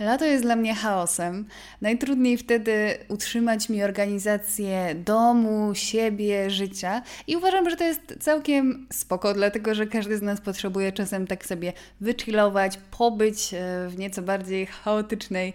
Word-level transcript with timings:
Lato 0.00 0.24
jest 0.24 0.44
dla 0.44 0.56
mnie 0.56 0.74
chaosem. 0.74 1.46
Najtrudniej 1.80 2.36
wtedy 2.36 2.98
utrzymać 3.08 3.68
mi 3.68 3.82
organizację 3.82 4.94
domu, 4.94 5.74
siebie, 5.74 6.50
życia. 6.50 7.02
I 7.26 7.36
uważam, 7.36 7.70
że 7.70 7.76
to 7.76 7.84
jest 7.84 8.16
całkiem 8.20 8.86
spoko, 8.92 9.34
dlatego 9.34 9.74
że 9.74 9.86
każdy 9.86 10.18
z 10.18 10.22
nas 10.22 10.40
potrzebuje 10.40 10.92
czasem 10.92 11.26
tak 11.26 11.46
sobie 11.46 11.72
wychillować, 12.00 12.78
pobyć 12.98 13.54
e, 13.54 13.88
w 13.88 13.98
nieco 13.98 14.22
bardziej 14.22 14.66
chaotycznej 14.66 15.52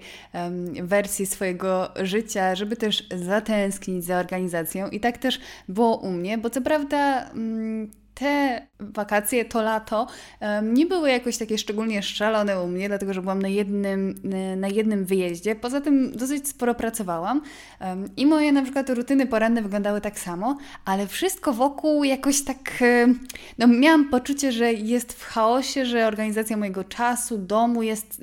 wersji 0.84 1.26
swojego 1.26 1.90
życia, 2.02 2.56
żeby 2.56 2.76
też 2.76 3.08
zatęsknić 3.10 4.06
za 4.06 4.20
organizacją. 4.20 4.90
I 4.90 5.00
tak 5.00 5.18
też 5.18 5.40
było 5.68 5.98
u 5.98 6.12
mnie, 6.12 6.38
bo 6.38 6.50
co 6.50 6.62
prawda. 6.62 7.30
Te 8.20 8.68
wakacje, 8.80 9.46
to 9.46 9.62
lato 9.62 10.08
nie 10.64 10.86
były 10.86 11.10
jakoś 11.10 11.38
takie 11.38 11.58
szczególnie 11.58 12.04
szalone 12.04 12.62
u 12.64 12.68
mnie, 12.68 12.88
dlatego 12.88 13.14
że 13.14 13.22
byłam 13.22 13.42
na 13.42 13.48
jednym, 13.48 14.16
na 14.58 14.68
jednym 14.68 15.06
wyjeździe. 15.06 15.56
Poza 15.56 15.82
tym 15.82 16.12
dosyć 16.12 16.48
sporo 16.48 16.76
pracowałam 16.76 17.42
i 18.18 18.26
moje 18.26 18.52
na 18.52 18.62
przykład 18.62 18.90
rutyny 18.90 19.28
poranne 19.28 19.62
wyglądały 19.62 20.02
tak 20.02 20.20
samo, 20.20 20.58
ale 20.86 21.08
wszystko 21.08 21.54
wokół 21.54 22.04
jakoś 22.04 22.42
tak, 22.42 22.84
no 23.58 23.68
miałam 23.68 24.10
poczucie, 24.10 24.52
że 24.52 24.74
jest 24.74 25.14
w 25.14 25.26
chaosie, 25.26 25.86
że 25.86 26.08
organizacja 26.08 26.58
mojego 26.58 26.84
czasu, 26.84 27.38
domu 27.38 27.84
jest 27.84 28.22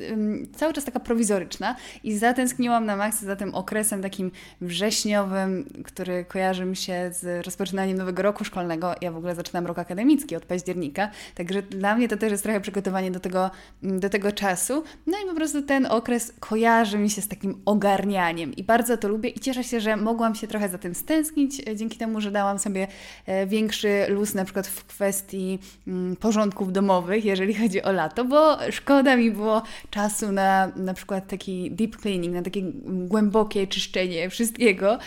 cały 0.56 0.73
czas 0.73 0.84
taka 0.84 1.01
prowizoryczna 1.01 1.77
i 2.05 2.19
zatęskniłam 2.19 2.87
na 2.87 2.97
maksa 2.97 3.27
za 3.27 3.37
tym 3.37 3.55
okresem 3.55 4.03
takim 4.03 4.31
wrześniowym, 4.61 5.69
który 5.84 6.25
kojarzy 6.25 6.65
mi 6.65 6.77
się 6.77 7.11
z 7.12 7.47
rozpoczynaniem 7.47 7.98
nowego 7.98 8.23
roku 8.23 8.45
szkolnego. 8.45 8.95
Ja 9.01 9.12
w 9.12 9.17
ogóle 9.17 9.34
zaczynam 9.34 9.67
rok 9.67 9.86
akademicki 9.87 10.37
od 10.37 10.45
października, 10.45 11.11
także 11.35 11.63
dla 11.63 11.97
mnie 11.97 12.09
to 12.09 12.17
też 12.17 12.31
jest 12.31 12.43
trochę 12.43 12.61
przygotowanie 12.61 13.11
do 13.11 13.21
tego, 13.21 13.51
mm, 13.83 14.01
do 14.01 14.09
tego 14.09 14.33
czasu. 14.33 14.85
No 15.07 15.19
i 15.25 15.29
po 15.29 15.35
prostu 15.35 15.62
ten 15.62 15.87
okres 15.87 16.33
kojarzy 16.41 16.99
mi 16.99 17.11
się 17.11 17.23
z 17.23 17.29
takim 17.29 17.62
ogarnianiem 17.65 18.57
i 18.57 18.65
bardzo 18.65 18.97
to 18.97 19.09
lubię 19.09 19.29
i 19.29 19.41
cieszę 19.41 19.65
się, 19.65 19.81
że 19.81 19.97
mogłam 19.97 20.34
się 20.34 20.47
trochę 20.47 20.69
za 20.69 20.78
tym 20.78 20.95
stęsknić, 20.95 21.69
e, 21.69 21.77
dzięki 21.77 21.98
temu, 21.98 22.20
że 22.20 22.31
dałam 22.31 22.59
sobie 22.59 22.89
e, 23.27 23.47
większy 23.47 24.06
luz 24.09 24.34
na 24.34 24.45
przykład 24.45 24.67
w 24.67 24.84
kwestii 24.84 25.59
mm, 25.87 26.17
porządków 26.17 26.73
domowych, 26.73 27.25
jeżeli 27.25 27.55
chodzi 27.55 27.83
o 27.83 27.93
lato, 27.93 28.25
bo 28.25 28.59
szkoda 28.71 29.17
mi 29.17 29.31
było 29.31 29.62
czasu 29.91 30.33
na 30.33 30.73
na 30.77 30.95
przykład 30.95 31.28
taki 31.28 31.71
deep 31.71 31.97
cleaning, 31.97 32.34
na 32.34 32.43
takie 32.43 32.62
głębokie 32.84 33.67
czyszczenie 33.67 34.31
wszystkiego. 34.31 34.98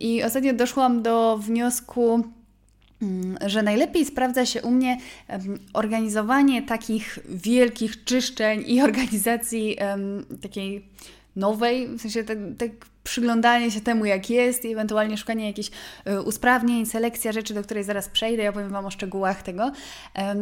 I 0.00 0.22
ostatnio 0.22 0.52
doszłam 0.52 1.02
do 1.02 1.38
wniosku, 1.38 2.22
że 3.46 3.62
najlepiej 3.62 4.04
sprawdza 4.04 4.46
się 4.46 4.62
u 4.62 4.70
mnie 4.70 4.98
organizowanie 5.72 6.62
takich 6.62 7.18
wielkich 7.28 8.04
czyszczeń 8.04 8.64
i 8.66 8.82
organizacji 8.88 9.76
takiej 10.42 10.88
nowej, 11.36 11.88
w 11.88 12.00
sensie 12.00 12.24
tak, 12.24 12.38
tak 12.58 12.70
przyglądanie 13.04 13.70
się 13.70 13.80
temu, 13.80 14.04
jak 14.04 14.30
jest 14.30 14.64
i 14.64 14.72
ewentualnie 14.72 15.16
szukanie 15.16 15.46
jakichś 15.46 15.70
y, 16.08 16.22
usprawnień, 16.22 16.86
selekcja 16.86 17.32
rzeczy, 17.32 17.54
do 17.54 17.62
której 17.62 17.84
zaraz 17.84 18.08
przejdę, 18.08 18.42
ja 18.42 18.52
powiem 18.52 18.68
Wam 18.68 18.86
o 18.86 18.90
szczegółach 18.90 19.42
tego, 19.42 19.72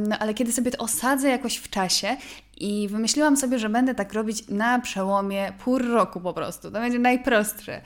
no, 0.08 0.18
ale 0.18 0.34
kiedy 0.34 0.52
sobie 0.52 0.70
to 0.70 0.78
osadzę 0.78 1.28
jakoś 1.28 1.56
w 1.56 1.70
czasie 1.70 2.16
i 2.56 2.88
wymyśliłam 2.88 3.36
sobie, 3.36 3.58
że 3.58 3.68
będę 3.68 3.94
tak 3.94 4.12
robić 4.12 4.48
na 4.48 4.78
przełomie 4.78 5.52
pół 5.64 5.78
roku 5.78 6.20
po 6.20 6.32
prostu. 6.32 6.70
To 6.70 6.80
będzie 6.80 6.98
najprostsze. 6.98 7.80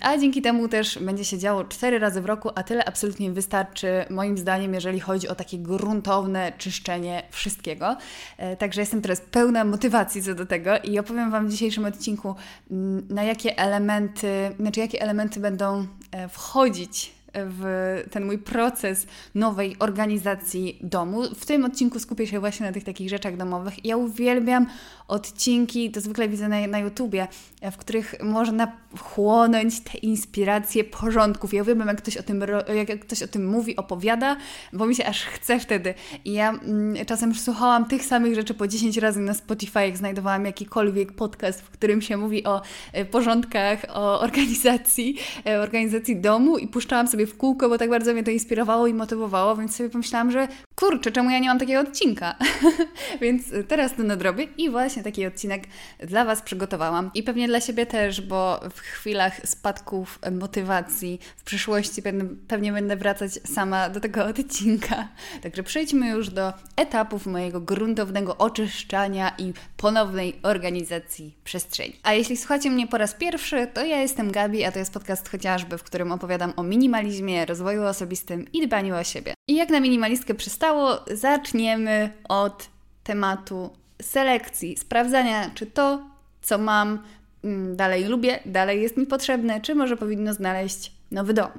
A 0.00 0.18
dzięki 0.18 0.42
temu 0.42 0.68
też 0.68 0.98
będzie 0.98 1.24
się 1.24 1.38
działo 1.38 1.64
cztery 1.64 1.98
razy 1.98 2.20
w 2.20 2.26
roku, 2.26 2.50
a 2.54 2.62
tyle 2.62 2.84
absolutnie 2.84 3.32
wystarczy, 3.32 4.04
moim 4.10 4.38
zdaniem, 4.38 4.74
jeżeli 4.74 5.00
chodzi 5.00 5.28
o 5.28 5.34
takie 5.34 5.58
gruntowne 5.58 6.52
czyszczenie 6.58 7.22
wszystkiego. 7.30 7.96
E, 8.38 8.56
także 8.56 8.80
jestem 8.80 9.02
teraz 9.02 9.20
pełna 9.20 9.64
motywacji 9.64 10.22
co 10.22 10.34
do 10.34 10.46
tego 10.46 10.70
i 10.84 10.98
opowiem 10.98 11.30
Wam 11.30 11.48
w 11.48 11.50
dzisiejszym 11.50 11.84
odcinku, 11.84 12.34
mm, 12.70 13.06
na 13.10 13.22
jakie 13.22 13.58
elementy, 13.58 14.50
znaczy 14.60 14.80
jakie 14.80 15.02
elementy 15.02 15.40
będą 15.40 15.86
e, 16.12 16.28
wchodzić 16.28 17.12
w 17.34 18.04
ten 18.10 18.24
mój 18.24 18.38
proces 18.38 19.06
nowej 19.34 19.76
organizacji 19.78 20.78
domu. 20.82 21.22
W 21.34 21.46
tym 21.46 21.64
odcinku 21.64 21.98
skupię 21.98 22.26
się 22.26 22.40
właśnie 22.40 22.66
na 22.66 22.72
tych 22.72 22.84
takich 22.84 23.08
rzeczach 23.08 23.36
domowych. 23.36 23.84
Ja 23.84 23.96
uwielbiam 23.96 24.66
odcinki, 25.08 25.90
to 25.90 26.00
zwykle 26.00 26.28
widzę 26.28 26.48
na, 26.48 26.66
na 26.66 26.78
YouTubie, 26.78 27.28
w 27.72 27.76
których 27.76 28.14
można 28.22 28.72
chłonąć 29.00 29.80
te 29.80 29.98
inspiracje 29.98 30.84
porządków. 30.84 31.54
Ja 31.54 31.62
uwielbiam, 31.62 31.88
jak 31.88 31.96
ktoś 31.96 32.16
o 32.16 32.22
tym, 32.22 32.44
jak 32.74 33.00
ktoś 33.00 33.22
o 33.22 33.28
tym 33.28 33.46
mówi, 33.46 33.76
opowiada, 33.76 34.36
bo 34.72 34.86
mi 34.86 34.94
się 34.94 35.06
aż 35.06 35.24
chce 35.24 35.60
wtedy. 35.60 35.94
I 36.24 36.32
ja 36.32 36.50
mm, 36.50 37.06
czasem 37.06 37.34
słuchałam 37.34 37.84
tych 37.84 38.04
samych 38.04 38.34
rzeczy 38.34 38.54
po 38.54 38.68
10 38.68 38.96
razy 38.96 39.20
na 39.20 39.34
Spotify, 39.34 39.80
jak 39.80 39.96
znajdowałam 39.96 40.46
jakikolwiek 40.46 41.12
podcast, 41.12 41.60
w 41.60 41.70
którym 41.70 42.02
się 42.02 42.16
mówi 42.16 42.44
o 42.44 42.62
e, 42.92 43.04
porządkach, 43.04 43.78
o 43.94 44.20
organizacji, 44.20 45.16
e, 45.46 45.60
organizacji 45.60 46.16
domu 46.20 46.58
i 46.58 46.68
puszczałam 46.68 47.08
sobie 47.08 47.26
w 47.26 47.36
kółko, 47.36 47.68
bo 47.68 47.78
tak 47.78 47.90
bardzo 47.90 48.12
mnie 48.12 48.24
to 48.24 48.30
inspirowało 48.30 48.86
i 48.86 48.94
motywowało, 48.94 49.56
więc 49.56 49.76
sobie 49.76 49.90
pomyślałam, 49.90 50.30
że 50.30 50.48
kurczę, 50.76 51.12
czemu 51.12 51.30
ja 51.30 51.38
nie 51.38 51.48
mam 51.48 51.58
takiego 51.58 51.80
odcinka? 51.80 52.34
więc 53.22 53.44
teraz 53.68 53.94
to 53.96 54.02
nadrobię 54.02 54.48
i 54.58 54.70
właśnie 54.70 54.93
taki 55.02 55.26
odcinek 55.26 55.64
dla 55.98 56.24
Was 56.24 56.42
przygotowałam 56.42 57.10
i 57.14 57.22
pewnie 57.22 57.48
dla 57.48 57.60
siebie 57.60 57.86
też, 57.86 58.20
bo 58.20 58.60
w 58.74 58.80
chwilach 58.80 59.48
spadków 59.48 60.18
motywacji 60.32 61.20
w 61.36 61.44
przyszłości 61.44 62.02
pewnie 62.48 62.72
będę 62.72 62.96
wracać 62.96 63.32
sama 63.32 63.90
do 63.90 64.00
tego 64.00 64.24
odcinka. 64.24 65.08
Także 65.42 65.62
przejdźmy 65.62 66.08
już 66.08 66.30
do 66.30 66.52
etapów 66.76 67.26
mojego 67.26 67.60
gruntownego 67.60 68.36
oczyszczania 68.36 69.32
i 69.38 69.52
ponownej 69.76 70.40
organizacji 70.42 71.34
przestrzeni. 71.44 71.96
A 72.02 72.12
jeśli 72.12 72.36
słuchacie 72.36 72.70
mnie 72.70 72.86
po 72.86 72.98
raz 72.98 73.14
pierwszy, 73.14 73.66
to 73.74 73.84
ja 73.84 74.00
jestem 74.00 74.32
Gabi, 74.32 74.64
a 74.64 74.72
to 74.72 74.78
jest 74.78 74.92
podcast 74.92 75.28
chociażby, 75.28 75.78
w 75.78 75.82
którym 75.82 76.12
opowiadam 76.12 76.52
o 76.56 76.62
minimalizmie, 76.62 77.46
rozwoju 77.46 77.82
osobistym 77.82 78.52
i 78.52 78.66
dbaniu 78.66 78.96
o 78.96 79.04
siebie. 79.04 79.34
I 79.48 79.56
jak 79.56 79.70
na 79.70 79.80
minimalistkę 79.80 80.34
przystało, 80.34 81.04
zaczniemy 81.10 82.12
od 82.28 82.68
tematu 83.04 83.70
selekcji, 84.02 84.76
sprawdzania, 84.76 85.50
czy 85.54 85.66
to, 85.66 86.02
co 86.42 86.58
mam, 86.58 86.98
mm, 87.44 87.76
dalej 87.76 88.04
lubię, 88.04 88.38
dalej 88.46 88.82
jest 88.82 88.96
mi 88.96 89.06
potrzebne, 89.06 89.60
czy 89.60 89.74
może 89.74 89.96
powinno 89.96 90.34
znaleźć 90.34 90.92
nowy 91.10 91.34
dom. 91.34 91.50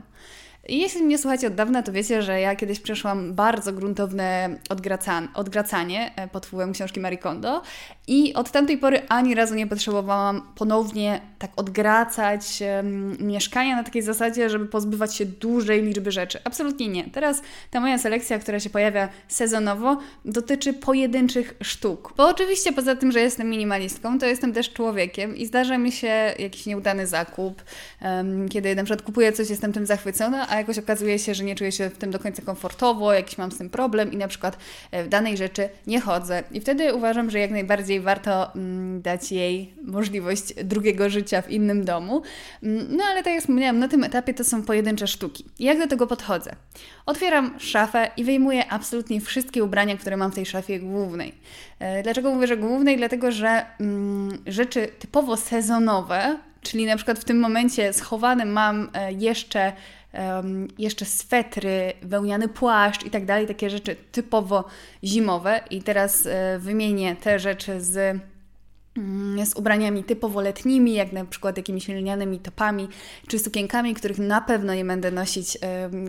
Jeśli 0.70 1.04
mnie 1.04 1.18
słuchacie 1.18 1.48
od 1.48 1.56
dawna, 1.56 1.84
to 1.84 1.92
wiecie, 1.92 2.22
że 2.22 2.42
ja 2.42 2.56
kiedyś 2.56 2.80
przeszłam 2.80 3.34
bardzo 3.34 3.74
gruntowne 3.74 4.60
odgracanie 5.34 6.12
e, 6.16 6.28
pod 6.28 6.46
wpływem 6.46 6.74
książki 6.74 7.00
Marie 7.00 7.18
Kondo 7.18 7.62
i 8.08 8.34
od 8.34 8.52
tamtej 8.52 8.78
pory 8.78 9.02
ani 9.10 9.36
razu 9.36 9.56
nie 9.56 9.68
potrzebowałam 9.68 10.42
ponownie 10.56 11.22
tak 11.40 11.52
odgracać 11.56 12.64
um, 12.78 13.18
mieszkania 13.20 13.76
na 13.76 13.84
takiej 13.84 14.02
zasadzie, 14.02 14.50
żeby 14.50 14.66
pozbywać 14.66 15.16
się 15.16 15.26
dużej 15.26 15.82
liczby 15.84 16.12
rzeczy. 16.12 16.40
Absolutnie 16.44 16.88
nie. 16.88 17.04
Teraz 17.10 17.42
ta 17.72 17.80
moja 17.80 17.98
selekcja, 17.98 18.40
która 18.40 18.60
się 18.60 18.70
pojawia 18.70 19.10
sezonowo, 19.28 19.98
dotyczy 20.26 20.74
pojedynczych 20.74 21.54
sztuk. 21.64 22.14
Bo 22.18 22.28
oczywiście 22.28 22.74
poza 22.74 22.96
tym, 22.96 23.12
że 23.12 23.20
jestem 23.20 23.50
minimalistką, 23.50 24.20
to 24.20 24.26
jestem 24.26 24.54
też 24.54 24.74
człowiekiem 24.74 25.36
i 25.36 25.46
zdarza 25.46 25.78
mi 25.78 25.92
się 25.92 26.34
jakiś 26.40 26.66
nieudany 26.66 27.08
zakup, 27.08 27.64
um, 28.02 28.50
kiedy 28.50 28.76
na 28.76 28.84
przykład 28.84 29.02
kupuję 29.02 29.32
coś, 29.32 29.50
jestem 29.50 29.74
tym 29.74 29.86
zachwycona, 29.86 30.48
a 30.56 30.58
jakoś 30.58 30.78
okazuje 30.78 31.20
się, 31.20 31.36
że 31.36 31.44
nie 31.44 31.56
czuję 31.56 31.72
się 31.72 31.90
w 31.90 31.98
tym 31.98 32.12
do 32.12 32.20
końca 32.20 32.42
komfortowo, 32.42 33.14
jakiś 33.14 33.38
mam 33.38 33.52
z 33.52 33.58
tym 33.58 33.70
problem 33.70 34.14
i 34.14 34.18
na 34.18 34.28
przykład 34.28 34.58
e, 34.92 35.04
w 35.04 35.08
danej 35.08 35.38
rzeczy 35.38 35.70
nie 35.88 36.02
chodzę. 36.02 36.44
I 36.52 36.62
wtedy 36.62 36.94
uważam, 36.94 37.30
że 37.30 37.40
jak 37.40 37.52
najbardziej 37.52 38.00
warto 38.02 38.56
mm, 38.56 39.02
dać 39.02 39.32
jej 39.32 39.74
możliwość 39.84 40.54
drugiego 40.64 41.10
życia 41.10 41.42
w 41.42 41.50
innym 41.50 41.86
domu. 41.86 42.22
Mm, 42.64 42.88
no 42.90 43.04
ale 43.04 43.24
tak 43.24 43.34
jak 43.34 43.42
wspomniałam, 43.42 43.80
na 43.80 43.88
tym 43.88 44.04
etapie 44.04 44.34
to 44.34 44.44
są 44.44 44.64
pojedyncze 44.64 45.08
sztuki. 45.08 45.46
Jak 45.60 45.80
do 45.80 45.88
tego 45.88 46.08
podchodzę? 46.08 46.56
Otwieram 47.06 47.60
szafę 47.60 48.12
i 48.18 48.24
wyjmuję 48.24 48.72
absolutnie 48.72 49.22
wszystkie 49.22 49.64
ubrania, 49.64 49.98
które 49.98 50.18
mam 50.18 50.32
w 50.32 50.36
tej 50.36 50.46
szafie 50.46 50.80
głównej. 50.80 51.34
E, 51.80 52.04
dlaczego 52.04 52.34
mówię, 52.34 52.48
że 52.48 52.58
głównej? 52.58 52.98
Dlatego, 52.98 53.32
że 53.32 53.66
mm, 53.80 54.38
rzeczy 54.48 54.88
typowo 55.00 55.38
sezonowe, 55.38 56.38
czyli 56.62 56.86
na 56.86 56.96
przykład 56.96 57.20
w 57.20 57.24
tym 57.24 57.40
momencie 57.40 57.94
schowane 57.94 58.46
mam 58.46 58.90
e, 58.94 59.14
jeszcze 59.14 59.74
um, 60.18 60.68
jeszcze 60.78 61.06
swetry, 61.06 61.94
wełniany 62.02 62.48
płaszcz 62.48 63.06
i 63.06 63.10
tak 63.10 63.26
dalej, 63.26 63.48
takie 63.48 63.70
rzeczy 63.70 63.96
typowo 64.12 64.66
zimowe. 65.04 65.62
I 65.70 65.82
teraz 65.82 66.26
e, 66.26 66.60
wymienię 66.60 67.16
te 67.16 67.40
rzeczy 67.40 67.82
z 67.82 68.20
z 69.46 69.54
ubraniami 69.56 70.04
typowo 70.04 70.42
letnimi, 70.42 70.94
jak 70.94 71.12
na 71.12 71.26
przykład 71.26 71.58
jakimiś 71.58 71.88
lnianymi 71.88 72.40
topami 72.40 72.88
czy 73.28 73.40
sukienkami, 73.40 73.94
których 73.94 74.20
na 74.20 74.42
pewno 74.42 74.76
nie 74.76 74.86
będę 74.86 75.12
nosić, 75.12 75.58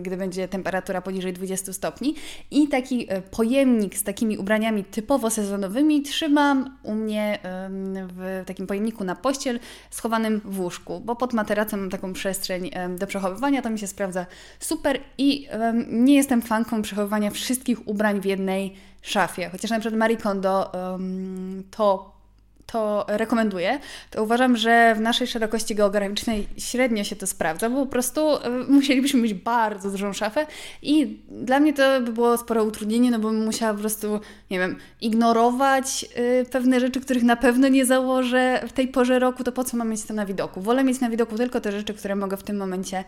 gdy 0.01 0.17
będzie 0.17 0.47
temperatura 0.47 1.01
poniżej 1.01 1.33
20 1.33 1.73
stopni. 1.73 2.15
I 2.51 2.67
taki 2.67 3.05
e, 3.09 3.21
pojemnik 3.21 3.97
z 3.97 4.03
takimi 4.03 4.37
ubraniami 4.37 4.83
typowo 4.83 5.29
sezonowymi 5.29 6.01
trzymam 6.01 6.77
u 6.83 6.93
mnie 6.93 7.39
w 7.89 8.43
takim 8.45 8.67
pojemniku 8.67 9.03
na 9.03 9.15
pościel, 9.15 9.59
schowanym 9.89 10.41
w 10.45 10.59
łóżku, 10.59 10.99
bo 10.99 11.15
pod 11.15 11.33
materacem 11.33 11.79
mam 11.79 11.89
taką 11.89 12.13
przestrzeń 12.13 12.71
do 12.99 13.07
przechowywania, 13.07 13.61
to 13.61 13.69
mi 13.69 13.79
się 13.79 13.87
sprawdza 13.87 14.25
super 14.59 14.99
i 15.17 15.47
nie 15.87 16.15
jestem 16.15 16.41
fanką 16.41 16.81
przechowywania 16.81 17.31
wszystkich 17.31 17.87
ubrań 17.87 18.21
w 18.21 18.25
jednej 18.25 18.75
szafie. 19.01 19.49
Chociaż 19.49 19.71
na 19.71 19.79
przykład 19.79 19.99
Marie 19.99 20.17
Kondo 20.17 20.71
to 21.71 22.16
to 22.71 23.05
rekomenduję, 23.07 23.79
to 24.11 24.23
uważam, 24.23 24.57
że 24.57 24.95
w 24.95 24.99
naszej 24.99 25.27
szerokości 25.27 25.75
geograficznej 25.75 26.47
średnio 26.57 27.03
się 27.03 27.15
to 27.15 27.27
sprawdza, 27.27 27.69
bo 27.69 27.85
po 27.85 27.91
prostu 27.91 28.35
e, 28.35 28.49
musielibyśmy 28.69 29.21
mieć 29.21 29.33
bardzo 29.33 29.91
dużą 29.91 30.13
szafę 30.13 30.45
i 30.81 31.19
dla 31.31 31.59
mnie 31.59 31.73
to 31.73 32.01
by 32.01 32.13
było 32.13 32.37
sporo 32.37 32.63
utrudnienie, 32.63 33.11
no 33.11 33.19
bo 33.19 33.29
bym 33.29 33.45
musiała 33.45 33.73
po 33.73 33.79
prostu, 33.79 34.19
nie 34.51 34.59
wiem, 34.59 34.77
ignorować 35.01 36.05
y, 36.41 36.45
pewne 36.45 36.79
rzeczy, 36.79 37.01
których 37.01 37.23
na 37.23 37.35
pewno 37.35 37.67
nie 37.67 37.85
założę 37.85 38.61
w 38.67 38.73
tej 38.73 38.87
porze 38.87 39.19
roku, 39.19 39.43
to 39.43 39.51
po 39.51 39.63
co 39.63 39.77
mam 39.77 39.89
mieć 39.89 40.03
to 40.03 40.13
na 40.13 40.25
widoku? 40.25 40.61
Wolę 40.61 40.83
mieć 40.83 40.99
na 40.99 41.09
widoku 41.09 41.37
tylko 41.37 41.61
te 41.61 41.71
rzeczy, 41.71 41.93
które 41.93 42.15
mogę 42.15 42.37
w 42.37 42.43
tym 42.43 42.57
momencie, 42.57 43.03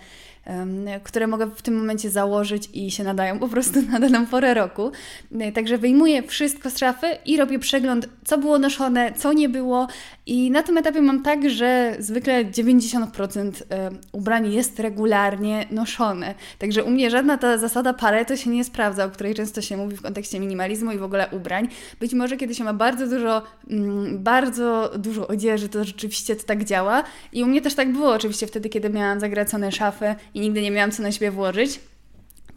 które 1.04 1.28
mogę 1.28 1.48
w 1.56 1.62
tym 1.62 1.78
momencie 1.78 2.10
założyć 2.10 2.70
i 2.74 2.92
się 2.92 3.04
nadają 3.04 3.40
po 3.40 3.48
prostu 3.48 3.82
na 3.92 4.00
daną 4.00 4.26
porę 4.26 4.54
roku. 4.54 4.92
E, 5.40 5.52
także 5.52 5.78
wyjmuję 5.78 6.24
wszystko 6.24 6.70
z 6.70 6.78
szafy 6.78 7.08
i 7.26 7.38
robię 7.38 7.60
przegląd, 7.60 8.10
co 8.26 8.38
było 8.38 8.60
noszone, 8.60 9.14
co 9.14 9.34
nie 9.34 9.49
było. 9.50 9.88
I 10.26 10.52
na 10.52 10.64
tym 10.64 10.78
etapie 10.78 11.02
mam 11.02 11.24
tak, 11.24 11.50
że 11.50 11.96
zwykle 12.00 12.46
90% 12.46 13.52
e, 13.70 13.90
ubrań 14.12 14.54
jest 14.54 14.80
regularnie 14.80 15.66
noszone. 15.72 16.36
Także 16.60 16.84
u 16.84 16.90
mnie 16.90 17.10
żadna 17.10 17.38
ta 17.38 17.58
zasada 17.58 17.94
Pareto 17.94 18.38
się 18.38 18.50
nie 18.50 18.64
sprawdza, 18.64 19.06
o 19.06 19.10
której 19.10 19.36
często 19.36 19.62
się 19.62 19.78
mówi 19.78 19.98
w 19.98 20.02
kontekście 20.02 20.40
minimalizmu 20.40 20.92
i 20.92 20.98
w 20.98 21.04
ogóle 21.04 21.28
ubrań. 21.32 21.68
Być 22.00 22.14
może 22.14 22.38
kiedy 22.38 22.56
się 22.56 22.64
ma 22.64 22.74
bardzo 22.74 23.08
dużo, 23.08 23.44
mm, 23.70 24.24
bardzo 24.24 24.92
dużo 24.98 25.28
odzieży, 25.28 25.70
to 25.70 25.84
rzeczywiście 25.84 26.36
to 26.36 26.44
tak 26.44 26.64
działa. 26.64 27.04
I 27.34 27.44
u 27.44 27.48
mnie 27.48 27.62
też 27.62 27.76
tak 27.76 27.92
było 27.92 28.14
oczywiście 28.14 28.48
wtedy, 28.48 28.70
kiedy 28.70 28.90
miałam 28.90 29.20
zagracone 29.20 29.72
szafy 29.72 30.16
i 30.34 30.40
nigdy 30.40 30.62
nie 30.62 30.72
miałam 30.72 30.92
co 30.92 31.04
na 31.04 31.12
siebie 31.12 31.32
włożyć 31.32 31.80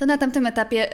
to 0.03 0.07
na 0.07 0.19
tamtym 0.19 0.47
etapie 0.47 0.89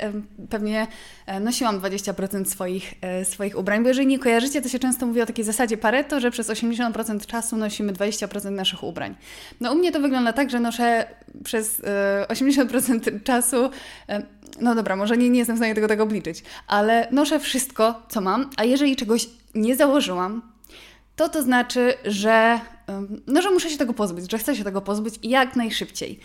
pewnie 0.51 0.87
e, 1.27 1.41
nosiłam 1.41 1.81
20% 1.81 2.45
swoich, 2.45 2.95
e, 3.01 3.25
swoich 3.25 3.59
ubrań, 3.59 3.83
bo 3.83 3.89
jeżeli 3.89 4.07
nie 4.07 4.19
kojarzycie, 4.19 4.63
to 4.63 4.69
się 4.69 4.79
często 4.79 5.07
mówi 5.07 5.23
o 5.23 5.27
takiej 5.27 5.45
zasadzie 5.45 5.77
Pareto, 5.77 6.21
że 6.21 6.31
przez 6.31 6.51
80% 6.51 7.27
czasu 7.27 7.57
nosimy 7.57 7.93
20% 7.93 8.51
naszych 8.51 8.83
ubrań. 8.83 9.15
No 9.61 9.73
u 9.73 9.75
mnie 9.75 9.93
to 9.93 10.01
wygląda 10.01 10.33
tak, 10.33 10.51
że 10.51 10.61
noszę 10.61 11.07
przez 11.45 11.83
80% 12.29 13.17
e, 13.17 13.21
czasu, 13.21 13.71
no 14.61 14.75
dobra, 14.75 14.97
może 14.97 15.17
nie, 15.17 15.31
nie 15.31 15.39
jestem 15.39 15.57
w 15.57 15.59
stanie 15.59 15.75
tego 15.75 15.89
tak 15.89 16.01
obliczyć, 16.01 16.43
ale 16.67 17.09
noszę 17.11 17.41
wszystko, 17.41 18.03
co 18.09 18.21
mam, 18.21 18.51
a 18.57 18.65
jeżeli 18.65 18.97
czegoś 18.97 19.29
nie 19.55 19.77
założyłam, 19.77 20.43
to 21.17 21.29
to 21.29 21.43
znaczy, 21.43 21.95
że, 22.05 22.61
no, 23.27 23.43
że 23.43 23.51
muszę 23.51 23.71
się 23.71 23.79
tego 23.79 23.95
pozbyć, 23.95 24.31
że 24.31 24.39
chcę 24.39 24.57
się 24.57 24.65
tego 24.65 24.81
pozbyć 24.81 25.15
jak 25.23 25.57
najszybciej. 25.57 26.21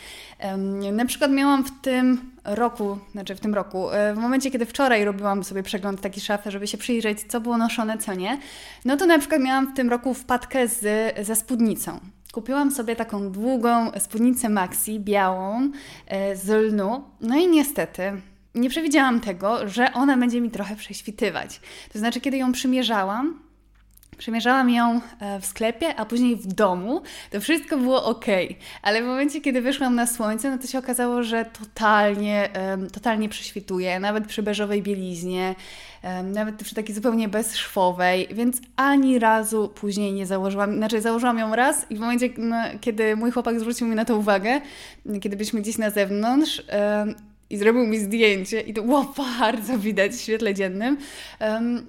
Na 0.94 1.06
przykład 1.06 1.32
miałam 1.32 1.64
w 1.64 1.82
tym 1.82 2.32
roku, 2.44 2.98
znaczy 3.12 3.36
w 3.36 3.40
tym 3.40 3.54
roku, 3.54 3.92
e, 3.92 4.14
w 4.14 4.18
momencie, 4.18 4.52
kiedy 4.52 4.66
wczoraj 4.66 5.06
robiłam 5.06 5.44
sobie 5.44 5.64
przegląd 5.64 6.02
taki 6.02 6.22
szafy, 6.22 6.52
żeby 6.52 6.68
się 6.68 6.78
przyjrzeć, 6.78 7.24
co 7.28 7.42
było 7.42 7.58
noszone, 7.58 7.98
co 7.98 8.14
nie, 8.14 8.40
no 8.86 8.98
to 8.98 9.06
na 9.06 9.20
przykład 9.20 9.42
miałam 9.42 9.74
w 9.74 9.76
tym 9.76 9.90
roku 9.90 10.14
wpadkę 10.14 10.68
z, 10.68 10.80
ze 11.26 11.36
spódnicą. 11.36 12.00
Kupiłam 12.32 12.72
sobie 12.72 12.96
taką 12.96 13.32
długą 13.32 13.92
spódnicę 14.00 14.50
maxi, 14.50 15.00
białą, 15.00 15.72
e, 16.08 16.36
z 16.36 16.50
lnu, 16.50 17.04
no 17.22 17.38
i 17.38 17.48
niestety 17.48 18.22
nie 18.56 18.70
przewidziałam 18.70 19.20
tego, 19.20 19.68
że 19.68 19.94
ona 19.94 20.18
będzie 20.18 20.42
mi 20.42 20.52
trochę 20.52 20.76
prześwitywać. 20.76 21.62
To 21.94 22.00
znaczy, 22.00 22.22
kiedy 22.22 22.38
ją 22.38 22.52
przymierzałam, 22.52 23.40
Przemierzałam 24.24 24.70
ją 24.70 25.02
e, 25.20 25.40
w 25.40 25.46
sklepie, 25.46 25.96
a 25.96 26.06
później 26.06 26.36
w 26.36 26.48
domu. 26.48 27.02
To 27.32 27.42
wszystko 27.42 27.78
było 27.78 28.06
ok, 28.06 28.26
ale 28.82 29.02
w 29.02 29.06
momencie, 29.06 29.42
kiedy 29.42 29.62
wyszłam 29.62 29.96
na 29.96 30.08
słońce, 30.08 30.50
no 30.50 30.58
to 30.58 30.68
się 30.68 30.80
okazało, 30.80 31.24
że 31.24 31.46
totalnie, 31.46 32.50
totalnie 32.94 33.30
prześwituje, 33.30 34.00
nawet 34.00 34.28
przy 34.28 34.44
beżowej 34.44 34.82
bieliźnie, 34.82 35.56
nawet 36.24 36.56
przy 36.64 36.76
takiej 36.76 36.96
zupełnie 36.96 37.28
bezszwowej, 37.28 38.28
więc 38.32 38.62
ani 38.76 39.20
razu 39.20 39.72
później 39.76 40.14
nie 40.14 40.26
założyłam. 40.26 40.78
Znaczy, 40.78 41.02
założyłam 41.02 41.38
ją 41.38 41.56
raz 41.56 41.92
i 41.92 41.96
w 41.96 42.00
momencie, 42.00 42.30
no, 42.38 42.56
kiedy 42.82 43.16
mój 43.16 43.32
chłopak 43.32 43.60
zwrócił 43.60 43.88
mi 43.88 43.96
na 43.96 44.06
to 44.06 44.18
uwagę, 44.18 44.62
kiedy 45.22 45.36
byliśmy 45.36 45.62
gdzieś 45.62 45.78
na 45.78 45.90
zewnątrz, 45.90 46.64
i 47.54 47.58
zrobił 47.58 47.88
mi 47.88 48.00
zdjęcie 48.00 48.62
i 48.62 48.74
to 48.74 48.82
było 48.82 49.14
bardzo 49.40 49.78
widać 49.78 50.12
w 50.12 50.22
świetle 50.22 50.54
dziennym, 50.54 50.98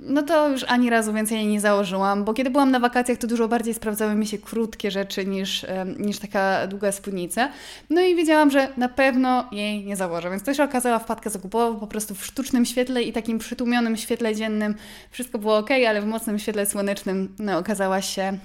no 0.01 0.23
to 0.23 0.49
już 0.49 0.65
ani 0.69 0.91
razu 0.91 1.13
więcej 1.13 1.39
jej 1.39 1.47
nie 1.47 1.61
założyłam, 1.61 2.25
bo 2.25 2.35
kiedy 2.35 2.51
byłam 2.51 2.71
na 2.71 2.81
wakacjach, 2.81 3.19
to 3.19 3.27
dużo 3.27 3.49
bardziej 3.49 3.75
sprawdzały 3.75 4.15
mi 4.15 4.27
się 4.27 4.39
krótkie 4.39 4.91
rzeczy 4.91 5.27
niż, 5.27 5.67
niż 5.99 6.19
taka 6.19 6.67
długa 6.67 6.93
spódnica. 6.93 7.49
No 7.91 8.01
i 8.01 8.15
wiedziałam, 8.15 8.51
że 8.51 8.69
na 8.77 8.89
pewno 8.89 9.49
jej 9.53 9.85
nie 9.85 9.97
założę, 9.97 10.31
więc 10.31 10.43
to 10.43 10.55
się 10.55 10.65
okazała 10.65 10.99
wpadka 10.99 11.31
zakupową 11.31 11.81
po 11.81 11.87
prostu 11.87 12.15
w 12.15 12.27
sztucznym 12.27 12.65
świetle 12.65 13.03
i 13.03 13.13
takim 13.13 13.39
przytłumionym 13.39 13.97
świetle 13.97 14.35
dziennym. 14.35 14.75
Wszystko 15.11 15.39
było 15.39 15.59
ok, 15.59 15.71
ale 15.71 16.03
w 16.03 16.07
mocnym 16.07 16.39
świetle 16.39 16.67
słonecznym 16.67 17.35
no, 17.39 17.59
okazała 17.59 18.03
się 18.03 18.39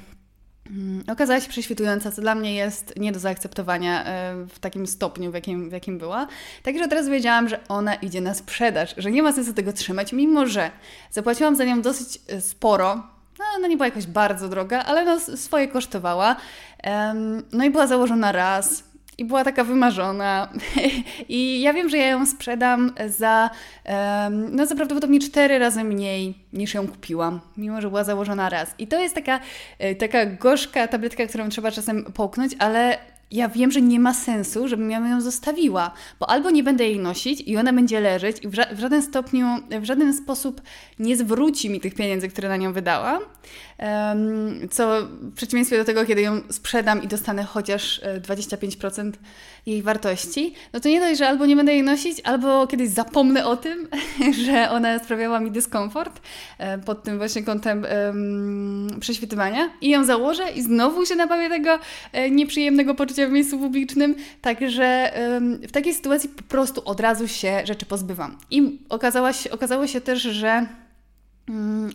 okazała 1.08 1.40
się 1.40 1.50
prześwitująca, 1.50 2.12
co 2.12 2.22
dla 2.22 2.36
mnie 2.36 2.56
jest 2.56 2.94
nie 2.98 3.12
do 3.12 3.20
zaakceptowania 3.20 4.06
e, 4.06 4.36
w 4.50 4.60
takim 4.60 4.88
stopniu, 4.88 5.32
w 5.32 5.34
jakim, 5.34 5.70
w 5.70 5.74
jakim 5.74 5.98
była. 5.98 6.28
Także 6.64 6.84
od 6.84 6.94
razu 6.94 7.12
wiedziałam, 7.12 7.50
że 7.50 7.60
ona 7.68 7.96
idzie 7.96 8.22
na 8.22 8.34
sprzedaż, 8.34 8.94
że 8.98 9.12
nie 9.12 9.24
ma 9.24 9.34
sensu 9.34 9.54
tego 9.54 9.74
trzymać, 9.74 10.14
mimo 10.14 10.48
że 10.48 10.72
zapłaciłam 11.12 11.56
za 11.56 11.66
nią 11.66 11.82
dosyć 11.82 12.22
e, 12.28 12.42
sporo. 12.42 12.96
No, 13.40 13.46
ona 13.56 13.68
nie 13.68 13.78
była 13.78 13.88
jakoś 13.88 14.08
bardzo 14.08 14.50
droga, 14.50 14.84
ale 14.84 15.06
no, 15.06 15.20
swoje 15.20 15.68
kosztowała. 15.68 16.36
No 17.52 17.66
i 17.66 17.70
była 17.70 17.88
założona 17.88 18.32
raz, 18.32 18.84
i 19.20 19.26
była 19.26 19.44
taka 19.44 19.64
wymarzona. 19.64 20.50
I 21.30 21.62
ja 21.62 21.74
wiem, 21.74 21.90
że 21.90 21.98
ja 21.98 22.08
ją 22.08 22.26
sprzedam 22.26 22.92
za, 23.08 23.50
no 24.52 24.66
za 24.66 24.76
prawdopodobnie 24.76 25.20
cztery 25.20 25.60
razy 25.60 25.84
mniej 25.84 26.34
niż 26.54 26.74
ją 26.74 26.88
kupiłam, 26.88 27.40
mimo 27.58 27.82
że 27.82 27.90
była 27.90 28.04
założona 28.04 28.50
raz. 28.50 28.76
I 28.78 28.88
to 28.88 29.00
jest 29.00 29.16
taka, 29.16 29.40
e, 29.80 29.96
taka 29.96 30.26
gorzka 30.26 30.88
tabletka, 30.88 31.28
którą 31.28 31.50
trzeba 31.50 31.72
czasem 31.72 32.04
połknąć, 32.04 32.56
ale 32.60 32.98
ja 33.32 33.50
wiem, 33.50 33.72
że 33.72 33.82
nie 33.82 34.00
ma 34.00 34.14
sensu, 34.14 34.68
żebym 34.68 34.92
ja 34.92 35.00
ją 35.00 35.22
zostawiła, 35.22 35.92
bo 36.20 36.30
albo 36.30 36.50
nie 36.50 36.64
będę 36.64 36.84
jej 36.84 37.00
nosić 37.00 37.42
i 37.42 37.58
ona 37.58 37.74
będzie 37.74 38.00
leżeć 38.00 38.38
i 38.44 38.48
w, 38.48 38.54
ża 38.54 38.66
w 38.72 38.80
żaden 38.80 39.02
stopniu, 39.02 39.48
w 39.82 39.84
żaden 39.84 40.14
sposób 40.14 40.62
nie 41.00 41.18
zwróci 41.18 41.70
mi 41.70 41.80
tych 41.80 41.96
pieniędzy, 41.96 42.30
które 42.30 42.50
na 42.50 42.58
nią 42.58 42.74
wydałam, 42.74 43.22
co 44.72 45.02
w 45.22 45.34
przeciwieństwie 45.36 45.78
do 45.78 45.86
tego, 45.86 46.06
kiedy 46.06 46.22
ją 46.22 46.42
sprzedam 46.50 47.04
i 47.04 47.08
dostanę 47.08 47.44
chociaż 47.44 48.02
25% 48.28 49.08
e, 49.08 49.12
jej 49.66 49.82
wartości, 49.82 50.54
no 50.74 50.80
to 50.80 50.90
nie 50.90 51.00
dość, 51.00 51.20
że 51.20 51.28
albo 51.28 51.46
nie 51.46 51.56
będę 51.56 51.74
jej 51.74 51.84
nosić, 51.84 52.22
albo 52.24 52.68
kiedyś 52.68 52.90
zapomnę 52.90 53.46
o 53.46 53.58
tym, 53.58 53.88
że 54.46 54.70
ona 54.70 55.00
sprawiała 55.00 55.40
mi 55.40 55.52
dyskomfort 55.52 56.22
e, 56.58 56.78
pod 56.78 57.04
tym 57.04 57.18
właśnie 57.18 57.44
kątem 57.44 57.86
prześwitywania 59.00 59.70
i 59.82 59.90
ją 59.90 60.06
założę 60.06 60.44
i 60.56 60.62
znowu 60.62 61.06
się 61.06 61.16
nabawię 61.16 61.50
tego 61.50 61.80
e, 62.12 62.30
nieprzyjemnego 62.32 62.96
poczucia 62.96 63.28
w 63.28 63.32
miejscu 63.32 63.60
publicznym, 63.60 64.16
także 64.42 65.12
w 65.68 65.72
takiej 65.72 65.94
sytuacji 65.94 66.30
po 66.30 66.44
prostu 66.44 66.82
od 66.86 67.00
razu 67.00 67.28
się 67.28 67.62
rzeczy 67.66 67.86
pozbywam. 67.86 68.38
I 68.52 68.80
okazało 68.90 69.34
się, 69.34 69.52
okazało 69.52 69.88
się 69.88 70.02
też, 70.02 70.22
że 70.22 70.68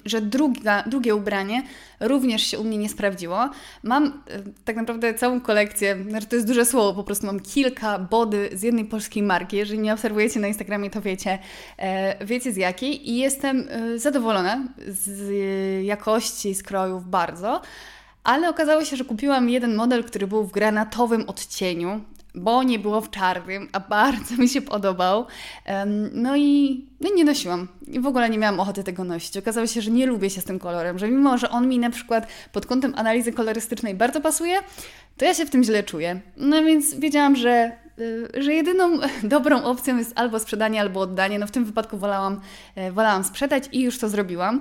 że 0.05 0.21
druga, 0.21 0.83
drugie 0.83 1.15
ubranie 1.15 1.63
również 2.01 2.43
się 2.47 2.59
u 2.59 2.65
mnie 2.65 2.79
nie 2.79 2.89
sprawdziło. 2.89 3.51
Mam 3.83 4.05
e, 4.07 4.13
tak 4.65 4.77
naprawdę 4.77 5.15
całą 5.15 5.41
kolekcję, 5.41 5.97
znaczy 6.09 6.27
to 6.27 6.37
jest 6.37 6.49
duże 6.49 6.65
słowo, 6.65 6.95
po 6.95 7.05
prostu 7.05 7.27
mam 7.27 7.41
kilka 7.41 7.99
body 7.99 8.51
z 8.53 8.63
jednej 8.63 8.85
polskiej 8.85 9.23
marki. 9.23 9.57
Jeżeli 9.57 9.79
mnie 9.79 9.95
obserwujecie 9.95 10.41
na 10.41 10.49
Instagramie, 10.49 10.91
to 10.91 11.01
wiecie, 11.01 11.39
e, 11.79 12.27
wiecie 12.27 12.53
z 12.53 12.57
jakiej 12.57 13.11
i 13.11 13.17
jestem 13.17 13.69
e, 13.69 13.99
zadowolona 13.99 14.69
z 14.89 15.33
jakości 15.85 16.55
skrojów 16.55 17.11
bardzo. 17.11 17.63
Ale 18.25 18.49
okazało 18.49 18.85
się, 18.85 18.97
że 18.97 19.05
kupiłam 19.05 19.49
jeden 19.49 19.75
model, 19.75 20.05
który 20.05 20.27
był 20.27 20.45
w 20.45 20.53
granatowym 20.53 21.29
odcieniu, 21.29 22.01
bo 22.35 22.63
nie 22.63 22.79
było 22.79 23.01
w 23.01 23.11
czarnym, 23.11 23.69
a 23.73 23.81
bardzo 23.81 24.37
mi 24.37 24.49
się 24.49 24.63
podobał. 24.63 25.27
No 26.13 26.37
i 26.37 26.87
no 27.01 27.11
nie 27.15 27.25
nosiłam. 27.25 27.69
I 27.87 28.01
w 28.01 28.07
ogóle 28.07 28.31
nie 28.31 28.39
miałam 28.39 28.61
ochoty 28.61 28.85
tego 28.85 29.05
nosić. 29.05 29.37
Okazało 29.37 29.67
się, 29.67 29.81
że 29.81 29.91
nie 29.91 30.07
lubię 30.07 30.31
się 30.31 30.41
z 30.41 30.45
tym 30.45 30.59
kolorem, 30.59 30.99
że 30.99 31.09
mimo, 31.09 31.39
że 31.39 31.51
on 31.51 31.69
mi 31.69 31.79
na 31.79 31.91
przykład 31.91 32.27
pod 32.53 32.67
kątem 32.67 32.93
analizy 32.97 33.33
kolorystycznej 33.33 33.95
bardzo 33.95 34.21
pasuje, 34.21 34.57
to 35.17 35.25
ja 35.25 35.35
się 35.35 35.47
w 35.47 35.51
tym 35.51 35.65
źle 35.65 35.83
czuję. 35.83 36.21
No 36.37 36.63
więc 36.63 36.95
wiedziałam, 36.95 37.37
że 37.37 37.73
y, 37.99 38.29
że 38.43 38.55
jedyną 38.55 38.99
dobrą 39.23 39.63
opcją 39.63 39.97
jest 39.97 40.13
albo 40.15 40.39
sprzedanie, 40.39 40.81
albo 40.81 41.01
oddanie. 41.01 41.39
No 41.39 41.47
w 41.47 41.51
tym 41.51 41.65
wypadku 41.65 41.99
wolałam, 41.99 42.41
e, 42.75 42.93
wolałam 42.93 43.25
sprzedać 43.25 43.65
i 43.73 43.83
już 43.83 43.99
to 43.99 44.09
zrobiłam. 44.09 44.61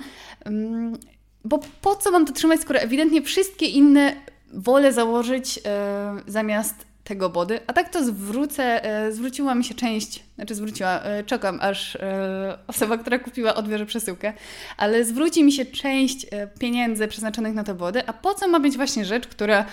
Bo 1.46 1.60
po 1.82 1.96
co 1.96 2.12
mam 2.12 2.26
to 2.26 2.34
trzymać, 2.34 2.62
skoro 2.62 2.80
ewidentnie 2.80 3.22
wszystkie 3.22 3.66
inne 3.66 4.16
wolę 4.54 4.94
założyć 4.94 5.60
e, 5.66 6.16
zamiast 6.28 6.93
tego 7.04 7.30
body, 7.30 7.60
a 7.68 7.74
tak 7.74 7.90
to 7.90 8.04
zwrócę, 8.04 8.86
e, 8.86 9.12
zwróciła 9.12 9.56
mi 9.56 9.64
się 9.64 9.74
część, 9.74 10.24
znaczy 10.36 10.56
zwróciła, 10.56 11.02
e, 11.02 11.24
czekam 11.24 11.60
aż 11.62 11.96
e, 11.96 12.58
osoba, 12.68 12.98
która 12.98 13.20
kupiła 13.20 13.56
odbierze 13.56 13.86
przesyłkę, 13.86 14.34
ale 14.78 15.06
zwróci 15.06 15.44
mi 15.44 15.52
się 15.52 15.66
część 15.66 16.26
pieniędzy 16.60 17.08
przeznaczonych 17.08 17.54
na 17.54 17.64
te 17.64 17.74
body, 17.74 18.08
a 18.08 18.14
po 18.14 18.34
co 18.34 18.48
ma 18.48 18.60
być 18.60 18.78
właśnie 18.78 19.06
rzecz, 19.06 19.28
która, 19.28 19.66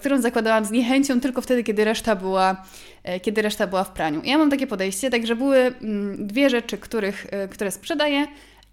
którą 0.00 0.20
zakładałam 0.20 0.64
z 0.64 0.70
niechęcią 0.70 1.20
tylko 1.20 1.40
wtedy, 1.40 1.64
kiedy 1.64 1.84
reszta 1.84 2.16
była, 2.16 2.64
kiedy 3.22 3.42
reszta 3.42 3.66
była 3.66 3.84
w 3.84 3.90
praniu. 3.90 4.20
Ja 4.24 4.38
mam 4.38 4.50
takie 4.50 4.66
podejście, 4.66 5.10
także 5.10 5.36
były 5.36 5.58
mm, 5.58 6.26
dwie 6.26 6.50
rzeczy, 6.50 6.78
których, 6.78 7.26
które 7.50 7.70
sprzedaję 7.70 8.26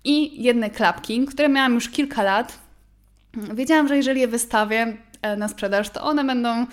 i 0.03 0.43
jedne 0.43 0.69
klapki, 0.69 1.25
które 1.25 1.49
miałam 1.49 1.73
już 1.73 1.89
kilka 1.89 2.23
lat, 2.23 2.59
wiedziałam, 3.53 3.87
że 3.87 3.97
jeżeli 3.97 4.21
je 4.21 4.27
wystawię 4.27 4.97
na 5.37 5.47
sprzedaż, 5.47 5.89
to 5.89 6.03
one 6.03 6.23
będą 6.23 6.65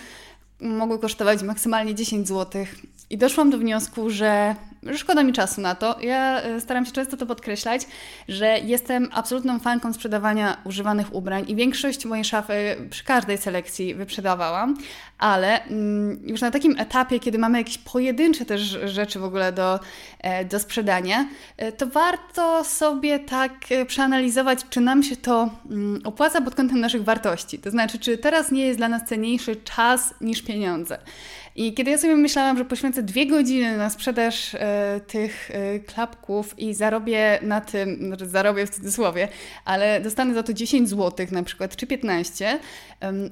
mogły 0.63 0.99
kosztować 0.99 1.43
maksymalnie 1.43 1.95
10 1.95 2.29
zł. 2.29 2.67
I 3.11 3.19
doszłam 3.19 3.51
do 3.51 3.59
wniosku, 3.59 4.11
że 4.11 4.57
szkoda 4.97 5.23
mi 5.23 5.33
czasu 5.33 5.61
na 5.61 5.75
to. 5.75 6.01
Ja 6.01 6.43
e, 6.43 6.61
staram 6.61 6.87
się 6.87 6.93
często 6.93 7.17
to 7.17 7.27
podkreślać, 7.27 7.83
że 8.29 8.59
jestem 8.59 9.09
absolutną 9.13 9.59
fanką 9.59 9.93
sprzedawania 9.93 10.57
używanych 10.65 11.15
ubrań 11.15 11.45
i 11.49 11.57
większość 11.57 12.05
mojej 12.05 12.25
szafy 12.25 12.77
przy 12.91 13.05
każdej 13.05 13.39
selekcji 13.39 13.95
wyprzedawałam, 13.95 14.77
ale 15.23 15.65
mm, 15.65 16.21
już 16.27 16.41
na 16.41 16.51
takim 16.51 16.79
etapie, 16.79 17.21
kiedy 17.21 17.39
mamy 17.39 17.59
jakieś 17.59 17.79
pojedyncze 17.79 18.45
też 18.45 18.61
rzeczy 18.85 19.19
w 19.19 19.25
ogóle 19.25 19.53
do, 19.53 19.81
e, 20.21 20.45
do 20.45 20.59
sprzedania, 20.59 21.29
e, 21.57 21.73
to 21.73 21.87
warto 21.87 22.65
sobie 22.65 23.19
tak 23.19 23.53
przeanalizować, 23.87 24.59
czy 24.71 24.81
nam 24.81 25.03
się 25.03 25.17
to 25.17 25.51
mm, 25.71 26.01
opłaca 26.05 26.41
pod 26.41 26.55
kątem 26.55 26.81
naszych 26.81 27.05
wartości. 27.05 27.59
To 27.59 27.71
znaczy, 27.71 27.99
czy 27.99 28.19
teraz 28.19 28.53
nie 28.53 28.67
jest 28.67 28.79
dla 28.79 28.89
nas 28.89 29.03
cenniejszy 29.09 29.57
czas 29.57 30.15
niż 30.21 30.43
pieniądze. 30.43 30.99
I 31.57 31.75
kiedy 31.75 31.91
ja 31.91 31.99
sobie 31.99 32.17
myślałam, 32.17 32.59
że 32.59 32.65
poświęcę 32.65 33.03
dwie 33.03 33.27
godziny 33.27 33.77
na 33.77 33.91
sprzedaż 33.91 34.55
e, 34.55 35.01
tych 35.07 35.51
e, 35.51 35.81
klapków 35.81 36.59
i 36.59 36.75
zarobię 36.75 37.39
na 37.43 37.61
tym, 37.61 37.97
znaczy 37.97 38.27
zarobię 38.27 38.67
w 38.67 38.71
cudzysłowie, 38.71 39.29
ale 39.65 40.01
dostanę 40.01 40.35
za 40.35 40.43
to 40.43 40.53
10 40.53 40.89
zł 40.89 41.27
na 41.31 41.43
przykład, 41.43 41.77
czy 41.77 41.87
15, 41.87 42.59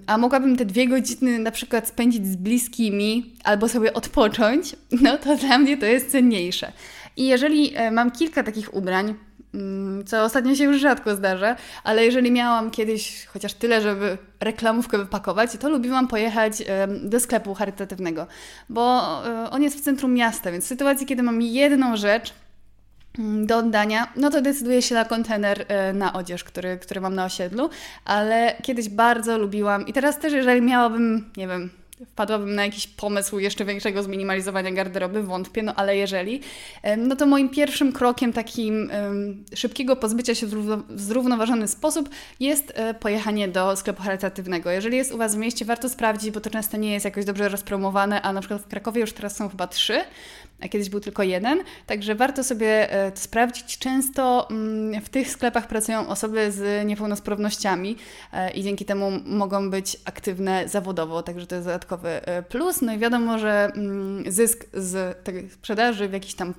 a 0.06 0.18
mogłabym 0.18 0.56
te 0.56 0.64
dwie 0.64 0.88
godziny 0.88 1.38
na 1.38 1.50
przykład 1.50 1.79
spędzić 1.88 2.26
z 2.26 2.36
bliskimi 2.36 3.34
albo 3.44 3.68
sobie 3.68 3.94
odpocząć, 3.94 4.76
no 5.02 5.18
to 5.18 5.36
dla 5.36 5.58
mnie 5.58 5.76
to 5.76 5.86
jest 5.86 6.10
cenniejsze. 6.10 6.72
I 7.16 7.26
jeżeli 7.26 7.76
e, 7.76 7.90
mam 7.90 8.10
kilka 8.10 8.42
takich 8.42 8.74
ubrań, 8.74 9.14
Mm, 9.54 10.04
co 10.04 10.24
ostatnio 10.24 10.54
się 10.54 10.64
już 10.64 10.80
rzadko 10.80 11.16
zdarza, 11.16 11.56
ale 11.84 12.04
jeżeli 12.04 12.30
miałam 12.30 12.70
kiedyś 12.70 13.26
chociaż 13.26 13.54
tyle, 13.54 13.80
żeby 13.80 14.18
reklamówkę 14.40 14.98
wypakować, 14.98 15.50
to 15.60 15.68
lubiłam 15.68 16.08
pojechać 16.08 16.52
do 17.02 17.20
sklepu 17.20 17.54
charytatywnego, 17.54 18.26
bo 18.68 19.02
e, 19.26 19.50
on 19.50 19.62
jest 19.62 19.78
w 19.78 19.80
centrum 19.80 20.14
miasta, 20.14 20.52
więc 20.52 20.64
w 20.64 20.68
sytuacji, 20.68 21.06
kiedy 21.06 21.22
mam 21.22 21.42
jedną 21.42 21.96
rzecz, 21.96 22.34
do 23.18 23.56
oddania, 23.56 24.12
no 24.16 24.30
to 24.30 24.42
decyduję 24.42 24.82
się 24.82 24.94
na 24.94 25.04
kontener 25.04 25.64
e, 25.68 25.92
na 25.92 26.12
odzież, 26.12 26.44
który, 26.44 26.78
który 26.78 27.00
mam 27.00 27.14
na 27.14 27.24
osiedlu, 27.24 27.70
ale 28.04 28.56
kiedyś 28.62 28.88
bardzo 28.88 29.38
lubiłam 29.38 29.86
i 29.86 29.92
teraz 29.92 30.18
też, 30.18 30.32
jeżeli 30.32 30.62
miałabym, 30.62 31.30
nie 31.36 31.48
wiem, 31.48 31.70
wpadłabym 32.06 32.54
na 32.54 32.64
jakiś 32.64 32.86
pomysł 32.86 33.38
jeszcze 33.38 33.64
większego 33.64 34.02
zminimalizowania 34.02 34.72
garderoby, 34.72 35.22
wątpię, 35.22 35.62
no 35.62 35.74
ale 35.74 35.96
jeżeli, 35.96 36.40
no 36.96 37.16
to 37.16 37.26
moim 37.26 37.48
pierwszym 37.48 37.92
krokiem 37.92 38.32
takim 38.32 38.90
szybkiego 39.54 39.96
pozbycia 39.96 40.34
się 40.34 40.46
w 40.46 41.00
zrównoważony 41.00 41.68
sposób 41.68 42.08
jest 42.40 42.72
e, 42.74 42.94
pojechanie 42.94 43.48
do 43.48 43.76
sklepu 43.76 44.02
charytatywnego. 44.02 44.70
Jeżeli 44.70 44.96
jest 44.96 45.12
u 45.12 45.18
Was 45.18 45.34
w 45.34 45.38
mieście, 45.38 45.64
warto 45.64 45.88
sprawdzić, 45.88 46.30
bo 46.30 46.40
to 46.40 46.50
często 46.50 46.76
nie 46.76 46.92
jest 46.92 47.04
jakoś 47.04 47.24
dobrze 47.24 47.48
rozpromowane, 47.48 48.22
a 48.22 48.32
na 48.32 48.40
przykład 48.40 48.62
w 48.62 48.68
Krakowie 48.68 49.00
już 49.00 49.12
teraz 49.12 49.36
są 49.36 49.48
chyba 49.48 49.66
trzy, 49.66 50.00
a 50.60 50.68
kiedyś 50.68 50.90
był 50.90 51.00
tylko 51.00 51.22
jeden, 51.22 51.58
także 51.86 52.14
warto 52.14 52.44
sobie 52.44 52.92
e, 52.92 53.12
to 53.12 53.20
sprawdzić. 53.20 53.78
Często 53.78 54.50
mm, 54.50 55.00
w 55.02 55.08
tych 55.08 55.30
sklepach 55.30 55.66
pracują 55.66 56.08
osoby 56.08 56.52
z 56.52 56.86
niepełnosprawnościami 56.86 57.96
e, 58.32 58.50
i 58.50 58.62
dzięki 58.62 58.84
temu 58.84 59.10
mogą 59.24 59.70
być 59.70 59.96
aktywne 60.04 60.68
zawodowo, 60.68 61.22
także 61.22 61.46
to 61.46 61.54
jest 61.54 61.66
dodatkowy 61.66 62.08
e, 62.08 62.42
plus. 62.42 62.82
No 62.82 62.92
i 62.92 62.98
wiadomo, 62.98 63.38
że 63.38 63.70
mm, 63.74 64.32
zysk 64.32 64.66
z 64.74 65.24
tej 65.24 65.50
sprzedaży 65.50 66.08
w 66.08 66.12
jakiś 66.12 66.34
tam 66.34 66.54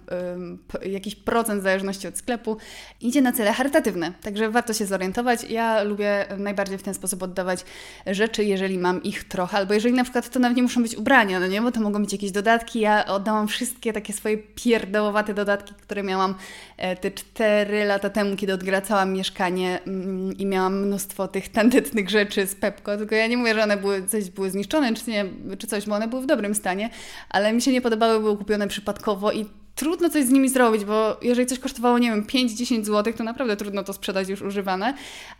jakiś 0.86 1.16
procent 1.16 1.60
w 1.60 1.64
zależności 1.64 2.08
od 2.08 2.18
sklepu 2.18 2.58
idzie 3.02 3.22
na 3.22 3.32
cele 3.32 3.54
charytatywne, 3.54 4.14
także 4.22 4.50
warto 4.50 4.74
się 4.74 4.86
zorientować. 4.86 5.44
Ja 5.44 5.84
lubię 5.84 6.26
najbardziej 6.38 6.78
w 6.78 6.84
ten 6.84 6.94
sposób 6.94 7.24
oddawać 7.24 7.66
rzeczy, 8.08 8.44
jeżeli 8.44 8.78
mam 8.78 9.04
ich 9.04 9.24
trochę, 9.24 9.58
albo 9.58 9.74
jeżeli 9.74 9.94
na 9.94 10.04
przykład 10.04 10.30
to 10.30 10.40
nawet 10.40 10.58
nie 10.58 10.64
muszą 10.64 10.82
być 10.82 10.96
ubrania, 10.96 11.40
no 11.40 11.48
nie, 11.48 11.62
bo 11.62 11.72
to 11.72 11.82
mogą 11.82 12.02
być 12.02 12.12
jakieś 12.12 12.32
dodatki. 12.32 12.80
Ja 12.80 13.06
oddałam 13.06 13.48
wszystkie 13.48 13.91
takie 13.94 14.14
swoje 14.14 14.38
pierdołowate 14.38 15.34
dodatki, 15.34 15.74
które 15.74 16.04
miałam 16.04 16.36
e, 16.78 16.96
te 16.96 17.12
4 17.12 17.86
lata 17.86 18.10
temu, 18.10 18.36
kiedy 18.36 18.54
odgracałam 18.54 19.14
mieszkanie 19.14 19.80
mm, 19.88 20.38
i 20.38 20.46
miałam 20.46 20.86
mnóstwo 20.86 21.28
tych 21.28 21.50
tandetnych 21.50 22.10
rzeczy 22.10 22.48
z 22.48 22.56
Pepko, 22.56 22.98
tylko 22.98 23.16
ja 23.16 23.28
nie 23.28 23.38
mówię, 23.38 23.54
że 23.54 23.64
one 23.64 23.78
były, 23.78 24.08
coś 24.08 24.30
były 24.30 24.52
zniszczone 24.52 24.94
czy, 24.94 25.12
nie, 25.12 25.26
czy 25.58 25.68
coś, 25.68 25.86
bo 25.86 25.96
one 25.96 26.08
były 26.08 26.22
w 26.22 26.26
dobrym 26.26 26.56
stanie, 26.56 26.90
ale 27.30 27.54
mi 27.54 27.62
się 27.62 27.72
nie 27.72 27.82
podobały, 27.82 28.20
były 28.20 28.38
kupione 28.38 28.68
przypadkowo 28.68 29.32
i 29.32 29.46
trudno 29.76 30.10
coś 30.10 30.26
z 30.26 30.30
nimi 30.30 30.50
zrobić, 30.50 30.86
bo 30.86 31.18
jeżeli 31.22 31.48
coś 31.48 31.60
kosztowało, 31.60 32.00
nie 32.00 32.10
wiem, 32.10 32.24
5-10 32.24 32.84
zł, 32.84 33.14
to 33.18 33.24
naprawdę 33.24 33.58
trudno 33.58 33.84
to 33.84 33.94
sprzedać 33.94 34.30
już 34.30 34.42
używane, 34.42 34.94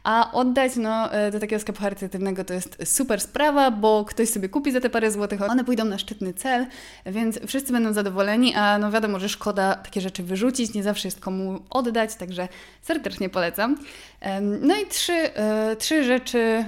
a 0.04 0.32
oddać 0.32 0.76
no, 0.76 1.14
e, 1.14 1.32
do 1.32 1.40
takiego 1.40 1.60
sklepu 1.60 1.82
charytatywnego 1.82 2.44
to 2.44 2.54
jest 2.54 2.78
super 2.84 3.22
sprawa, 3.22 3.72
bo 3.72 4.06
ktoś 4.06 4.30
sobie 4.30 4.50
kupi 4.50 4.72
za 4.72 4.82
te 4.82 4.90
parę 4.90 5.12
złotych, 5.12 5.42
one 5.42 5.66
pójdą 5.66 5.86
na 5.86 5.98
szczytny 5.98 6.34
cel, 6.34 6.66
więc 7.06 7.40
wszyscy 7.48 7.74
będą 7.74 7.94
zadowoleni, 7.94 8.56
a 8.56 8.78
no 8.78 8.92
wiadomo, 8.92 9.20
że 9.20 9.30
szkoda 9.30 9.76
takie 9.76 10.02
rzeczy 10.02 10.24
wyrzucić, 10.24 10.74
nie 10.74 10.84
zawsze 10.84 11.08
jest 11.08 11.20
komu 11.20 11.60
oddać, 11.70 12.16
także 12.16 12.48
serdecznie 12.82 13.30
polecam. 13.30 13.78
No 14.62 14.76
i 14.76 14.86
trzy, 14.86 15.14
e, 15.14 15.76
trzy 15.76 16.04
rzeczy 16.04 16.66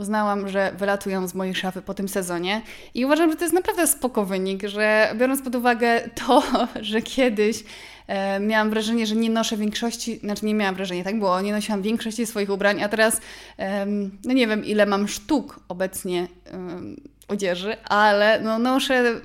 uznałam, 0.00 0.48
że 0.48 0.72
wylatują 0.78 1.28
z 1.28 1.34
mojej 1.34 1.54
szafy 1.54 1.82
po 1.82 1.94
tym 1.94 2.08
sezonie 2.08 2.62
i 2.94 3.04
uważam, 3.04 3.30
że 3.30 3.36
to 3.36 3.44
jest 3.44 3.54
naprawdę 3.54 3.86
spoko 3.86 4.24
wynik, 4.24 4.68
że 4.68 5.14
biorąc 5.18 5.42
pod 5.42 5.54
uwagę 5.54 6.00
to, 6.26 6.42
że 6.90 7.02
kiedyś 7.02 7.64
e, 8.06 8.40
miałam 8.40 8.70
wrażenie, 8.70 9.06
że 9.06 9.16
nie 9.16 9.30
noszę 9.30 9.56
większości, 9.56 10.18
znaczy 10.18 10.46
nie 10.46 10.54
miałam 10.54 10.74
wrażenia, 10.74 11.04
tak 11.04 11.18
było, 11.18 11.40
nie 11.40 11.52
nosiłam 11.52 11.82
większości 11.82 12.26
swoich 12.26 12.50
ubrań, 12.50 12.82
a 12.82 12.88
teraz 12.88 13.20
e, 13.58 13.86
no 14.24 14.32
nie 14.32 14.46
wiem 14.46 14.64
ile 14.64 14.86
mam 14.86 15.08
sztuk 15.08 15.60
obecnie 15.68 16.28
e, 16.52 16.58
odzieży, 17.28 17.76
ale 17.84 18.40
no 18.40 18.58
noszę 18.58 19.20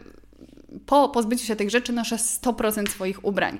po 0.85 1.09
pozbyciu 1.09 1.45
się 1.45 1.55
tych 1.55 1.69
rzeczy 1.69 1.93
noszę 1.93 2.15
100% 2.15 2.89
swoich 2.89 3.25
ubrań. 3.25 3.59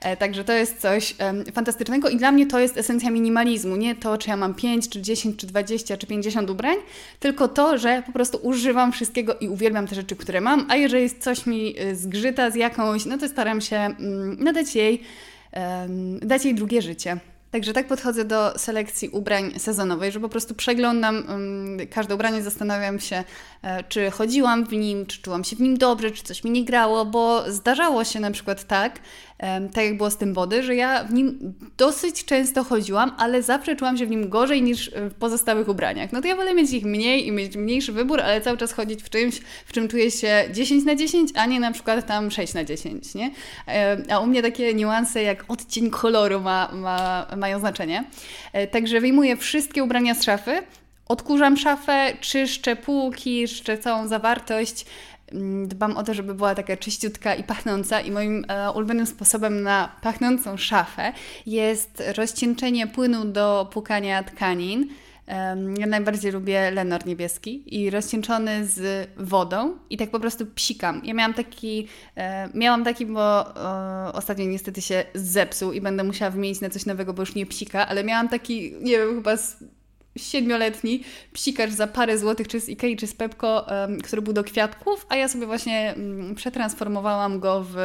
E, 0.00 0.16
także 0.16 0.44
to 0.44 0.52
jest 0.52 0.80
coś 0.80 1.14
fantastycznego 1.52 2.08
i 2.08 2.16
dla 2.16 2.32
mnie 2.32 2.46
to 2.46 2.58
jest 2.58 2.76
esencja 2.76 3.10
minimalizmu. 3.10 3.76
Nie 3.76 3.94
to, 3.94 4.18
czy 4.18 4.30
ja 4.30 4.36
mam 4.36 4.54
5, 4.54 4.88
czy 4.88 5.02
10, 5.02 5.36
czy 5.36 5.46
20, 5.46 5.96
czy 5.96 6.06
50 6.06 6.50
ubrań, 6.50 6.76
tylko 7.20 7.48
to, 7.48 7.78
że 7.78 8.02
po 8.06 8.12
prostu 8.12 8.38
używam 8.42 8.92
wszystkiego 8.92 9.34
i 9.34 9.48
uwielbiam 9.48 9.86
te 9.86 9.94
rzeczy, 9.94 10.16
które 10.16 10.40
mam, 10.40 10.66
a 10.68 10.76
jeżeli 10.76 11.10
coś 11.10 11.46
mi 11.46 11.74
e, 11.78 11.94
zgrzyta 11.94 12.50
z 12.50 12.54
jakąś, 12.54 13.06
no 13.06 13.18
to 13.18 13.28
staram 13.28 13.60
się 13.60 13.76
mm, 13.76 14.44
nadać 14.44 14.74
jej, 14.74 15.02
dać 16.22 16.44
jej 16.44 16.54
drugie 16.54 16.82
życie. 16.82 17.20
Także 17.50 17.72
tak 17.72 17.86
podchodzę 17.86 18.24
do 18.24 18.58
selekcji 18.58 19.08
ubrań 19.08 19.52
sezonowej, 19.58 20.12
że 20.12 20.20
po 20.20 20.28
prostu 20.28 20.54
przeglądam 20.54 21.24
um, 21.28 21.78
każde 21.90 22.14
ubranie, 22.14 22.42
zastanawiam 22.42 23.00
się, 23.00 23.24
e, 23.62 23.84
czy 23.84 24.10
chodziłam 24.10 24.64
w 24.66 24.72
nim, 24.72 25.06
czy 25.06 25.22
czułam 25.22 25.44
się 25.44 25.56
w 25.56 25.60
nim 25.60 25.78
dobrze, 25.78 26.10
czy 26.10 26.22
coś 26.22 26.44
mi 26.44 26.50
nie 26.50 26.64
grało, 26.64 27.04
bo 27.04 27.52
zdarzało 27.52 28.04
się 28.04 28.20
na 28.20 28.30
przykład 28.30 28.64
tak, 28.64 28.98
tak 29.74 29.84
jak 29.84 29.96
było 29.96 30.10
z 30.10 30.16
tym 30.16 30.34
wody, 30.34 30.62
że 30.62 30.74
ja 30.74 31.04
w 31.04 31.12
nim 31.12 31.54
dosyć 31.76 32.24
często 32.24 32.64
chodziłam, 32.64 33.12
ale 33.18 33.42
zawsze 33.42 33.76
czułam 33.76 33.96
się 33.96 34.06
w 34.06 34.10
nim 34.10 34.28
gorzej 34.28 34.62
niż 34.62 34.90
w 34.94 35.14
pozostałych 35.14 35.68
ubraniach. 35.68 36.12
No 36.12 36.20
to 36.20 36.28
ja 36.28 36.36
wolę 36.36 36.54
mieć 36.54 36.72
ich 36.72 36.84
mniej 36.84 37.26
i 37.26 37.32
mieć 37.32 37.56
mniejszy 37.56 37.92
wybór, 37.92 38.20
ale 38.20 38.40
cały 38.40 38.56
czas 38.56 38.72
chodzić 38.72 39.02
w 39.02 39.10
czymś, 39.10 39.40
w 39.66 39.72
czym 39.72 39.88
czuję 39.88 40.10
się 40.10 40.44
10 40.52 40.84
na 40.84 40.94
10, 40.94 41.30
a 41.34 41.46
nie 41.46 41.60
na 41.60 41.72
przykład 41.72 42.06
tam 42.06 42.30
6 42.30 42.54
na 42.54 42.64
10, 42.64 43.14
nie? 43.14 43.30
A 44.10 44.18
u 44.18 44.26
mnie 44.26 44.42
takie 44.42 44.74
niuanse 44.74 45.22
jak 45.22 45.44
odcień 45.48 45.90
koloru 45.90 46.40
ma, 46.40 46.70
ma, 46.72 47.26
mają 47.36 47.58
znaczenie. 47.58 48.04
E, 48.52 48.66
także 48.66 49.00
wyjmuję 49.00 49.36
wszystkie 49.36 49.84
ubrania 49.84 50.14
z 50.14 50.24
szafy, 50.24 50.62
odkurzam 51.08 51.56
szafę, 51.56 52.12
czyszczę 52.20 52.76
półki, 52.76 53.48
czyszczę 53.48 53.78
całą 53.78 54.08
zawartość, 54.08 54.86
dbam 55.66 55.96
o 55.96 56.02
to, 56.02 56.14
żeby 56.14 56.34
była 56.34 56.54
taka 56.54 56.76
czyściutka 56.76 57.34
i 57.34 57.44
pachnąca 57.44 58.00
i 58.00 58.10
moim 58.10 58.44
e, 58.48 58.70
ulubionym 58.70 59.06
sposobem 59.06 59.62
na 59.62 59.96
pachnącą 60.02 60.56
szafę 60.56 61.12
jest 61.46 62.02
rozcieńczenie 62.16 62.86
płynu 62.86 63.24
do 63.24 63.68
płukania 63.72 64.22
tkanin. 64.22 64.88
Ja 65.78 65.86
najbardziej 65.86 66.32
lubię 66.32 66.70
lenor 66.70 67.06
niebieski 67.06 67.78
i 67.80 67.90
rozcieńczony 67.90 68.66
z 68.66 69.08
wodą 69.16 69.78
i 69.90 69.96
tak 69.96 70.10
po 70.10 70.20
prostu 70.20 70.46
psikam. 70.46 71.02
Ja 71.04 71.14
miałam 71.14 71.34
taki, 71.34 71.88
e, 72.16 72.48
miałam 72.54 72.84
taki, 72.84 73.06
bo 73.06 73.56
e, 73.56 74.12
ostatnio 74.12 74.44
niestety 74.44 74.82
się 74.82 75.04
zepsuł 75.14 75.72
i 75.72 75.80
będę 75.80 76.04
musiała 76.04 76.30
wymienić 76.30 76.60
na 76.60 76.70
coś 76.70 76.86
nowego, 76.86 77.12
bo 77.12 77.22
już 77.22 77.34
nie 77.34 77.46
psika, 77.46 77.88
ale 77.88 78.04
miałam 78.04 78.28
taki, 78.28 78.72
nie 78.80 78.98
wiem, 78.98 79.14
chyba 79.14 79.36
z 79.36 79.64
siedmioletni 80.16 81.04
psikacz 81.32 81.70
za 81.70 81.86
parę 81.86 82.18
złotych, 82.18 82.48
czy 82.48 82.60
z 82.60 82.68
Ikei, 82.68 82.96
czy 82.96 83.06
z 83.06 83.14
Pepko, 83.14 83.66
który 84.04 84.22
był 84.22 84.32
do 84.32 84.44
kwiatków, 84.44 85.06
a 85.08 85.16
ja 85.16 85.28
sobie 85.28 85.46
właśnie 85.46 85.94
um, 85.96 86.34
przetransformowałam 86.34 87.40
go 87.40 87.64
w 87.64 87.76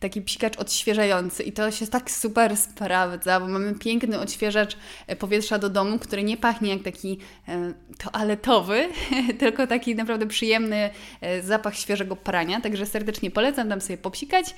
taki 0.00 0.22
psikacz 0.22 0.56
odświeżający. 0.56 1.42
I 1.42 1.52
to 1.52 1.70
się 1.70 1.86
tak 1.86 2.10
super 2.10 2.56
sprawdza, 2.56 3.40
bo 3.40 3.48
mamy 3.48 3.74
piękny 3.74 4.20
odświeżacz 4.20 4.76
e, 5.06 5.16
powietrza 5.16 5.58
do 5.58 5.70
domu, 5.70 5.98
który 5.98 6.22
nie 6.22 6.36
pachnie 6.36 6.70
jak 6.70 6.82
taki 6.82 7.18
e, 7.48 7.72
toaletowy, 7.98 8.88
tylko 9.40 9.66
taki 9.66 9.94
naprawdę 9.94 10.26
przyjemny 10.26 10.90
e, 11.20 11.42
zapach 11.42 11.76
świeżego 11.76 12.16
prania, 12.16 12.60
także 12.60 12.86
serdecznie 12.86 13.30
polecam 13.30 13.68
tam 13.68 13.80
sobie 13.80 13.98
popsikać 13.98 14.54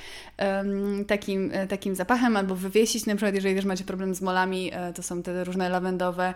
takim, 1.07 1.53
takim 1.69 1.95
zapachem 1.95 2.37
albo 2.37 2.57
wywiesić, 2.57 3.07
na 3.07 3.17
przykład 3.17 3.35
jeżeli 3.35 3.55
też 3.55 3.65
macie 3.65 3.85
problem 3.85 4.15
z 4.15 4.21
molami, 4.23 4.71
to 4.95 5.03
są 5.03 5.23
te 5.23 5.45
różne 5.45 5.69
lawendowe 5.69 6.35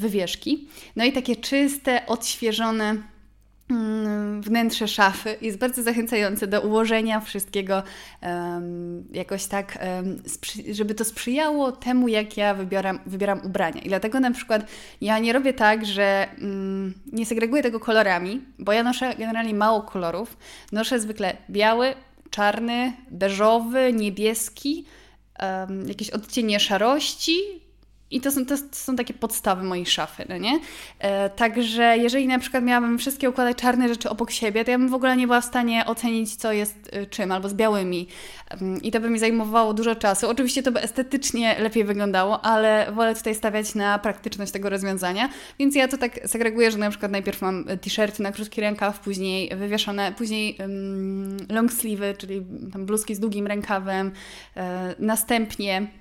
wywieszki. 0.00 0.68
No 0.96 1.04
i 1.04 1.12
takie 1.12 1.36
czyste, 1.36 2.06
odświeżone 2.06 2.96
Mm, 3.70 4.42
wnętrze 4.42 4.88
szafy 4.88 5.36
jest 5.40 5.58
bardzo 5.58 5.82
zachęcające 5.82 6.46
do 6.46 6.60
ułożenia 6.60 7.20
wszystkiego 7.20 7.82
jakoś 9.12 9.46
tak, 9.46 9.78
żeby 10.72 10.94
to 10.94 11.04
sprzyjało 11.04 11.72
temu, 11.72 12.08
jak 12.08 12.36
ja 12.36 12.54
wybieram, 12.54 12.98
wybieram 13.06 13.40
ubrania. 13.44 13.80
I 13.80 13.88
dlatego 13.88 14.20
na 14.20 14.30
przykład 14.30 14.66
ja 15.00 15.18
nie 15.18 15.32
robię 15.32 15.52
tak, 15.52 15.86
że 15.86 16.28
um, 16.42 16.94
nie 17.12 17.26
segreguję 17.26 17.62
tego 17.62 17.80
kolorami, 17.80 18.40
bo 18.58 18.72
ja 18.72 18.82
noszę 18.82 19.14
generalnie 19.18 19.54
mało 19.54 19.82
kolorów. 19.82 20.36
Noszę 20.72 21.00
zwykle 21.00 21.36
biały, 21.50 21.94
czarny, 22.30 22.92
beżowy, 23.10 23.92
niebieski, 23.92 24.84
jakieś 25.86 26.10
odcienie 26.10 26.60
szarości, 26.60 27.59
i 28.10 28.20
to 28.20 28.30
są, 28.30 28.46
to 28.46 28.56
są 28.72 28.96
takie 28.96 29.14
podstawy 29.14 29.64
mojej 29.64 29.86
szafy, 29.86 30.24
no 30.28 30.36
nie? 30.38 30.60
E, 30.98 31.30
także 31.30 31.98
jeżeli 31.98 32.26
na 32.26 32.38
przykład 32.38 32.64
miałabym 32.64 32.98
wszystkie 32.98 33.30
układać 33.30 33.56
czarne 33.56 33.88
rzeczy 33.88 34.10
obok 34.10 34.30
siebie, 34.30 34.64
to 34.64 34.70
ja 34.70 34.78
bym 34.78 34.88
w 34.88 34.94
ogóle 34.94 35.16
nie 35.16 35.26
była 35.26 35.40
w 35.40 35.44
stanie 35.44 35.86
ocenić, 35.86 36.36
co 36.36 36.52
jest 36.52 36.90
y, 36.96 37.06
czym, 37.06 37.32
albo 37.32 37.48
z 37.48 37.54
białymi. 37.54 38.06
Um, 38.50 38.82
I 38.82 38.90
to 38.90 39.00
by 39.00 39.10
mi 39.10 39.18
zajmowało 39.18 39.74
dużo 39.74 39.94
czasu. 39.94 40.28
Oczywiście 40.28 40.62
to 40.62 40.72
by 40.72 40.82
estetycznie 40.82 41.56
lepiej 41.58 41.84
wyglądało, 41.84 42.44
ale 42.44 42.92
wolę 42.92 43.14
tutaj 43.14 43.34
stawiać 43.34 43.74
na 43.74 43.98
praktyczność 43.98 44.52
tego 44.52 44.70
rozwiązania. 44.70 45.28
Więc 45.58 45.74
ja 45.74 45.88
to 45.88 45.98
tak 45.98 46.20
segreguję, 46.28 46.70
że 46.70 46.78
na 46.78 46.90
przykład 46.90 47.12
najpierw 47.12 47.42
mam 47.42 47.64
t-shirty 47.64 48.22
na 48.22 48.32
krótki 48.32 48.60
rękaw, 48.60 49.00
później 49.00 49.56
wywieszone, 49.56 50.12
później 50.12 50.56
um, 50.60 51.36
long 51.50 51.72
sleeve, 51.72 52.14
czyli 52.14 52.42
tam 52.72 52.86
bluzki 52.86 53.14
z 53.14 53.20
długim 53.20 53.46
rękawem, 53.46 54.12
e, 54.56 54.94
następnie 54.98 55.70
Mm, 55.70 55.99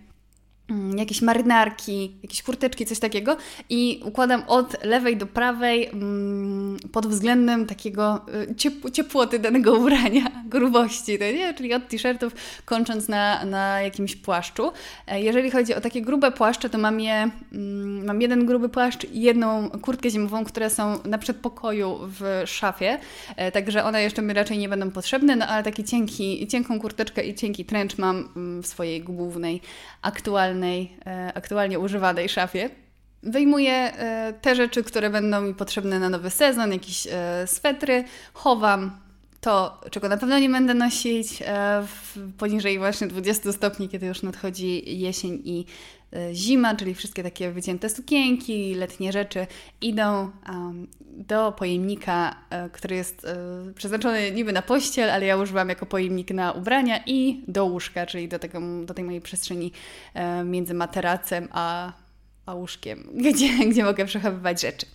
jakieś 0.98 1.22
marynarki, 1.22 2.12
jakieś 2.24 2.44
kurteczki, 2.44 2.86
coś 2.86 3.00
takiego 3.00 3.38
i 3.70 4.02
układam 4.06 4.44
od 4.48 4.84
lewej 4.84 5.18
do 5.18 5.26
prawej 5.26 5.88
mm, 5.88 6.78
pod 6.92 7.08
względem 7.08 7.66
takiego 7.66 8.26
y, 8.52 8.56
ciep 8.56 8.74
ciepłoty 8.94 9.40
danego 9.40 9.74
ubrania, 9.74 10.32
grubości, 10.46 11.20
to 11.20 11.26
nie? 11.26 11.54
czyli 11.54 11.74
od 11.74 11.88
t-shirtów 11.88 12.34
kończąc 12.66 13.08
na, 13.08 13.46
na 13.46 13.82
jakimś 13.82 14.16
płaszczu. 14.16 14.72
E, 15.08 15.22
jeżeli 15.22 15.52
chodzi 15.52 15.76
o 15.76 15.82
takie 15.82 16.02
grube 16.02 16.32
płaszcze, 16.32 16.70
to 16.70 16.78
mam 16.78 17.00
je, 17.00 17.30
mm, 17.54 18.06
mam 18.06 18.22
jeden 18.22 18.46
gruby 18.46 18.70
płaszcz 18.70 19.04
i 19.12 19.22
jedną 19.22 19.70
kurtkę 19.70 20.10
zimową, 20.10 20.46
które 20.46 20.70
są 20.70 21.00
na 21.06 21.18
przedpokoju 21.18 22.00
w 22.02 22.44
szafie, 22.46 23.00
e, 23.36 23.52
także 23.52 23.84
one 23.84 24.04
jeszcze 24.04 24.22
mi 24.22 24.34
raczej 24.34 24.58
nie 24.58 24.70
będą 24.70 24.92
potrzebne, 24.92 25.36
no 25.36 25.48
ale 25.48 25.64
taki 25.64 25.84
cienki, 25.84 26.48
cienką 26.48 26.80
kurteczkę 26.80 27.24
i 27.24 27.36
cienki 27.36 27.66
trench 27.66 27.98
mam 27.98 28.30
w 28.64 28.68
swojej 28.68 29.02
głównej, 29.02 29.62
aktualnej 30.02 30.59
aktualnej, 30.60 30.98
e, 31.06 31.34
aktualnie 31.34 31.80
używanej 31.80 32.30
szafie. 32.30 32.70
Wyjmuję 33.24 33.74
e, 33.74 34.34
te 34.42 34.56
rzeczy, 34.56 34.84
które 34.84 35.10
będą 35.10 35.42
mi 35.42 35.54
potrzebne 35.54 36.00
na 36.00 36.10
nowy 36.10 36.30
sezon, 36.30 36.72
jakieś 36.72 37.08
e, 37.12 37.48
swetry, 37.48 38.04
chowam 38.34 39.00
to, 39.42 39.82
czego 39.92 40.10
na 40.10 40.18
pewno 40.18 40.40
nie 40.40 40.50
będę 40.50 40.74
nosić 40.74 41.44
poniżej 42.38 42.80
właśnie 42.80 43.08
20 43.08 43.52
stopni, 43.52 43.90
kiedy 43.90 44.08
już 44.08 44.22
nadchodzi 44.22 45.00
jesień 45.00 45.42
i 45.46 45.66
zima, 46.34 46.76
czyli 46.76 46.96
wszystkie 46.96 47.24
takie 47.24 47.52
wycięte 47.52 47.90
sukienki, 47.90 48.76
letnie 48.76 49.12
rzeczy 49.12 49.48
idą 49.82 50.32
do 51.02 51.52
pojemnika, 51.52 52.36
który 52.72 52.96
jest 52.96 53.28
przeznaczony 53.76 54.32
niby 54.32 54.54
na 54.54 54.62
pościel, 54.62 55.12
ale 55.12 55.26
ja 55.26 55.38
używam 55.38 55.70
jako 55.70 55.86
pojemnik 55.86 56.32
na 56.32 56.52
ubrania 56.52 57.04
i 57.06 57.44
do 57.48 57.66
łóżka, 57.66 58.06
czyli 58.06 58.28
do, 58.28 58.40
tego, 58.40 58.60
do 58.86 58.94
tej 58.94 59.06
mojej 59.06 59.22
przestrzeni 59.22 59.72
między 60.46 60.74
materacem 60.74 61.48
a, 61.52 61.94
a 62.46 62.54
łóżkiem, 62.54 63.10
gdzie, 63.34 63.70
gdzie 63.70 63.84
mogę 63.84 64.06
przechowywać 64.06 64.62
rzeczy. 64.62 64.86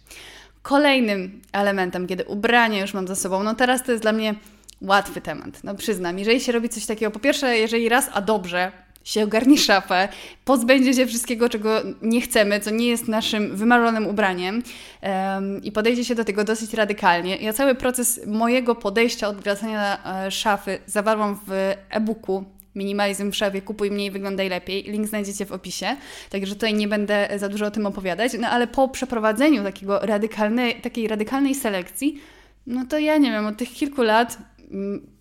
Kolejnym 0.62 1.42
elementem, 1.52 2.06
kiedy 2.06 2.24
ubrania 2.24 2.80
już 2.80 2.94
mam 2.94 3.08
za 3.08 3.14
sobą, 3.14 3.42
no 3.42 3.54
teraz 3.54 3.82
to 3.82 3.92
jest 3.92 4.04
dla 4.04 4.12
mnie 4.12 4.34
łatwy 4.80 5.20
temat, 5.20 5.64
no 5.64 5.74
przyznam. 5.74 6.18
Jeżeli 6.18 6.40
się 6.40 6.52
robi 6.52 6.68
coś 6.68 6.86
takiego, 6.86 7.10
po 7.10 7.20
pierwsze, 7.20 7.58
jeżeli 7.58 7.88
raz, 7.88 8.10
a 8.12 8.20
dobrze, 8.20 8.72
się 9.04 9.24
ogarnie 9.24 9.58
szafę, 9.58 10.08
pozbędzie 10.44 10.94
się 10.94 11.06
wszystkiego, 11.06 11.48
czego 11.48 11.82
nie 12.02 12.20
chcemy, 12.20 12.60
co 12.60 12.70
nie 12.70 12.86
jest 12.86 13.08
naszym 13.08 13.56
wymarzonym 13.56 14.06
ubraniem 14.06 14.62
um, 15.02 15.62
i 15.62 15.72
podejdzie 15.72 16.04
się 16.04 16.14
do 16.14 16.24
tego 16.24 16.44
dosyć 16.44 16.74
radykalnie. 16.74 17.36
Ja 17.36 17.52
cały 17.52 17.74
proces 17.74 18.20
mojego 18.26 18.74
podejścia 18.74 19.28
od 19.28 19.36
wracania 19.36 19.98
e, 20.26 20.30
szafy 20.30 20.78
zawarłam 20.86 21.40
w 21.46 21.74
e-booku 21.90 22.44
Minimalizm 22.74 23.32
w 23.32 23.36
szafie, 23.36 23.62
kupuj 23.62 23.90
mniej, 23.90 24.10
wyglądaj 24.10 24.48
lepiej. 24.48 24.82
Link 24.82 25.06
znajdziecie 25.06 25.46
w 25.46 25.52
opisie, 25.52 25.96
także 26.30 26.54
tutaj 26.54 26.74
nie 26.74 26.88
będę 26.88 27.28
za 27.36 27.48
dużo 27.48 27.66
o 27.66 27.70
tym 27.70 27.86
opowiadać. 27.86 28.32
No 28.38 28.48
ale 28.48 28.66
po 28.66 28.88
przeprowadzeniu 28.88 29.62
takiego 29.62 29.98
radykalnej, 29.98 30.80
takiej 30.80 31.08
radykalnej 31.08 31.54
selekcji, 31.54 32.20
no 32.66 32.84
to 32.88 32.98
ja 32.98 33.16
nie 33.16 33.30
wiem, 33.30 33.46
od 33.46 33.56
tych 33.56 33.72
kilku 33.72 34.02
lat 34.02 34.38
mm, 34.70 35.13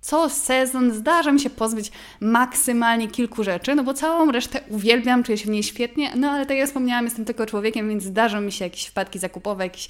co 0.00 0.28
sezon 0.28 0.92
zdarza 0.92 1.32
mi 1.32 1.40
się 1.40 1.50
pozbyć 1.50 1.92
maksymalnie 2.20 3.08
kilku 3.08 3.44
rzeczy, 3.44 3.74
no 3.74 3.84
bo 3.84 3.94
całą 3.94 4.32
resztę 4.32 4.60
uwielbiam, 4.68 5.22
czuję 5.22 5.38
się 5.38 5.46
w 5.46 5.50
niej 5.50 5.62
świetnie, 5.62 6.12
no 6.16 6.30
ale 6.30 6.46
tak 6.46 6.56
jak 6.56 6.66
wspomniałam, 6.66 7.04
jestem 7.04 7.24
tylko 7.24 7.46
człowiekiem, 7.46 7.88
więc 7.88 8.02
zdarzą 8.04 8.40
mi 8.40 8.52
się 8.52 8.64
jakieś 8.64 8.86
wpadki 8.86 9.18
zakupowe, 9.18 9.64
jakiś 9.64 9.88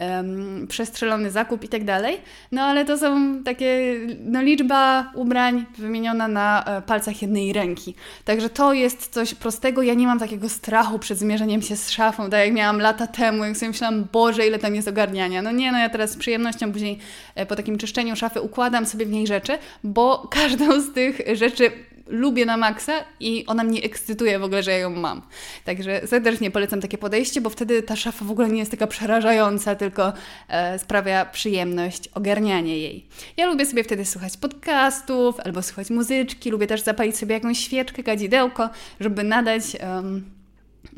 um, 0.00 0.66
przestrzelony 0.68 1.30
zakup 1.30 1.64
i 1.64 1.68
tak 1.68 1.84
dalej. 1.84 2.20
No 2.52 2.62
ale 2.62 2.84
to 2.84 2.98
są 2.98 3.42
takie, 3.44 3.96
no 4.20 4.42
liczba 4.42 5.12
ubrań 5.14 5.66
wymieniona 5.78 6.28
na 6.28 6.64
e, 6.64 6.82
palcach 6.82 7.22
jednej 7.22 7.52
ręki. 7.52 7.94
Także 8.24 8.50
to 8.50 8.72
jest 8.72 9.08
coś 9.08 9.34
prostego. 9.34 9.82
Ja 9.82 9.94
nie 9.94 10.06
mam 10.06 10.18
takiego 10.18 10.48
strachu 10.48 10.98
przed 10.98 11.18
zmierzeniem 11.18 11.62
się 11.62 11.76
z 11.76 11.90
szafą, 11.90 12.30
tak 12.30 12.40
jak 12.40 12.54
miałam 12.54 12.80
lata 12.80 13.06
temu, 13.06 13.44
jak 13.44 13.56
sobie 13.56 13.68
myślałam, 13.68 14.04
Boże, 14.12 14.46
ile 14.46 14.58
tam 14.58 14.74
jest 14.74 14.88
ogarniania. 14.88 15.42
No 15.42 15.52
nie, 15.52 15.72
no 15.72 15.78
ja 15.78 15.88
teraz 15.88 16.10
z 16.10 16.16
przyjemnością 16.16 16.72
później 16.72 16.98
e, 17.34 17.46
po 17.46 17.56
takim 17.56 17.78
czyszczeniu 17.78 18.16
szafy 18.16 18.40
układam 18.40 18.86
sobie 18.86 19.06
w 19.06 19.10
niej 19.10 19.26
rzeczy, 19.26 19.47
bo 19.84 20.28
każdą 20.30 20.80
z 20.80 20.92
tych 20.92 21.20
rzeczy 21.32 21.70
lubię 22.08 22.46
na 22.46 22.56
maksa 22.56 22.92
i 23.20 23.44
ona 23.46 23.64
mnie 23.64 23.82
ekscytuje 23.82 24.38
w 24.38 24.42
ogóle, 24.42 24.62
że 24.62 24.70
ja 24.70 24.78
ją 24.78 24.90
mam. 24.90 25.22
Także 25.64 26.06
serdecznie 26.06 26.50
polecam 26.50 26.80
takie 26.80 26.98
podejście, 26.98 27.40
bo 27.40 27.50
wtedy 27.50 27.82
ta 27.82 27.96
szafa 27.96 28.24
w 28.24 28.30
ogóle 28.30 28.48
nie 28.48 28.58
jest 28.58 28.70
taka 28.70 28.86
przerażająca, 28.86 29.74
tylko 29.74 30.12
e, 30.48 30.78
sprawia 30.78 31.24
przyjemność 31.24 32.08
ogarnianie 32.08 32.78
jej. 32.78 33.06
Ja 33.36 33.46
lubię 33.46 33.66
sobie 33.66 33.84
wtedy 33.84 34.04
słuchać 34.04 34.36
podcastów 34.36 35.40
albo 35.40 35.62
słuchać 35.62 35.90
muzyczki, 35.90 36.50
lubię 36.50 36.66
też 36.66 36.80
zapalić 36.80 37.16
sobie 37.16 37.34
jakąś 37.34 37.58
świeczkę, 37.58 38.02
kadzidełko, 38.02 38.70
żeby 39.00 39.24
nadać... 39.24 39.62
Um, 39.82 40.37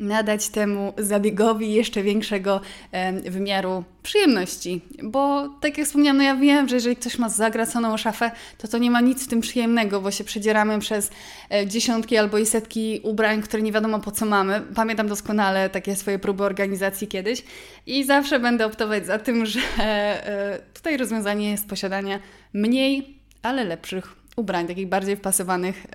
nadać 0.01 0.49
temu 0.49 0.93
zabiegowi 0.97 1.73
jeszcze 1.73 2.03
większego 2.03 2.61
e, 2.91 3.13
wymiaru 3.31 3.83
przyjemności. 4.03 4.81
Bo 5.03 5.49
tak 5.61 5.77
jak 5.77 5.87
wspomniałam, 5.87 6.17
no 6.17 6.23
ja 6.23 6.35
wiem, 6.35 6.69
że 6.69 6.75
jeżeli 6.75 6.95
ktoś 6.95 7.17
ma 7.17 7.29
zagraconą 7.29 7.97
szafę, 7.97 8.31
to 8.57 8.67
to 8.67 8.77
nie 8.77 8.91
ma 8.91 9.01
nic 9.01 9.25
w 9.25 9.27
tym 9.27 9.41
przyjemnego, 9.41 10.01
bo 10.01 10.11
się 10.11 10.23
przedzieramy 10.23 10.79
przez 10.79 11.11
e, 11.53 11.67
dziesiątki 11.67 12.17
albo 12.17 12.37
i 12.37 12.45
setki 12.45 12.99
ubrań, 13.03 13.41
które 13.41 13.63
nie 13.63 13.71
wiadomo 13.71 13.99
po 13.99 14.11
co 14.11 14.25
mamy. 14.25 14.61
Pamiętam 14.75 15.07
doskonale 15.07 15.69
takie 15.69 15.95
swoje 15.95 16.19
próby 16.19 16.43
organizacji 16.43 17.07
kiedyś 17.07 17.43
i 17.85 18.03
zawsze 18.03 18.39
będę 18.39 18.65
optować 18.65 19.05
za 19.05 19.19
tym, 19.19 19.45
że 19.45 19.59
e, 19.79 20.59
tutaj 20.73 20.97
rozwiązanie 20.97 21.51
jest 21.51 21.67
posiadania 21.67 22.19
mniej, 22.53 23.17
ale 23.41 23.63
lepszych 23.63 24.20
ubrań, 24.35 24.67
takich 24.67 24.89
bardziej 24.89 25.15
wpasowanych 25.15 25.85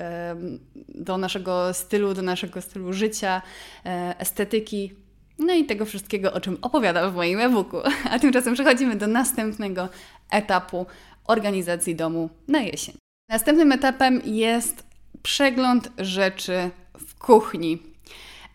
do 0.88 1.18
naszego 1.18 1.74
stylu, 1.74 2.14
do 2.14 2.22
naszego 2.22 2.62
stylu 2.62 2.92
życia, 2.92 3.42
e, 3.86 4.14
estetyki, 4.18 4.92
no 5.38 5.54
i 5.54 5.64
tego 5.64 5.84
wszystkiego, 5.84 6.32
o 6.32 6.40
czym 6.40 6.58
opowiadam 6.62 7.12
w 7.12 7.14
moim 7.14 7.38
e-booku. 7.38 7.76
A 8.10 8.18
tymczasem 8.18 8.54
przechodzimy 8.54 8.96
do 8.96 9.06
następnego 9.06 9.88
etapu 10.30 10.86
organizacji 11.24 11.94
domu 11.94 12.30
na 12.48 12.60
jesień. 12.60 12.94
Następnym 13.28 13.72
etapem 13.72 14.22
jest 14.24 14.86
przegląd 15.22 15.90
rzeczy 15.98 16.70
w 16.98 17.18
kuchni. 17.18 17.78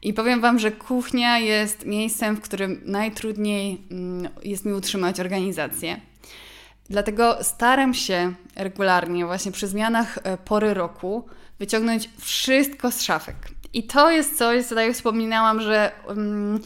I 0.02 0.13
powiem 0.13 0.41
Wam, 0.41 0.60
że 0.60 0.72
kuchnia 0.72 1.39
jest 1.39 1.86
miejscem, 1.86 2.36
w 2.36 2.41
którym 2.41 2.82
najtrudniej 2.86 3.82
mm, 3.91 4.32
jest 4.44 4.65
mi 4.65 4.74
utrzymać 4.74 5.20
organizację. 5.20 6.02
Dlatego 6.91 7.38
staram 7.41 7.93
się 7.93 8.34
regularnie, 8.56 9.25
właśnie 9.25 9.51
przy 9.51 9.67
zmianach 9.67 10.19
e, 10.23 10.38
pory 10.38 10.73
roku, 10.73 11.25
wyciągnąć 11.60 12.10
wszystko 12.17 12.91
z 12.91 13.01
szafek. 13.01 13.36
I 13.73 13.84
to 13.84 14.12
jest 14.12 14.38
coś, 14.38 14.65
co 14.65 14.75
tak 14.75 14.86
jak 14.86 14.93
wspominałam, 14.95 15.62
że 15.62 15.91
um, 16.08 16.60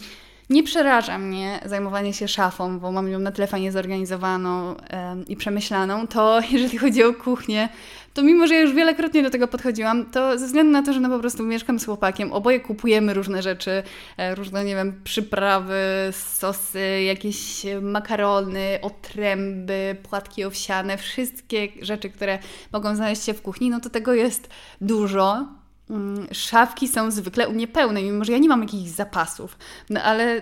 nie 0.49 0.63
przeraża 0.63 1.17
mnie 1.17 1.59
zajmowanie 1.65 2.13
się 2.13 2.27
szafą, 2.27 2.79
bo 2.79 2.91
mam 2.91 3.07
ją 3.07 3.19
na 3.19 3.31
tyle 3.31 3.47
fajnie 3.47 3.71
zorganizowaną 3.71 4.75
um, 4.93 5.27
i 5.27 5.35
przemyślaną. 5.35 6.07
To 6.07 6.39
jeżeli 6.51 6.77
chodzi 6.77 7.03
o 7.03 7.13
kuchnię, 7.13 7.69
to 8.15 8.23
mimo, 8.23 8.47
że 8.47 8.53
ja 8.53 8.61
już 8.61 8.73
wielokrotnie 8.73 9.23
do 9.23 9.29
tego 9.29 9.47
podchodziłam, 9.47 10.05
to 10.05 10.39
ze 10.39 10.45
względu 10.45 10.71
na 10.71 10.83
to, 10.83 10.93
że 10.93 10.99
no 10.99 11.09
po 11.09 11.19
prostu 11.19 11.43
mieszkam 11.43 11.79
z 11.79 11.85
chłopakiem, 11.85 12.33
oboje 12.33 12.59
kupujemy 12.59 13.13
różne 13.13 13.41
rzeczy, 13.41 13.83
e, 14.17 14.35
różne, 14.35 14.65
nie 14.65 14.75
wiem, 14.75 15.01
przyprawy, 15.03 15.83
sosy, 16.11 17.01
jakieś 17.01 17.65
makarony, 17.81 18.79
otręby, 18.81 19.95
płatki 20.09 20.45
owsiane, 20.45 20.97
wszystkie 20.97 21.67
rzeczy, 21.81 22.09
które 22.09 22.39
mogą 22.73 22.95
znaleźć 22.95 23.23
się 23.23 23.33
w 23.33 23.41
kuchni, 23.41 23.69
no 23.69 23.79
to 23.79 23.89
tego 23.89 24.13
jest 24.13 24.49
dużo. 24.81 25.47
Mm, 25.89 26.27
szafki 26.31 26.87
są 26.87 27.11
zwykle 27.11 27.47
u 27.47 27.53
mnie 27.53 27.67
pełne, 27.67 28.03
mimo 28.03 28.25
że 28.25 28.31
ja 28.31 28.37
nie 28.37 28.49
mam 28.49 28.61
jakichś 28.61 28.89
zapasów. 28.89 29.57
No 29.89 30.01
ale 30.03 30.41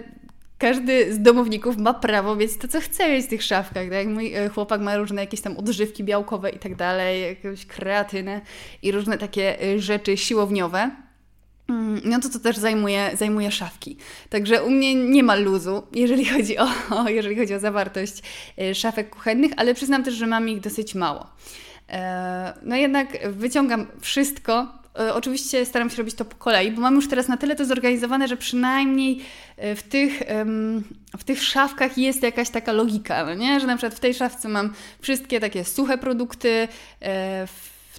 każdy 0.64 1.14
z 1.14 1.22
domowników 1.22 1.78
ma 1.78 1.94
prawo 1.94 2.36
mieć 2.36 2.58
to, 2.58 2.68
co 2.68 2.82
chce 2.82 3.10
mieć 3.10 3.26
w 3.26 3.30
tych 3.30 3.44
szafkach. 3.44 3.90
Tak? 3.90 4.08
Mój 4.08 4.34
e, 4.34 4.50
chłopak 4.50 4.82
ma 4.82 4.98
różne 4.98 5.22
jakieś 5.22 5.42
tam 5.42 5.58
odżywki 5.58 6.04
białkowe 6.04 6.50
i 6.50 6.60
tak 6.60 6.76
dalej, 6.76 7.22
jakąś 7.22 7.66
kreatynę 7.66 8.42
i 8.82 8.92
różne 8.92 9.18
takie 9.18 9.62
e, 9.62 9.80
rzeczy 9.80 10.18
siłowniowe. 10.18 10.92
Mm, 11.68 12.02
no 12.06 12.20
to 12.20 12.30
to 12.30 12.40
też 12.40 12.58
zajmuje, 12.58 13.12
zajmuje 13.14 13.52
szafki. 13.52 13.98
Także 14.30 14.64
u 14.64 14.70
mnie 14.70 14.96
nie 14.96 15.24
ma 15.24 15.36
luzu, 15.36 15.84
jeżeli 15.92 16.26
chodzi 16.26 16.58
o, 16.58 16.68
jeżeli 17.20 17.36
chodzi 17.36 17.54
o 17.54 17.60
zawartość 17.60 18.22
e, 18.58 18.76
szafek 18.76 19.10
kuchennych, 19.10 19.52
ale 19.58 19.74
przyznam 19.74 20.04
też, 20.04 20.14
że 20.14 20.28
mam 20.28 20.50
ich 20.50 20.60
dosyć 20.60 20.96
mało. 20.96 21.28
No 22.62 22.76
jednak 22.76 23.32
wyciągam 23.32 23.88
wszystko, 24.02 24.68
oczywiście 25.14 25.66
staram 25.66 25.90
się 25.90 25.98
robić 25.98 26.16
to 26.16 26.26
po 26.26 26.36
kolei, 26.36 26.72
bo 26.72 26.82
mam 26.82 26.96
już 26.96 27.08
teraz 27.08 27.28
na 27.28 27.38
tyle 27.38 27.56
to 27.56 27.66
zorganizowane, 27.66 28.28
że 28.28 28.38
przynajmniej 28.38 29.20
e, 29.58 29.76
w 29.76 29.84
tych, 29.84 30.24
w 31.18 31.24
tych 31.24 31.44
szafkach 31.44 31.98
jest 31.98 32.24
jakaś 32.24 32.50
taka 32.50 32.72
logika, 32.72 33.26
no 33.26 33.34
nie? 33.34 33.60
że 33.60 33.68
na 33.68 33.78
przykład 33.78 33.96
w 33.96 34.00
tej 34.00 34.14
szafce 34.14 34.50
mam 34.50 34.74
wszystkie 35.02 35.40
takie 35.40 35.64
suche 35.64 35.98
produkty, 35.98 36.68
e, 37.02 37.48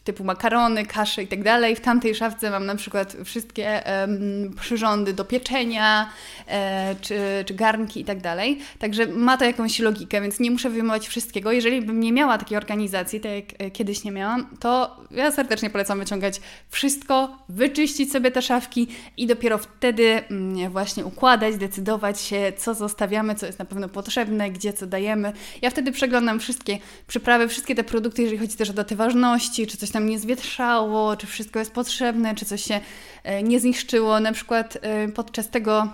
typu 0.05 0.25
makarony, 0.25 0.87
kasze 0.87 1.23
i 1.23 1.27
tak 1.27 1.43
dalej. 1.43 1.77
W 1.77 1.81
tamtej 1.81 2.15
szafce 2.15 2.51
mam 2.51 2.67
na 2.67 2.75
przykład 2.75 3.17
wszystkie 3.25 3.83
um, 4.01 4.55
przyrządy 4.61 5.13
do 5.13 5.25
pieczenia, 5.25 6.11
e, 6.49 6.95
czy, 7.01 7.45
czy 7.47 7.55
garnki 7.55 8.01
i 8.01 8.05
tak 8.05 8.21
dalej. 8.21 8.59
Także 8.79 9.07
ma 9.07 9.37
to 9.37 9.45
jakąś 9.45 9.79
logikę, 9.79 10.21
więc 10.21 10.41
nie 10.41 10.51
muszę 10.51 10.71
wyjmować 10.71 11.09
wszystkiego. 11.09 11.53
Jeżeli 11.53 11.83
bym 11.83 12.01
nie 12.01 12.13
miała 12.13 12.39
takiej 12.39 12.57
organizacji, 12.57 13.21
tak 13.21 13.33
jak 13.33 13.45
e, 13.59 13.71
kiedyś 13.71 14.05
nie 14.05 14.11
miałam, 14.11 14.47
to 14.61 14.97
ja 15.11 15.31
serdecznie 15.31 15.71
polecam 15.71 15.99
wyciągać 15.99 16.41
wszystko, 16.71 17.39
wyczyścić 17.49 18.13
sobie 18.13 18.31
te 18.31 18.43
szafki 18.43 18.89
i 19.17 19.27
dopiero 19.27 19.59
wtedy 19.59 20.23
mm, 20.31 20.71
właśnie 20.71 21.05
układać, 21.05 21.57
decydować 21.57 22.21
się, 22.21 22.53
co 22.57 22.75
zostawiamy, 22.75 23.35
co 23.35 23.47
jest 23.47 23.59
na 23.59 23.65
pewno 23.65 23.89
potrzebne, 23.89 24.51
gdzie 24.51 24.73
co 24.73 24.87
dajemy. 24.87 25.33
Ja 25.63 25.71
wtedy 25.71 25.93
przeglądam 25.93 26.41
wszystkie 26.41 26.79
przyprawy, 27.07 27.49
wszystkie 27.49 27.75
te 27.75 27.85
produkty, 27.85 28.23
jeżeli 28.23 28.39
chodzi 28.39 28.57
też 28.57 28.71
o 28.71 28.73
daty 28.73 28.97
ważności, 28.97 29.67
czy 29.67 29.77
coś 29.77 29.94
tam 29.95 30.07
nie 30.07 30.19
zwietrzało, 30.19 31.17
czy 31.17 31.27
wszystko 31.27 31.59
jest 31.59 31.73
potrzebne, 31.73 32.35
czy 32.35 32.45
coś 32.45 32.65
się 32.65 32.81
e, 33.25 33.43
nie 33.43 33.61
zniszczyło. 33.61 34.21
Na 34.21 34.33
przykład 34.33 34.79
e, 34.83 35.09
podczas 35.09 35.49
tego 35.49 35.89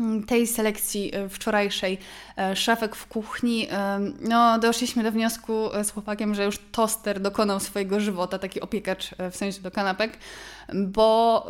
mm, 0.00 0.24
tej 0.24 0.46
selekcji 0.46 1.14
e, 1.14 1.28
wczorajszej 1.28 1.98
szafek 2.54 2.96
w 2.96 3.06
kuchni, 3.06 3.68
no 4.20 4.58
doszliśmy 4.58 5.02
do 5.02 5.12
wniosku 5.12 5.68
z 5.82 5.90
chłopakiem, 5.90 6.34
że 6.34 6.44
już 6.44 6.58
toster 6.72 7.20
dokonał 7.20 7.60
swojego 7.60 8.00
żywota, 8.00 8.38
taki 8.38 8.60
opiekacz 8.60 9.10
w 9.30 9.36
sensie 9.36 9.60
do 9.60 9.70
kanapek, 9.70 10.18
bo 10.74 11.46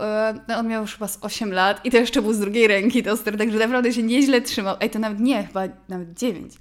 no, 0.49 0.57
on 0.57 0.69
miał 0.69 0.83
już 0.83 0.93
chyba 0.95 1.09
z 1.09 1.19
8 1.21 1.53
lat 1.53 1.87
i 1.87 1.91
to 1.91 1.97
jeszcze 1.97 2.23
był 2.23 2.33
z 2.33 2.39
drugiej 2.39 2.67
ręki 2.69 3.03
toster, 3.03 3.39
także 3.39 3.59
naprawdę 3.59 3.93
się 3.93 4.03
nieźle 4.03 4.41
trzymał. 4.41 4.77
Ej, 4.81 4.91
to 4.91 4.99
nawet 4.99 5.21
nie, 5.21 5.47
chyba 5.47 5.63
nawet 5.89 6.19
9. 6.19 6.55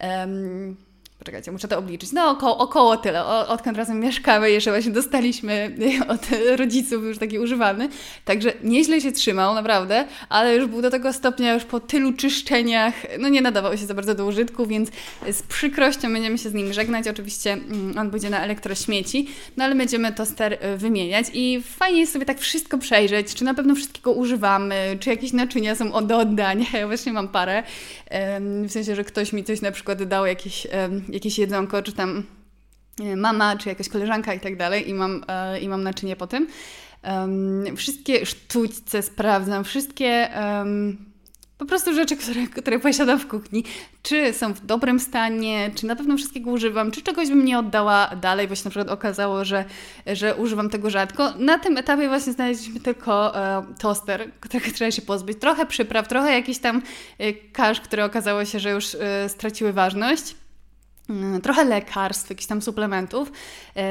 Um, 0.00 0.87
Poczekajcie, 1.18 1.52
muszę 1.52 1.68
to 1.68 1.78
obliczyć. 1.78 2.12
No 2.12 2.30
około, 2.30 2.58
około 2.58 2.96
tyle. 2.96 3.24
O, 3.24 3.48
odkąd 3.48 3.76
razem 3.76 4.00
mieszkamy, 4.00 4.50
jeszcze 4.50 4.70
właśnie 4.70 4.92
dostaliśmy 4.92 5.76
od 6.08 6.20
rodziców 6.56 7.04
już 7.04 7.18
taki 7.18 7.38
używany. 7.38 7.88
Także 8.24 8.52
nieźle 8.64 9.00
się 9.00 9.12
trzymał, 9.12 9.54
naprawdę, 9.54 10.04
ale 10.28 10.56
już 10.56 10.66
był 10.66 10.82
do 10.82 10.90
tego 10.90 11.12
stopnia 11.12 11.54
już 11.54 11.64
po 11.64 11.80
tylu 11.80 12.12
czyszczeniach, 12.12 12.94
no 13.18 13.28
nie 13.28 13.40
nadawał 13.40 13.78
się 13.78 13.86
za 13.86 13.94
bardzo 13.94 14.14
do 14.14 14.26
użytku, 14.26 14.66
więc 14.66 14.90
z 15.32 15.42
przykrością 15.42 16.12
będziemy 16.12 16.38
się 16.38 16.50
z 16.50 16.54
nim 16.54 16.72
żegnać. 16.72 17.08
Oczywiście 17.08 17.52
mm, 17.52 17.98
on 17.98 18.10
pójdzie 18.10 18.30
na 18.30 18.42
elektrośmieci, 18.42 19.28
no 19.56 19.64
ale 19.64 19.74
będziemy 19.74 20.12
toster 20.12 20.52
y, 20.52 20.76
wymieniać 20.76 21.26
i 21.34 21.62
fajnie 21.62 22.00
jest 22.00 22.12
sobie 22.12 22.26
tak 22.26 22.38
wszystko 22.38 22.78
przejrzeć, 22.78 23.34
czy 23.34 23.44
na 23.44 23.54
pewno 23.54 23.74
wszystkiego 23.74 24.12
używamy, 24.12 24.96
czy 25.00 25.10
jakieś 25.10 25.32
naczynia 25.32 25.74
są 25.74 26.06
do 26.06 26.18
oddania. 26.18 26.66
Ja 26.78 26.86
właśnie 26.86 27.12
mam 27.12 27.28
parę, 27.28 27.62
w 28.68 28.72
sensie, 28.72 28.94
że 28.94 29.04
ktoś 29.04 29.32
mi 29.32 29.44
coś 29.44 29.60
na 29.60 29.72
przykład 29.72 30.02
dał, 30.04 30.26
jakieś 30.26 30.66
jakieś 31.08 31.38
jedzonko, 31.38 31.82
czy 31.82 31.92
tam 31.92 32.22
mama, 33.16 33.56
czy 33.56 33.68
jakaś 33.68 33.88
koleżanka 33.88 34.34
i 34.34 34.40
tak 34.40 34.56
dalej 34.56 34.88
i 34.88 34.94
mam, 34.94 35.24
e, 35.28 35.60
i 35.60 35.68
mam 35.68 35.82
naczynie 35.82 36.16
po 36.16 36.26
tym. 36.26 36.46
Um, 37.04 37.76
wszystkie 37.76 38.26
sztućce 38.26 39.02
sprawdzam, 39.02 39.64
wszystkie 39.64 40.28
um, 40.36 41.08
po 41.58 41.66
prostu 41.66 41.94
rzeczy, 41.94 42.16
które, 42.16 42.46
które 42.46 42.78
posiadam 42.78 43.18
w 43.18 43.28
kuchni, 43.28 43.64
czy 44.02 44.32
są 44.32 44.54
w 44.54 44.66
dobrym 44.66 45.00
stanie, 45.00 45.70
czy 45.74 45.86
na 45.86 45.96
pewno 45.96 46.16
wszystkiego 46.16 46.50
używam, 46.50 46.90
czy 46.90 47.02
czegoś 47.02 47.28
bym 47.28 47.44
nie 47.44 47.58
oddała 47.58 48.16
dalej, 48.16 48.48
bo 48.48 48.54
się 48.54 48.64
na 48.64 48.70
przykład 48.70 48.88
okazało, 48.88 49.44
że, 49.44 49.64
że 50.06 50.36
używam 50.36 50.70
tego 50.70 50.90
rzadko. 50.90 51.32
Na 51.38 51.58
tym 51.58 51.76
etapie 51.76 52.08
właśnie 52.08 52.32
znaleźliśmy 52.32 52.80
tylko 52.80 53.36
e, 53.36 53.64
toster, 53.78 54.30
którego 54.40 54.70
trzeba 54.74 54.90
się 54.90 55.02
pozbyć, 55.02 55.38
trochę 55.38 55.66
przypraw, 55.66 56.08
trochę 56.08 56.32
jakiś 56.32 56.58
tam 56.58 56.82
e, 57.18 57.32
kasz, 57.32 57.80
które 57.80 58.04
okazało 58.04 58.44
się, 58.44 58.58
że 58.60 58.70
już 58.70 58.94
e, 58.94 59.28
straciły 59.28 59.72
ważność. 59.72 60.34
Mm, 61.08 61.40
trochę 61.40 61.64
lekarstw, 61.64 62.30
jakichś 62.30 62.46
tam 62.46 62.62
suplementów. 62.62 63.32
E, 63.76 63.84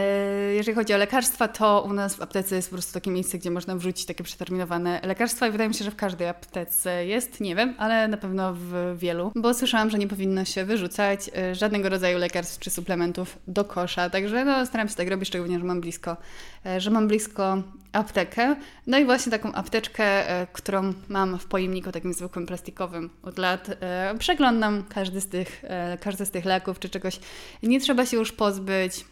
jeżeli 0.54 0.76
chodzi 0.76 0.94
o 0.94 0.98
lekarstwa, 0.98 1.48
to 1.48 1.86
u 1.90 1.94
nas 1.94 2.16
w 2.16 2.22
aptece 2.22 2.56
jest 2.56 2.70
po 2.70 2.76
prostu 2.76 2.94
takie 2.94 3.12
miejsce, 3.12 3.38
gdzie 3.38 3.52
można 3.52 3.76
wrzucić 3.76 4.06
takie 4.06 4.24
przeterminowane 4.24 5.02
lekarstwa 5.04 5.48
i 5.48 5.52
wydaje 5.52 5.68
mi 5.68 5.76
się, 5.76 5.86
że 5.86 5.92
w 5.92 5.96
każdej 5.96 6.28
aptece 6.28 7.06
jest, 7.06 7.42
nie 7.42 7.56
wiem, 7.56 7.74
ale 7.78 8.08
na 8.08 8.18
pewno 8.18 8.54
w 8.54 8.96
wielu, 8.98 9.32
bo 9.36 9.54
słyszałam, 9.54 9.90
że 9.90 9.98
nie 9.98 10.08
powinno 10.08 10.46
się 10.46 10.66
wyrzucać 10.66 11.30
e, 11.38 11.56
żadnego 11.56 11.90
rodzaju 11.90 12.18
lekarstw 12.18 12.60
czy 12.60 12.70
suplementów 12.70 13.38
do 13.48 13.66
kosza, 13.66 14.10
także 14.10 14.46
no, 14.46 14.66
staram 14.66 14.90
się 14.90 14.96
tak 14.96 15.10
robić, 15.10 15.28
szczególnie, 15.28 15.60
że 15.60 15.66
mam 15.66 15.82
blisko, 15.82 16.18
e, 16.66 16.82
że 16.82 16.92
mam 16.92 17.08
blisko 17.08 17.64
aptekę. 17.98 18.56
No 18.88 18.98
i 18.98 19.06
właśnie 19.06 19.32
taką 19.32 19.54
apteczkę, 19.54 20.24
którą 20.54 20.94
mam 21.10 21.40
w 21.40 21.46
pojemniku 21.46 21.92
takim 21.92 22.14
zwykłym 22.14 22.46
plastikowym 22.46 23.10
od 23.24 23.38
lat. 23.38 23.68
Przeglądam 24.20 24.84
każdy 24.90 25.22
z 25.22 25.28
tych, 25.28 25.64
każdy 26.02 26.26
z 26.26 26.32
tych 26.32 26.46
leków 26.46 26.80
czy 26.80 26.90
czegoś 26.90 27.20
nie 27.64 27.80
trzeba 27.80 28.06
się 28.06 28.18
już 28.18 28.32
pozbyć. 28.32 29.06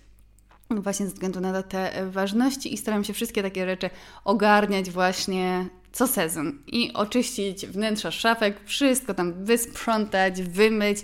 Właśnie 0.70 1.06
ze 1.06 1.14
względu 1.14 1.42
na 1.42 1.54
datę 1.54 2.10
ważności 2.10 2.74
i 2.74 2.78
staram 2.78 3.04
się 3.04 3.14
wszystkie 3.14 3.44
takie 3.44 3.66
rzeczy 3.66 3.90
ogarniać 4.24 4.90
właśnie 4.90 5.66
co 5.92 6.08
sezon 6.08 6.60
i 6.68 6.94
oczyścić 6.94 7.66
wnętrza 7.66 8.12
szafek, 8.12 8.60
wszystko 8.66 9.14
tam 9.14 9.46
wysprzątać, 9.46 10.42
wymyć 10.42 10.98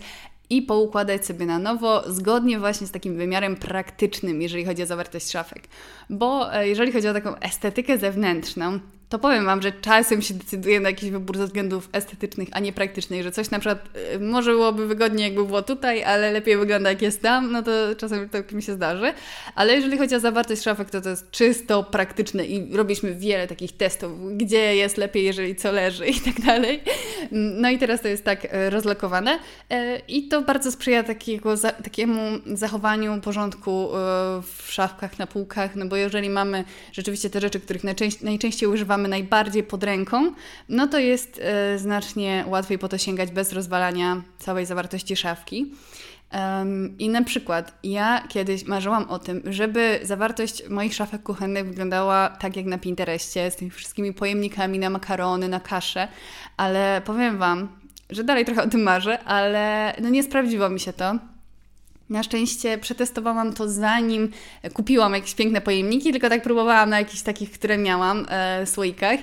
i 0.51 0.61
poukładać 0.61 1.25
sobie 1.25 1.45
na 1.45 1.59
nowo, 1.59 2.03
zgodnie 2.11 2.59
właśnie 2.59 2.87
z 2.87 2.91
takim 2.91 3.17
wymiarem 3.17 3.55
praktycznym, 3.55 4.41
jeżeli 4.41 4.65
chodzi 4.65 4.83
o 4.83 4.85
zawartość 4.85 5.31
szafek. 5.31 5.63
Bo 6.09 6.53
e, 6.53 6.67
jeżeli 6.67 6.91
chodzi 6.91 7.07
o 7.07 7.13
taką 7.13 7.35
estetykę 7.35 7.97
zewnętrzną, 7.97 8.79
to 9.11 9.19
powiem 9.19 9.45
Wam, 9.45 9.61
że 9.61 9.71
czasem 9.71 10.21
się 10.21 10.33
decyduje 10.33 10.79
na 10.79 10.89
jakiś 10.89 11.09
wybór 11.09 11.37
ze 11.37 11.45
względów 11.45 11.89
estetycznych, 11.91 12.47
a 12.51 12.59
nie 12.59 12.73
praktycznych, 12.73 13.23
że 13.23 13.31
coś 13.31 13.51
na 13.51 13.59
przykład 13.59 13.89
y, 14.15 14.19
może 14.19 14.51
byłoby 14.51 14.87
wygodniej, 14.87 15.23
jakby 15.23 15.45
było 15.45 15.61
tutaj, 15.61 16.03
ale 16.03 16.31
lepiej 16.31 16.57
wygląda 16.57 16.89
jak 16.89 17.01
jest 17.01 17.21
tam, 17.21 17.51
no 17.51 17.63
to 17.63 17.71
czasem 17.97 18.29
to 18.29 18.55
mi 18.55 18.63
się 18.63 18.73
zdarzy. 18.73 19.13
Ale 19.55 19.75
jeżeli 19.75 19.97
chodzi 19.97 20.15
o 20.15 20.19
zawartość 20.19 20.61
szafek, 20.61 20.89
to 20.89 21.01
to 21.01 21.09
jest 21.09 21.31
czysto 21.31 21.83
praktyczne 21.83 22.45
i 22.45 22.75
robiliśmy 22.75 23.15
wiele 23.15 23.47
takich 23.47 23.77
testów, 23.77 24.37
gdzie 24.37 24.75
jest 24.75 24.97
lepiej, 24.97 25.25
jeżeli 25.25 25.55
co 25.55 25.71
leży 25.71 26.07
i 26.07 26.19
tak 26.19 26.41
dalej. 26.41 26.83
No 27.31 27.69
i 27.69 27.77
teraz 27.77 28.01
to 28.01 28.07
jest 28.07 28.23
tak 28.23 28.45
y, 28.45 28.69
rozlokowane 28.69 29.35
y, 29.35 29.75
i 30.07 30.27
to 30.27 30.41
bardzo 30.41 30.71
sprzyja 30.71 31.03
takiego, 31.03 31.57
takiemu 31.83 32.21
zachowaniu 32.45 33.21
porządku 33.21 33.89
w 34.43 34.71
szafkach, 34.71 35.19
na 35.19 35.27
półkach, 35.27 35.75
no 35.75 35.85
bo 35.85 35.95
jeżeli 35.95 36.29
mamy 36.29 36.63
rzeczywiście 36.91 37.29
te 37.29 37.41
rzeczy, 37.41 37.59
których 37.59 37.83
najczęściej 38.21 38.69
używamy, 38.69 39.00
mamy 39.01 39.09
najbardziej 39.09 39.63
pod 39.63 39.83
ręką, 39.83 40.31
no 40.69 40.87
to 40.87 40.99
jest 40.99 41.41
e, 41.43 41.79
znacznie 41.79 42.45
łatwiej 42.47 42.79
po 42.79 42.87
to 42.87 42.97
sięgać 42.97 43.31
bez 43.31 43.53
rozwalania 43.53 44.21
całej 44.37 44.65
zawartości 44.65 45.15
szafki. 45.15 45.71
I 46.99 47.09
na 47.09 47.23
przykład 47.23 47.79
ja 47.83 48.23
kiedyś 48.29 48.65
marzyłam 48.65 49.09
o 49.09 49.19
tym, 49.19 49.41
żeby 49.45 49.99
zawartość 50.03 50.69
moich 50.69 50.93
szafek 50.93 51.23
kuchennych 51.23 51.65
wyglądała 51.65 52.29
tak 52.29 52.55
jak 52.55 52.65
na 52.65 52.77
Pinterestie, 52.77 53.51
z 53.51 53.55
tymi 53.55 53.71
wszystkimi 53.71 54.13
pojemnikami 54.13 54.79
na 54.79 54.89
makarony, 54.89 55.47
na 55.47 55.59
kaszę, 55.59 56.07
ale 56.57 57.01
powiem 57.05 57.37
Wam, 57.37 57.67
że 58.09 58.23
dalej 58.23 58.45
trochę 58.45 58.63
o 58.63 58.69
tym 58.69 58.83
marzę, 58.83 59.23
ale 59.23 59.93
no 60.01 60.09
nie 60.09 60.23
sprawdziło 60.23 60.69
mi 60.69 60.79
się 60.79 60.93
to. 60.93 61.30
Na 62.11 62.23
szczęście 62.23 62.77
przetestowałam 62.77 63.53
to 63.53 63.69
zanim 63.69 64.29
kupiłam 64.73 65.13
jakieś 65.13 65.35
piękne 65.35 65.61
pojemniki, 65.61 66.11
tylko 66.11 66.29
tak 66.29 66.43
próbowałam 66.43 66.89
na 66.89 66.99
jakichś 66.99 67.21
takich, 67.21 67.51
które 67.51 67.77
miałam, 67.77 68.25
e, 68.29 68.65
słoikach. 68.65 69.19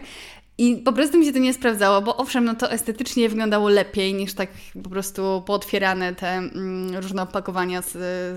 I 0.61 0.77
po 0.77 0.93
prostu 0.93 1.19
mi 1.19 1.27
się 1.27 1.33
to 1.33 1.39
nie 1.39 1.55
sprawdzało, 1.55 2.03
bo 2.03 2.17
owszem, 2.17 2.45
no 2.45 2.55
to 2.55 2.71
estetycznie 2.71 3.29
wyglądało 3.29 3.69
lepiej 3.69 4.15
niż 4.15 4.35
tak 4.35 4.49
po 4.83 4.91
prostu 4.91 5.43
pootwierane 5.47 6.15
te 6.15 6.29
mm, 6.29 6.97
różne 6.97 7.23
opakowania 7.23 7.83
z, 7.83 7.93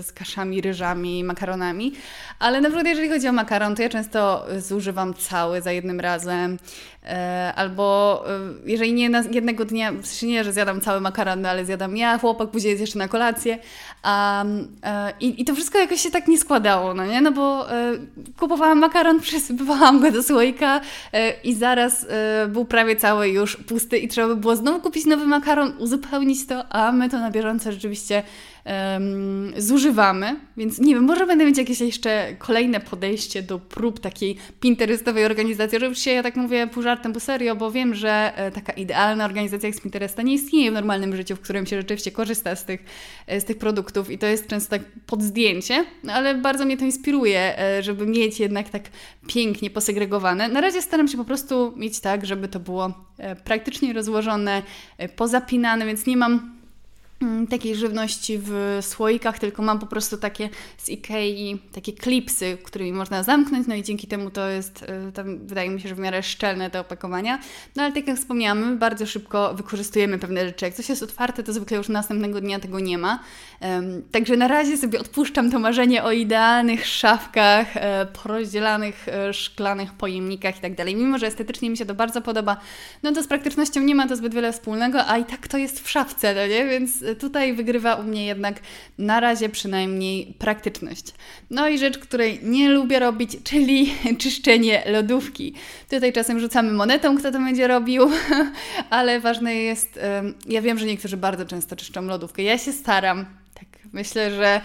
z 0.06 0.12
kaszami, 0.12 0.60
ryżami, 0.60 1.24
makaronami. 1.24 1.92
Ale 2.38 2.60
naprawdę 2.60 2.90
jeżeli 2.90 3.08
chodzi 3.08 3.28
o 3.28 3.32
makaron, 3.32 3.76
to 3.76 3.82
ja 3.82 3.88
często 3.88 4.46
zużywam 4.58 5.14
cały 5.14 5.62
za 5.62 5.72
jednym 5.72 6.00
razem. 6.00 6.58
E, 7.06 7.52
albo 7.56 8.24
e, 8.26 8.70
jeżeli 8.70 8.92
nie 8.92 9.10
jednego 9.30 9.64
dnia, 9.64 9.92
w 9.92 10.06
sensie 10.06 10.26
nie, 10.26 10.44
że 10.44 10.52
zjadam 10.52 10.80
cały 10.80 11.00
makaron, 11.00 11.46
ale 11.46 11.64
zjadam 11.64 11.96
ja, 11.96 12.18
chłopak 12.18 12.50
później 12.50 12.70
jest 12.70 12.80
jeszcze 12.80 12.98
na 12.98 13.08
kolację. 13.08 13.58
Um, 14.04 14.68
i, 15.20 15.42
I 15.42 15.44
to 15.44 15.54
wszystko 15.54 15.78
jakoś 15.78 16.00
się 16.00 16.10
tak 16.10 16.28
nie 16.28 16.38
składało, 16.38 16.94
no 16.94 17.06
nie? 17.06 17.20
No 17.20 17.32
bo 17.32 17.66
kupowałam 18.38 18.78
makaron, 18.78 19.20
przysypywałam 19.30 20.00
go 20.00 20.10
do 20.10 20.22
słoika 20.22 20.80
i 21.44 21.54
zaraz 21.54 22.06
był 22.48 22.64
prawie 22.64 22.96
cały 22.96 23.28
już 23.28 23.56
pusty 23.56 23.98
i 23.98 24.08
trzeba 24.08 24.28
by 24.28 24.36
było 24.36 24.56
znowu 24.56 24.80
kupić 24.80 25.06
nowy 25.06 25.26
makaron, 25.26 25.72
uzupełnić 25.78 26.46
to, 26.46 26.72
a 26.72 26.92
my 26.92 27.08
to 27.08 27.18
na 27.18 27.30
bieżąco 27.30 27.72
rzeczywiście 27.72 28.22
um, 28.64 29.52
zużywamy, 29.56 30.36
więc 30.56 30.78
nie 30.78 30.94
wiem, 30.94 31.04
może 31.04 31.26
będę 31.26 31.44
mieć 31.44 31.58
jakieś 31.58 31.80
jeszcze 31.80 32.36
kolejne 32.38 32.80
podejście 32.80 33.42
do 33.42 33.58
prób 33.58 34.00
takiej 34.00 34.36
pinterestowej 34.60 35.24
organizacji. 35.24 35.78
Oczywiście 35.78 36.12
ja 36.12 36.22
tak 36.22 36.36
mówię 36.36 36.66
pół 36.66 36.82
żartem, 36.82 37.12
pół 37.12 37.20
serio, 37.20 37.56
bo 37.56 37.70
wiem, 37.70 37.94
że 37.94 38.32
e, 38.36 38.50
taka 38.50 38.72
idealna 38.72 39.24
organizacja 39.24 39.68
jak 39.68 39.76
z 39.76 39.80
Pinteresta 39.80 40.22
nie 40.22 40.34
istnieje 40.34 40.70
w 40.70 40.74
normalnym 40.74 41.16
życiu, 41.16 41.36
w 41.36 41.40
którym 41.40 41.66
się 41.66 41.76
rzeczywiście 41.76 42.10
korzysta 42.10 42.56
z 42.56 42.64
tych, 42.64 42.84
e, 43.26 43.40
z 43.40 43.44
tych 43.44 43.58
produktów 43.58 44.10
i 44.10 44.18
to 44.18 44.26
jest 44.26 44.46
często 44.46 44.70
tak 44.70 44.82
pod 45.06 45.22
zdjęcie, 45.22 45.84
no 46.04 46.12
ale 46.12 46.34
bardzo 46.34 46.64
mnie 46.64 46.76
to 46.76 46.84
inspiruje, 46.84 47.58
e, 47.58 47.82
żeby 47.82 48.06
mieć 48.06 48.40
jednak 48.40 48.68
tak 48.68 48.82
pięknie 49.26 49.70
posegregowane. 49.70 50.48
Na 50.48 50.60
razie 50.60 50.82
staram 50.82 51.08
się 51.08 51.16
po 51.16 51.24
prostu 51.24 51.72
mieć 51.76 52.00
tak, 52.00 52.26
żeby 52.26 52.48
to 52.48 52.60
było 52.60 52.92
praktycznie 53.44 53.92
rozłożone, 53.92 54.62
pozapinane, 55.16 55.86
więc 55.86 56.06
nie 56.06 56.16
mam 56.16 56.61
takiej 57.50 57.76
żywności 57.76 58.38
w 58.42 58.78
słoikach, 58.80 59.38
tylko 59.38 59.62
mam 59.62 59.78
po 59.78 59.86
prostu 59.86 60.18
takie 60.18 60.48
z 60.78 60.88
Ikei, 60.88 61.58
takie 61.72 61.92
klipsy, 61.92 62.58
którymi 62.64 62.92
można 62.92 63.22
zamknąć, 63.22 63.66
no 63.66 63.74
i 63.74 63.82
dzięki 63.82 64.06
temu 64.06 64.30
to 64.30 64.48
jest, 64.48 64.82
y, 64.82 64.86
wydaje 65.44 65.70
mi 65.70 65.80
się, 65.80 65.88
że 65.88 65.94
w 65.94 65.98
miarę 65.98 66.22
szczelne 66.22 66.70
te 66.70 66.80
opakowania. 66.80 67.38
No 67.76 67.82
ale 67.82 67.92
tak 67.92 68.06
jak 68.06 68.16
wspomniałam, 68.16 68.78
bardzo 68.78 69.06
szybko 69.06 69.54
wykorzystujemy 69.54 70.18
pewne 70.18 70.46
rzeczy. 70.46 70.64
Jak 70.64 70.74
coś 70.74 70.88
jest 70.88 71.02
otwarte, 71.02 71.42
to 71.42 71.52
zwykle 71.52 71.76
już 71.76 71.88
następnego 71.88 72.40
dnia 72.40 72.60
tego 72.60 72.80
nie 72.80 72.98
ma. 72.98 73.18
Także 74.10 74.36
na 74.36 74.48
razie 74.48 74.76
sobie 74.76 75.00
odpuszczam 75.00 75.50
to 75.50 75.58
marzenie 75.58 76.04
o 76.04 76.12
idealnych 76.12 76.86
szafkach, 76.86 77.76
e, 77.76 78.06
porozdzielanych 78.06 79.08
e, 79.08 79.32
szklanych 79.32 79.92
pojemnikach 79.92 80.58
i 80.58 80.60
tak 80.60 80.74
dalej. 80.74 80.96
Mimo, 80.96 81.18
że 81.18 81.26
estetycznie 81.26 81.70
mi 81.70 81.76
się 81.76 81.86
to 81.86 81.94
bardzo 81.94 82.22
podoba, 82.22 82.56
no 83.02 83.12
to 83.12 83.22
z 83.22 83.26
praktycznością 83.26 83.80
nie 83.80 83.94
ma 83.94 84.08
to 84.08 84.16
zbyt 84.16 84.34
wiele 84.34 84.52
wspólnego, 84.52 85.06
a 85.06 85.18
i 85.18 85.24
tak 85.24 85.48
to 85.48 85.58
jest 85.58 85.80
w 85.80 85.90
szafce, 85.90 86.34
no 86.34 86.46
nie? 86.46 86.66
Więc 86.66 87.04
tutaj 87.16 87.54
wygrywa 87.54 87.94
u 87.94 88.02
mnie 88.02 88.26
jednak 88.26 88.60
na 88.98 89.20
razie 89.20 89.48
przynajmniej 89.48 90.34
praktyczność. 90.38 91.04
No 91.50 91.68
i 91.68 91.78
rzecz, 91.78 91.98
której 91.98 92.40
nie 92.42 92.68
lubię 92.68 92.98
robić, 92.98 93.36
czyli 93.44 93.94
czyszczenie 94.22 94.82
lodówki. 94.86 95.54
Tutaj 95.90 96.12
czasem 96.12 96.40
rzucamy 96.40 96.72
monetą, 96.72 97.18
kto 97.18 97.32
to 97.32 97.38
będzie 97.38 97.66
robił, 97.66 98.10
ale 98.90 99.20
ważne 99.20 99.54
jest, 99.54 100.00
ja 100.46 100.62
wiem, 100.62 100.78
że 100.78 100.86
niektórzy 100.86 101.16
bardzo 101.16 101.46
często 101.46 101.76
czyszczą 101.76 102.02
lodówkę. 102.02 102.42
Ja 102.42 102.58
się 102.58 102.72
staram, 102.72 103.26
tak 103.54 103.66
myślę, 103.92 104.30
że 104.30 104.60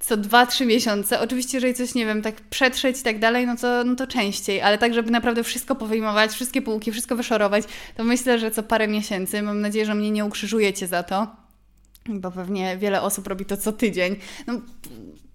co 0.00 0.16
2-3 0.16 0.66
miesiące. 0.66 1.20
Oczywiście, 1.20 1.56
jeżeli 1.56 1.74
coś, 1.74 1.94
nie 1.94 2.06
wiem, 2.06 2.22
tak 2.22 2.34
przetrzeć 2.34 3.00
i 3.00 3.02
tak 3.02 3.18
dalej, 3.18 3.46
no 3.46 3.56
to, 3.56 3.84
no 3.84 3.96
to 3.96 4.06
częściej, 4.06 4.62
ale 4.62 4.78
tak, 4.78 4.94
żeby 4.94 5.10
naprawdę 5.10 5.44
wszystko 5.44 5.74
powyjmować, 5.74 6.32
wszystkie 6.32 6.62
półki, 6.62 6.92
wszystko 6.92 7.16
wyszorować, 7.16 7.64
to 7.96 8.04
myślę, 8.04 8.38
że 8.38 8.50
co 8.50 8.62
parę 8.62 8.88
miesięcy. 8.88 9.42
Mam 9.42 9.60
nadzieję, 9.60 9.86
że 9.86 9.94
mnie 9.94 10.10
nie 10.10 10.24
ukrzyżujecie 10.24 10.86
za 10.86 11.02
to 11.02 11.45
bo 12.08 12.30
pewnie 12.30 12.76
wiele 12.76 13.02
osób 13.02 13.26
robi 13.26 13.44
to 13.44 13.56
co 13.56 13.72
tydzień. 13.72 14.16
No, 14.46 14.60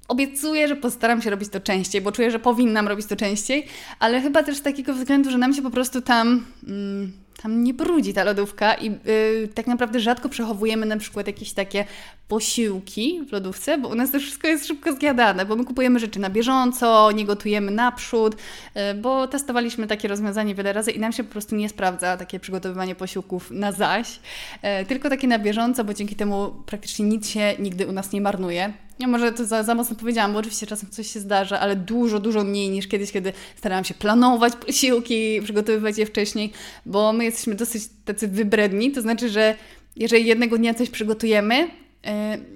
obiecuję, 0.08 0.68
że 0.68 0.76
postaram 0.76 1.22
się 1.22 1.30
robić 1.30 1.50
to 1.50 1.60
częściej, 1.60 2.02
bo 2.02 2.12
czuję, 2.12 2.32
że 2.32 2.40
powinnam 2.40 2.88
robić 2.88 3.06
to 3.06 3.16
częściej, 3.16 3.68
ale 4.00 4.22
chyba 4.22 4.44
też 4.44 4.58
z 4.58 4.62
takiego 4.62 4.94
względu, 4.94 5.32
że 5.32 5.38
nam 5.38 5.54
się 5.54 5.62
po 5.62 5.72
prostu 5.72 6.02
tam. 6.02 6.46
Mm, 6.68 7.12
tam 7.43 7.63
nie 7.63 7.73
brudzi 7.73 8.13
ta 8.13 8.23
lodówka 8.23 8.73
i 8.73 8.86
yy, 8.86 9.49
tak 9.54 9.67
naprawdę 9.67 9.99
rzadko 9.99 10.30
przechowujemy 10.30 10.86
na 10.86 10.97
przykład 10.97 11.27
jakieś 11.27 11.54
takie 11.54 11.86
posiłki 12.27 13.21
w 13.30 13.32
lodówce, 13.32 13.77
bo 13.77 13.88
u 13.88 13.95
nas 13.95 14.12
to 14.12 14.19
wszystko 14.19 14.47
jest 14.47 14.67
szybko 14.67 14.93
zjadane, 14.93 15.45
bo 15.45 15.56
my 15.56 15.65
kupujemy 15.65 15.99
rzeczy 15.99 16.19
na 16.19 16.30
bieżąco, 16.30 17.12
nie 17.12 17.25
gotujemy 17.25 17.71
naprzód, 17.71 18.36
yy, 18.75 18.82
bo 18.93 19.27
testowaliśmy 19.27 19.88
takie 19.88 20.08
rozwiązanie 20.08 20.56
wiele 20.56 20.73
razy 20.73 20.91
i 20.91 20.99
nam 20.99 21.12
się 21.12 21.23
po 21.23 21.32
prostu 21.32 21.56
nie 21.56 21.69
sprawdza 21.69 22.17
takie 22.17 22.39
przygotowywanie 22.39 22.95
posiłków 22.95 23.51
na 23.51 23.71
zaś, 23.71 24.19
yy, 24.63 24.86
tylko 24.86 25.10
takie 25.10 25.27
na 25.27 25.39
bieżąco, 25.39 25.84
bo 25.84 25.93
dzięki 25.93 26.15
temu 26.15 26.51
praktycznie 26.65 27.06
nic 27.06 27.30
się 27.30 27.56
nigdy 27.60 27.88
u 27.88 27.91
nas 27.91 28.12
nie 28.12 28.21
marnuje. 28.21 28.73
Ja 29.02 29.08
może 29.08 29.32
to 29.32 29.46
za, 29.46 29.64
za 29.64 29.76
mocno 29.76 29.96
powiedziałam, 29.96 30.34
bo 30.34 30.40
oczywiście 30.40 30.68
czasem 30.68 30.90
coś 30.90 31.08
się 31.08 31.20
zdarza, 31.20 31.60
ale 31.60 31.76
dużo, 31.76 32.20
dużo 32.20 32.44
mniej 32.44 32.70
niż 32.70 32.88
kiedyś, 32.88 33.12
kiedy 33.12 33.34
starałam 33.56 33.84
się 33.84 33.94
planować 33.94 34.54
posiłki, 34.56 35.42
przygotowywać 35.44 35.98
je 35.98 36.06
wcześniej, 36.06 36.52
bo 36.86 37.14
my 37.14 37.24
jesteśmy 37.24 37.56
dosyć 37.56 37.84
tacy 38.06 38.28
wybredni, 38.28 38.92
to 38.92 39.02
znaczy, 39.02 39.30
że 39.30 39.56
jeżeli 39.96 40.26
jednego 40.26 40.58
dnia 40.58 40.74
coś 40.74 40.90
przygotujemy, 40.90 41.70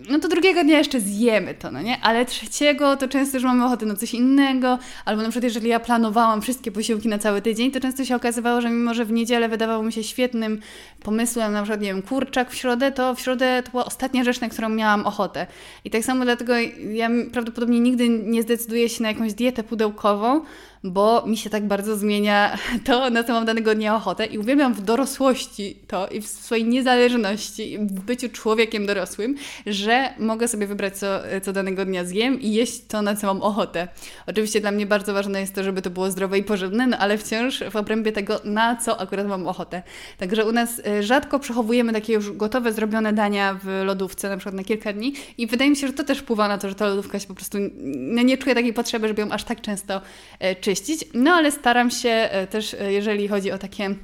no 0.10 0.20
to 0.20 0.28
drugiego 0.28 0.64
dnia 0.64 0.78
jeszcze 0.78 1.00
zjemy 1.00 1.54
to, 1.54 1.72
no 1.72 1.82
nie? 1.82 2.02
Ale 2.02 2.26
trzeciego 2.26 2.98
to 2.98 3.08
często 3.08 3.38
już 3.38 3.44
mamy 3.44 3.66
ochotę 3.66 3.86
na 3.86 3.96
coś 3.96 4.14
innego, 4.14 4.80
albo 5.06 5.22
na 5.22 5.30
przykład 5.30 5.44
jeżeli 5.44 5.70
ja 5.70 5.80
planowałam 5.80 6.42
wszystkie 6.42 6.72
posiłki 6.72 7.08
na 7.08 7.18
cały 7.18 7.42
tydzień, 7.42 7.72
to 7.72 7.80
często 7.80 8.06
się 8.06 8.16
okazywało, 8.16 8.62
że 8.62 8.70
mimo, 8.70 8.94
że 8.94 9.06
w 9.06 9.12
niedzielę 9.12 9.50
wydawało 9.50 9.84
mi 9.84 9.94
się 9.94 10.04
świetnym 10.04 10.60
pomysłem, 11.04 11.54
na 11.54 11.62
przykład, 11.62 11.82
nie 11.82 11.88
wiem, 11.88 12.02
kurczak 12.02 12.52
w 12.52 12.56
środę, 12.56 12.92
to 12.92 13.16
w 13.16 13.22
środę 13.22 13.64
to 13.66 13.72
była 13.72 13.86
ostatnia 13.86 14.24
rzecz, 14.24 14.42
na 14.42 14.50
którą 14.50 14.70
miałam 14.70 15.06
ochotę. 15.06 15.48
I 15.84 15.90
tak 15.90 16.04
samo 16.04 16.24
dlatego 16.24 16.54
ja 16.94 17.10
prawdopodobnie 17.32 17.80
nigdy 17.80 18.10
nie 18.10 18.42
zdecyduję 18.42 18.90
się 18.90 19.04
na 19.04 19.10
jakąś 19.10 19.34
dietę 19.34 19.64
pudełkową, 19.64 20.42
bo 20.86 21.24
mi 21.26 21.38
się 21.38 21.50
tak 21.50 21.68
bardzo 21.68 21.98
zmienia 21.98 22.58
to, 22.86 23.10
na 23.10 23.24
co 23.24 23.34
mam 23.34 23.46
danego 23.46 23.76
dnia 23.76 23.96
ochotę 23.96 24.26
i 24.26 24.38
uwielbiam 24.38 24.74
w 24.74 24.82
dorosłości 24.82 25.80
to 25.88 26.08
i 26.08 26.22
w 26.22 26.28
swojej 26.28 26.66
niezależności, 26.66 27.78
w 27.78 28.02
byciu 28.02 28.30
człowiekiem 28.30 28.86
dorosłym, 28.86 29.36
że 29.66 30.10
mogę 30.20 30.48
sobie 30.48 30.68
wybrać, 30.68 30.98
co, 30.98 31.08
co 31.44 31.54
danego 31.54 31.86
dnia 31.86 32.06
zjem 32.06 32.42
i 32.42 32.52
jeść 32.54 32.82
to, 32.88 33.02
na 33.02 33.16
co 33.16 33.28
mam 33.28 33.42
ochotę. 33.42 33.88
Oczywiście 34.28 34.62
dla 34.62 34.72
mnie 34.72 34.86
bardzo 34.86 35.14
ważne 35.14 35.40
jest 35.40 35.56
to, 35.56 35.64
żeby 35.64 35.82
to 35.82 35.90
było 35.90 36.12
zdrowe 36.12 36.38
i 36.38 36.44
pożywne, 36.44 36.88
no 36.88 36.98
ale 36.98 37.18
wciąż 37.18 37.64
w 37.72 37.76
obrębie 37.76 38.12
tego, 38.12 38.42
na 38.44 38.76
co 38.76 39.00
akurat 39.02 39.28
mam 39.28 39.48
ochotę. 39.48 39.84
Także 40.18 40.46
u 40.46 40.52
nas 40.52 40.82
e, 40.86 41.04
rzadko 41.04 41.40
przechowujemy 41.40 41.94
takie 41.94 42.14
już 42.14 42.32
gotowe, 42.32 42.74
zrobione 42.74 43.14
dania 43.14 43.60
w 43.64 43.82
lodówce, 43.86 44.30
na 44.30 44.38
przykład 44.38 44.56
na 44.56 44.64
kilka 44.64 44.94
dni 44.94 45.14
i 45.38 45.48
wydaje 45.48 45.70
mi 45.70 45.76
się, 45.76 45.88
że 45.88 45.94
to 45.94 46.04
też 46.04 46.20
wpływa 46.20 46.48
na 46.48 46.58
to, 46.58 46.70
że 46.70 46.76
ta 46.76 46.88
lodówka 46.88 47.20
się 47.20 47.28
po 47.28 47.36
prostu, 47.36 47.58
no 47.84 48.22
nie 48.22 48.38
czuję 48.38 48.56
takiej 48.56 48.74
potrzeby, 48.74 49.08
żeby 49.08 49.22
ją 49.22 49.32
aż 49.32 49.44
tak 49.44 49.62
często 49.62 50.02
e, 50.40 50.56
czyścić 50.56 50.75
No 51.14 51.32
ale 51.32 51.52
staram 51.52 51.92
się 51.92 52.10
e, 52.10 52.48
też, 52.48 52.74
e, 52.74 52.94
jeżeli 52.94 53.28
chodzi 53.28 53.52
o 53.52 53.58
takie 53.58 53.96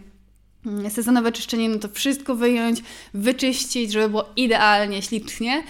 mm, 0.65 0.89
sezonowe 0.89 1.31
czyszczenie, 1.31 1.69
no 1.69 1.79
to 1.79 1.89
wszystko 1.89 2.35
wyjąć, 2.35 2.81
wyczyścić, 3.13 3.91
żeby 3.91 4.09
było 4.09 4.29
idealnie, 4.35 5.01
ślicznie. 5.01 5.63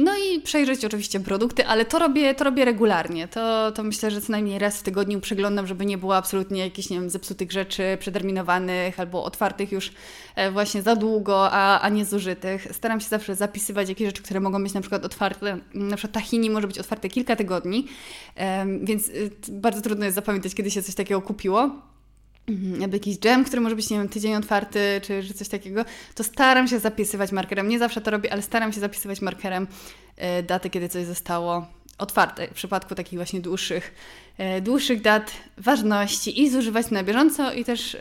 No 0.00 0.12
i 0.18 0.40
przejrzeć 0.40 0.84
oczywiście 0.84 1.20
produkty, 1.20 1.66
ale 1.66 1.84
to 1.84 1.98
robię, 1.98 2.34
to 2.34 2.44
robię 2.44 2.64
regularnie. 2.64 3.28
To, 3.28 3.72
to 3.72 3.82
myślę, 3.82 4.10
że 4.10 4.20
co 4.20 4.32
najmniej 4.32 4.58
raz 4.58 4.78
w 4.78 4.82
tygodniu 4.82 5.20
przeglądam, 5.20 5.66
żeby 5.66 5.86
nie 5.86 5.98
było 5.98 6.16
absolutnie 6.16 6.60
jakichś, 6.60 6.90
nie 6.90 7.00
wiem, 7.00 7.10
zepsutych 7.10 7.52
rzeczy, 7.52 7.96
przeterminowanych 8.00 9.00
albo 9.00 9.24
otwartych 9.24 9.72
już 9.72 9.92
e, 10.34 10.50
właśnie 10.50 10.82
za 10.82 10.96
długo, 10.96 11.50
a, 11.52 11.80
a 11.80 11.88
nie 11.88 12.04
zużytych. 12.04 12.68
Staram 12.72 13.00
się 13.00 13.08
zawsze 13.08 13.34
zapisywać 13.34 13.88
jakieś 13.88 14.06
rzeczy, 14.06 14.22
które 14.22 14.40
mogą 14.40 14.62
być 14.62 14.74
na 14.74 14.80
przykład 14.80 15.04
otwarte. 15.04 15.58
Na 15.74 15.96
przykład 15.96 16.12
tahini 16.12 16.50
może 16.50 16.66
być 16.66 16.78
otwarte 16.78 17.08
kilka 17.08 17.36
tygodni, 17.36 17.86
więc 18.82 19.08
y, 19.08 19.30
bardzo 19.48 19.80
trudno 19.80 20.04
jest 20.04 20.14
zapamiętać, 20.14 20.54
kiedy 20.54 20.70
się 20.70 20.82
coś 20.82 20.94
takiego 20.94 21.22
kupiło 21.22 21.70
jakby 22.80 22.96
jakiś 22.96 23.18
dżem, 23.18 23.44
który 23.44 23.62
może 23.62 23.76
być, 23.76 23.90
nie 23.90 23.98
wiem, 23.98 24.08
tydzień 24.08 24.34
otwarty, 24.34 25.00
czy, 25.02 25.24
czy 25.24 25.34
coś 25.34 25.48
takiego, 25.48 25.84
to 26.14 26.24
staram 26.24 26.68
się 26.68 26.78
zapisywać 26.78 27.32
markerem. 27.32 27.68
Nie 27.68 27.78
zawsze 27.78 28.00
to 28.00 28.10
robię, 28.10 28.32
ale 28.32 28.42
staram 28.42 28.72
się 28.72 28.80
zapisywać 28.80 29.20
markerem 29.20 29.66
y, 30.38 30.42
daty, 30.42 30.70
kiedy 30.70 30.88
coś 30.88 31.04
zostało 31.04 31.66
otwarte. 31.98 32.48
W 32.48 32.54
przypadku 32.54 32.94
takich 32.94 33.18
właśnie 33.18 33.40
dłuższych, 33.40 33.94
y, 34.58 34.60
dłuższych 34.60 35.00
dat 35.00 35.32
ważności 35.56 36.42
i 36.42 36.50
zużywać 36.50 36.90
na 36.90 37.02
bieżąco 37.02 37.52
i 37.52 37.64
też 37.64 37.96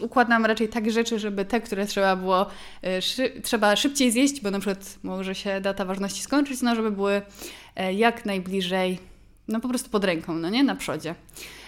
układam 0.00 0.46
raczej 0.46 0.68
tak 0.68 0.90
rzeczy, 0.90 1.18
żeby 1.18 1.44
te, 1.44 1.60
które 1.60 1.86
trzeba 1.86 2.16
było, 2.16 2.46
y, 2.98 3.02
szy 3.02 3.32
trzeba 3.42 3.76
szybciej 3.76 4.12
zjeść, 4.12 4.40
bo 4.40 4.50
na 4.50 4.58
przykład 4.58 4.98
może 5.02 5.34
się 5.34 5.60
data 5.60 5.84
ważności 5.84 6.22
skończyć, 6.22 6.62
no 6.62 6.74
żeby 6.74 6.90
były 6.90 7.22
jak 7.96 8.24
najbliżej, 8.24 8.98
no 9.48 9.60
po 9.60 9.68
prostu 9.68 9.90
pod 9.90 10.04
ręką, 10.04 10.34
no 10.34 10.50
nie, 10.50 10.64
na 10.64 10.76
przodzie. 10.76 11.14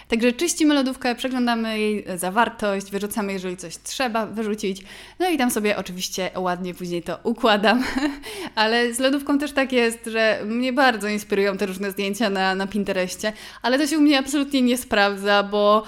Także 0.07 0.33
czyścimy 0.33 0.73
lodówkę, 0.73 1.15
przeglądamy 1.15 1.79
jej 1.79 2.05
zawartość, 2.15 2.91
wyrzucamy, 2.91 3.33
jeżeli 3.33 3.57
coś 3.57 3.77
trzeba 3.77 4.25
wyrzucić. 4.25 4.83
No 5.19 5.29
i 5.29 5.37
tam 5.37 5.51
sobie 5.51 5.77
oczywiście 5.77 6.31
ładnie 6.35 6.73
później 6.73 7.03
to 7.03 7.19
układam. 7.23 7.83
ale 8.55 8.93
z 8.93 8.99
lodówką 8.99 9.39
też 9.39 9.51
tak 9.51 9.71
jest, 9.71 10.05
że 10.05 10.41
mnie 10.45 10.73
bardzo 10.73 11.07
inspirują 11.07 11.57
te 11.57 11.65
różne 11.65 11.91
zdjęcia 11.91 12.29
na, 12.29 12.55
na 12.55 12.67
Pinterestie, 12.67 13.33
ale 13.61 13.77
to 13.77 13.87
się 13.87 13.97
u 13.97 14.01
mnie 14.01 14.19
absolutnie 14.19 14.61
nie 14.61 14.77
sprawdza, 14.77 15.43
bo. 15.43 15.83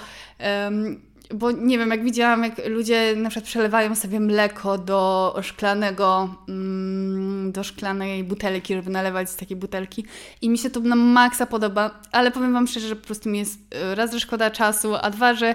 Um, 0.64 1.09
bo 1.34 1.50
nie 1.50 1.78
wiem, 1.78 1.90
jak 1.90 2.04
widziałam, 2.04 2.44
jak 2.44 2.68
ludzie 2.68 3.16
na 3.16 3.30
przykład 3.30 3.48
przelewają 3.48 3.94
sobie 3.94 4.20
mleko 4.20 4.78
do 4.78 5.34
szklanego, 5.42 6.34
mm, 6.48 7.52
do 7.52 7.64
szklanej 7.64 8.24
butelki, 8.24 8.74
żeby 8.74 8.90
nalewać 8.90 9.30
z 9.30 9.36
takiej 9.36 9.56
butelki. 9.56 10.04
I 10.42 10.50
mi 10.50 10.58
się 10.58 10.70
to 10.70 10.80
na 10.80 10.96
maksa 10.96 11.46
podoba, 11.46 12.00
ale 12.12 12.30
powiem 12.30 12.52
Wam 12.52 12.66
szczerze, 12.66 12.88
że 12.88 12.96
po 12.96 13.06
prostu 13.06 13.28
mi 13.28 13.38
jest 13.38 13.58
e, 13.74 13.94
raz, 13.94 14.12
że 14.12 14.20
szkoda 14.20 14.50
czasu, 14.50 14.94
a 15.02 15.10
dwa, 15.10 15.34
że 15.34 15.54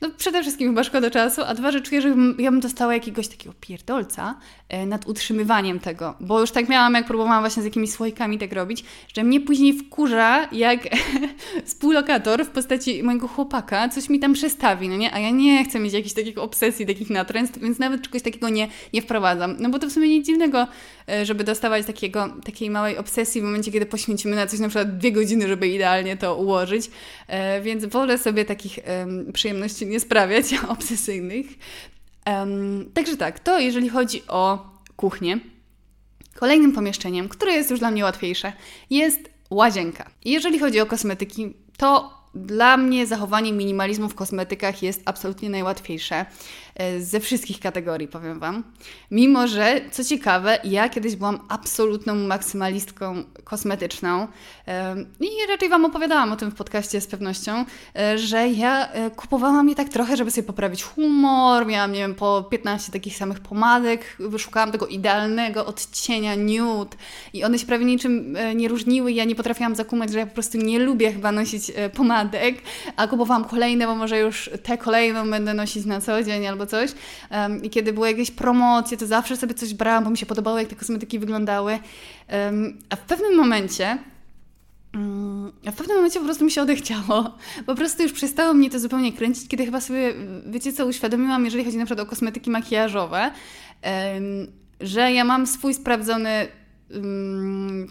No 0.00 0.10
przede 0.16 0.42
wszystkim 0.42 0.68
chyba 0.68 0.84
szkoda 0.84 1.10
czasu, 1.10 1.42
a 1.46 1.54
dwa, 1.54 1.72
że 1.72 1.80
czuję, 1.80 2.02
że 2.02 2.08
ja 2.38 2.50
bym 2.50 2.60
dostała 2.60 2.94
jakiegoś 2.94 3.28
takiego 3.28 3.54
pierdolca 3.60 4.34
e, 4.68 4.86
nad 4.86 5.08
utrzymywaniem 5.08 5.80
tego, 5.80 6.14
bo 6.20 6.40
już 6.40 6.50
tak 6.50 6.68
miałam, 6.68 6.94
jak 6.94 7.06
próbowałam 7.06 7.42
właśnie 7.42 7.62
z 7.62 7.64
jakimiś 7.64 7.90
słoikami 7.90 8.38
tak 8.38 8.52
robić, 8.52 8.84
że 9.14 9.24
mnie 9.24 9.40
później 9.40 9.78
wkurza, 9.78 10.48
jak 10.52 10.80
współlokator 11.66 12.44
w 12.44 12.48
postaci 12.48 13.02
mojego 13.02 13.28
chłopaka 13.28 13.88
coś 13.88 14.08
mi 14.08 14.20
tam 14.20 14.32
przestawi, 14.32 14.88
no 14.88 14.96
nie? 14.96 15.14
A 15.14 15.18
ja 15.18 15.30
nie 15.30 15.64
chcę 15.64 15.80
mieć 15.80 15.92
jakichś 15.92 16.14
takich 16.14 16.38
obsesji, 16.38 16.86
takich 16.86 17.10
natręst, 17.10 17.60
więc 17.60 17.78
nawet 17.78 18.02
czegoś 18.02 18.22
takiego 18.22 18.48
nie, 18.48 18.68
nie 18.92 19.02
wprowadzam. 19.02 19.56
No 19.58 19.68
bo 19.68 19.78
to 19.78 19.86
w 19.86 19.92
sumie 19.92 20.08
nic 20.08 20.26
dziwnego, 20.26 20.66
e, 21.08 21.26
żeby 21.26 21.44
dostawać 21.44 21.86
takiego, 21.86 22.28
takiej 22.44 22.70
małej 22.70 22.96
obsesji 22.96 23.40
w 23.40 23.44
momencie, 23.44 23.72
kiedy 23.72 23.86
poświęcimy 23.86 24.36
na 24.36 24.46
coś 24.46 24.60
na 24.60 24.68
przykład 24.68 24.98
dwie 24.98 25.12
godziny, 25.12 25.48
żeby 25.48 25.68
idealnie 25.68 26.16
to 26.16 26.36
ułożyć, 26.36 26.90
e, 27.26 27.60
więc 27.60 27.84
wolę 27.84 28.18
sobie 28.18 28.44
takich 28.44 28.78
przyjemności 29.32 29.87
nie 29.88 30.00
sprawiać 30.00 30.54
obsesyjnych. 30.68 31.46
Um, 32.26 32.90
także 32.94 33.16
tak, 33.16 33.40
to 33.40 33.58
jeżeli 33.58 33.88
chodzi 33.88 34.22
o 34.28 34.70
kuchnię. 34.96 35.38
Kolejnym 36.34 36.72
pomieszczeniem, 36.72 37.28
które 37.28 37.52
jest 37.52 37.70
już 37.70 37.80
dla 37.80 37.90
mnie 37.90 38.04
łatwiejsze, 38.04 38.52
jest 38.90 39.20
łazienka. 39.50 40.10
Jeżeli 40.24 40.58
chodzi 40.58 40.80
o 40.80 40.86
kosmetyki, 40.86 41.54
to 41.76 42.18
dla 42.34 42.76
mnie 42.76 43.06
zachowanie 43.06 43.52
minimalizmu 43.52 44.08
w 44.08 44.14
kosmetykach 44.14 44.82
jest 44.82 45.02
absolutnie 45.04 45.50
najłatwiejsze. 45.50 46.26
E, 46.78 47.00
ze 47.00 47.20
wszystkich 47.20 47.60
kategorii, 47.60 48.08
powiem 48.08 48.38
Wam. 48.38 48.64
Mimo, 49.10 49.48
że 49.48 49.80
co 49.90 50.04
ciekawe, 50.04 50.58
ja 50.64 50.88
kiedyś 50.88 51.16
byłam 51.16 51.38
absolutną 51.48 52.14
maksymalistką 52.14 53.24
kosmetyczną 53.44 54.26
e, 54.68 54.96
i 55.20 55.28
raczej 55.48 55.68
Wam 55.68 55.84
opowiadałam 55.84 56.32
o 56.32 56.36
tym 56.36 56.50
w 56.50 56.54
podcaście 56.54 57.00
z 57.00 57.06
pewnością, 57.06 57.64
e, 57.96 58.18
że 58.18 58.48
ja 58.48 58.88
kupowałam 59.16 59.68
je 59.68 59.74
tak 59.74 59.88
trochę, 59.88 60.16
żeby 60.16 60.30
sobie 60.30 60.46
poprawić 60.46 60.82
humor, 60.82 61.66
miałam, 61.66 61.92
nie 61.92 61.98
wiem, 61.98 62.14
po 62.14 62.42
15 62.50 62.92
takich 62.92 63.16
samych 63.16 63.40
pomadek, 63.40 64.16
wyszukałam 64.18 64.72
tego 64.72 64.86
idealnego 64.86 65.66
odcienia 65.66 66.36
nude 66.36 66.96
i 67.32 67.44
one 67.44 67.58
się 67.58 67.66
prawie 67.66 67.84
niczym 67.84 68.36
nie 68.54 68.68
różniły 68.68 69.12
ja 69.12 69.24
nie 69.24 69.34
potrafiłam 69.34 69.74
zakumać, 69.74 70.12
że 70.12 70.18
ja 70.18 70.26
po 70.26 70.34
prostu 70.34 70.58
nie 70.58 70.78
lubię 70.78 71.12
chyba 71.12 71.32
nosić 71.32 71.72
pomadek, 71.94 72.62
a 72.96 73.08
kupowałam 73.08 73.44
kolejne, 73.44 73.86
bo 73.86 73.94
może 73.94 74.18
już 74.18 74.50
tę 74.62 74.78
kolejną 74.78 75.30
będę 75.30 75.54
nosić 75.54 75.84
na 75.84 76.00
co 76.00 76.22
dzień 76.22 76.46
albo 76.46 76.67
coś. 76.68 76.90
Um, 77.30 77.64
I 77.64 77.70
kiedy 77.70 77.92
były 77.92 78.08
jakieś 78.08 78.30
promocje, 78.30 78.96
to 78.96 79.06
zawsze 79.06 79.36
sobie 79.36 79.54
coś 79.54 79.74
brałam, 79.74 80.04
bo 80.04 80.10
mi 80.10 80.18
się 80.18 80.26
podobało, 80.26 80.58
jak 80.58 80.68
te 80.68 80.76
kosmetyki 80.76 81.18
wyglądały. 81.18 81.78
Um, 82.32 82.78
a 82.90 82.96
w 82.96 83.00
pewnym 83.00 83.36
momencie 83.36 83.98
mm, 84.94 85.52
a 85.66 85.70
w 85.70 85.74
pewnym 85.74 85.96
momencie 85.96 86.18
po 86.18 86.24
prostu 86.24 86.44
mi 86.44 86.50
się 86.50 86.62
odechciało. 86.62 87.36
Po 87.66 87.74
prostu 87.74 88.02
już 88.02 88.12
przestało 88.12 88.54
mnie 88.54 88.70
to 88.70 88.80
zupełnie 88.80 89.12
kręcić, 89.12 89.48
kiedy 89.48 89.64
chyba 89.64 89.80
sobie, 89.80 90.14
wiecie 90.46 90.72
co, 90.72 90.86
uświadomiłam, 90.86 91.44
jeżeli 91.44 91.64
chodzi 91.64 91.76
na 91.76 91.84
przykład 91.84 92.06
o 92.06 92.10
kosmetyki 92.10 92.50
makijażowe, 92.50 93.30
że 94.80 95.12
ja 95.12 95.24
mam 95.24 95.46
swój 95.46 95.74
sprawdzony 95.74 96.48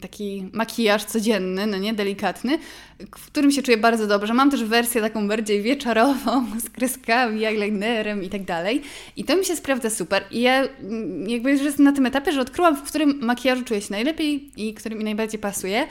taki 0.02 0.50
makijaż 0.54 1.04
codzienny, 1.06 1.68
no 1.68 1.78
nie, 1.78 1.94
delikatny, 1.94 2.60
w 3.18 3.26
którym 3.26 3.52
się 3.52 3.62
czuję 3.62 3.78
bardzo 3.78 4.08
dobrze. 4.08 4.34
Mam 4.34 4.52
też 4.52 4.64
wersję 4.64 5.02
taką 5.02 5.28
bardziej 5.28 5.62
wieczorową, 5.62 6.46
z 6.66 6.70
kreskami, 6.70 7.46
eyelinerem 7.46 8.24
i 8.24 8.30
tak 8.30 8.44
dalej. 8.44 8.82
I 9.16 9.24
to 9.24 9.38
mi 9.38 9.46
się 9.46 9.56
sprawdza 9.56 9.90
super. 9.90 10.24
I 10.32 10.42
ja 10.42 10.62
mm, 10.62 11.30
jakby 11.30 11.52
już 11.52 11.62
jestem 11.62 11.86
na 11.86 11.92
tym 11.92 12.06
etapie, 12.06 12.32
że 12.32 12.42
odkryłam, 12.42 12.76
w 12.76 12.84
którym 12.84 13.20
makijażu 13.22 13.64
czuję 13.64 13.82
się 13.82 13.92
najlepiej 13.92 14.52
i 14.58 14.74
który 14.74 14.96
mi 14.96 15.04
najbardziej 15.04 15.40
pasuje. 15.40 15.88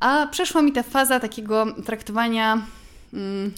A 0.00 0.26
przeszła 0.26 0.62
mi 0.62 0.72
ta 0.72 0.82
faza 0.82 1.20
takiego 1.20 1.66
traktowania 1.84 2.66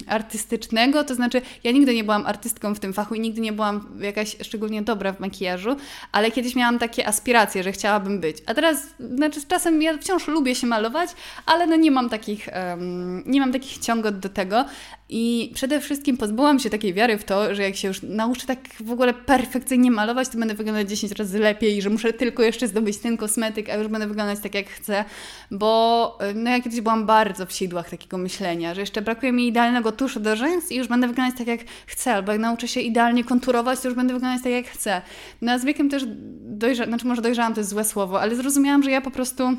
artystycznego, 0.06 1.04
to 1.04 1.14
znaczy 1.14 1.42
ja 1.64 1.72
nigdy 1.72 1.94
nie 1.94 2.04
byłam 2.04 2.26
artystką 2.26 2.74
w 2.74 2.80
tym 2.80 2.92
fachu 2.92 3.14
i 3.14 3.20
nigdy 3.20 3.40
nie 3.40 3.52
byłam 3.52 3.88
jakaś 4.00 4.36
szczególnie 4.42 4.82
dobra 4.82 5.12
w 5.12 5.20
makijażu, 5.20 5.76
ale 6.12 6.30
kiedyś 6.30 6.54
miałam 6.54 6.78
takie 6.78 7.08
aspiracje, 7.08 7.62
że 7.62 7.72
chciałabym 7.72 8.20
być. 8.20 8.36
A 8.46 8.54
teraz, 8.54 8.86
znaczy 9.14 9.40
czasem 9.48 9.82
ja 9.82 9.98
wciąż 9.98 10.28
lubię 10.28 10.54
się 10.54 10.66
malować, 10.66 11.10
ale 11.46 11.66
no 11.66 11.76
nie 11.76 11.90
mam 11.90 12.08
takich, 12.08 12.48
um, 12.70 13.22
nie 13.26 13.40
mam 13.40 13.52
takich 13.52 13.78
ciągot 13.78 14.18
do 14.18 14.28
tego, 14.28 14.64
i 15.08 15.52
przede 15.54 15.80
wszystkim 15.80 16.16
pozbyłam 16.16 16.58
się 16.58 16.70
takiej 16.70 16.94
wiary 16.94 17.18
w 17.18 17.24
to, 17.24 17.54
że 17.54 17.62
jak 17.62 17.76
się 17.76 17.88
już 17.88 18.02
nauczę 18.02 18.46
tak 18.46 18.58
w 18.80 18.90
ogóle 18.90 19.14
perfekcyjnie 19.14 19.90
malować, 19.90 20.28
to 20.28 20.38
będę 20.38 20.54
wyglądać 20.54 20.88
10 20.88 21.12
razy 21.12 21.38
lepiej, 21.38 21.82
że 21.82 21.90
muszę 21.90 22.12
tylko 22.12 22.42
jeszcze 22.42 22.68
zdobyć 22.68 22.98
ten 22.98 23.16
kosmetyk, 23.16 23.70
a 23.70 23.74
już 23.74 23.88
będę 23.88 24.06
wyglądać 24.06 24.38
tak 24.40 24.54
jak 24.54 24.68
chcę, 24.68 25.04
bo 25.50 26.18
no 26.34 26.50
ja 26.50 26.60
kiedyś 26.60 26.80
byłam 26.80 27.06
bardzo 27.06 27.46
w 27.46 27.52
sidłach 27.52 27.90
takiego 27.90 28.18
myślenia, 28.18 28.74
że 28.74 28.80
jeszcze 28.80 29.02
brakuje 29.02 29.32
mi 29.32 29.48
idealnego 29.48 29.92
tuszu 29.92 30.20
do 30.20 30.36
rzęs 30.36 30.72
i 30.72 30.76
już 30.76 30.88
będę 30.88 31.08
wyglądać 31.08 31.38
tak 31.38 31.46
jak 31.46 31.60
chcę, 31.86 32.14
albo 32.14 32.32
jak 32.32 32.40
nauczę 32.40 32.68
się 32.68 32.80
idealnie 32.80 33.24
konturować, 33.24 33.80
to 33.80 33.88
już 33.88 33.96
będę 33.96 34.14
wyglądać 34.14 34.42
tak 34.42 34.52
jak 34.52 34.66
chcę. 34.66 35.02
No 35.42 35.52
a 35.52 35.58
z 35.58 35.64
wiekiem 35.64 35.90
też 35.90 36.02
dojrzałam, 36.40 36.90
znaczy 36.90 37.06
może 37.06 37.22
dojrzałam 37.22 37.54
to 37.54 37.60
jest 37.60 37.70
złe 37.70 37.84
słowo, 37.84 38.20
ale 38.20 38.36
zrozumiałam, 38.36 38.82
że 38.82 38.90
ja 38.90 39.00
po 39.00 39.10
prostu. 39.10 39.56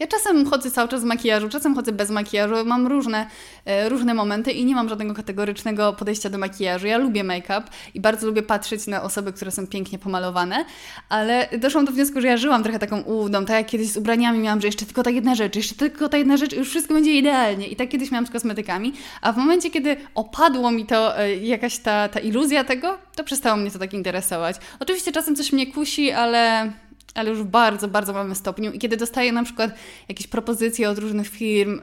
Ja 0.00 0.06
czasem 0.06 0.46
chodzę 0.46 0.70
cały 0.70 0.88
czas 0.88 1.00
z 1.00 1.04
makijażu, 1.04 1.48
czasem 1.48 1.74
chodzę 1.74 1.92
bez 1.92 2.10
makijażu. 2.10 2.54
Mam 2.64 2.86
różne, 2.86 3.26
e, 3.64 3.88
różne 3.88 4.14
momenty 4.14 4.52
i 4.52 4.64
nie 4.64 4.74
mam 4.74 4.88
żadnego 4.88 5.14
kategorycznego 5.14 5.92
podejścia 5.92 6.30
do 6.30 6.38
makijażu. 6.38 6.86
Ja 6.86 6.98
lubię 6.98 7.24
make-up 7.24 7.62
i 7.94 8.00
bardzo 8.00 8.26
lubię 8.26 8.42
patrzeć 8.42 8.86
na 8.86 9.02
osoby, 9.02 9.32
które 9.32 9.50
są 9.50 9.66
pięknie 9.66 9.98
pomalowane, 9.98 10.64
ale 11.08 11.48
doszłam 11.58 11.84
do 11.84 11.92
wniosku, 11.92 12.20
że 12.20 12.28
ja 12.28 12.36
żyłam 12.36 12.62
trochę 12.62 12.78
taką 12.78 13.00
ułudą, 13.00 13.44
tak 13.44 13.56
jak 13.56 13.66
kiedyś 13.66 13.92
z 13.92 13.96
ubraniami 13.96 14.38
miałam, 14.38 14.60
że 14.60 14.68
jeszcze 14.68 14.86
tylko 14.86 15.02
ta 15.02 15.10
jedna 15.10 15.34
rzecz, 15.34 15.56
jeszcze 15.56 15.74
tylko 15.74 16.08
ta 16.08 16.18
jedna 16.18 16.36
rzecz 16.36 16.52
już 16.52 16.68
wszystko 16.68 16.94
będzie 16.94 17.12
idealnie. 17.12 17.68
I 17.68 17.76
tak 17.76 17.88
kiedyś 17.88 18.10
miałam 18.10 18.26
z 18.26 18.30
kosmetykami, 18.30 18.92
a 19.22 19.32
w 19.32 19.36
momencie, 19.36 19.70
kiedy 19.70 19.96
opadło 20.14 20.70
mi 20.70 20.86
to, 20.86 21.18
e, 21.18 21.36
jakaś 21.36 21.78
ta, 21.78 22.08
ta 22.08 22.20
iluzja 22.20 22.64
tego, 22.64 22.98
to 23.16 23.24
przestało 23.24 23.56
mnie 23.56 23.70
to 23.70 23.78
tak 23.78 23.94
interesować. 23.94 24.56
Oczywiście 24.80 25.12
czasem 25.12 25.36
coś 25.36 25.52
mnie 25.52 25.72
kusi, 25.72 26.12
ale 26.12 26.72
ale 27.18 27.30
już 27.30 27.38
w 27.38 27.46
bardzo, 27.46 27.88
bardzo 27.88 28.12
małym 28.12 28.34
stopniu. 28.34 28.72
I 28.72 28.78
kiedy 28.78 28.96
dostaję 28.96 29.32
na 29.32 29.44
przykład 29.44 29.70
jakieś 30.08 30.26
propozycje 30.26 30.90
od 30.90 30.98
różnych 30.98 31.28
firm, 31.28 31.80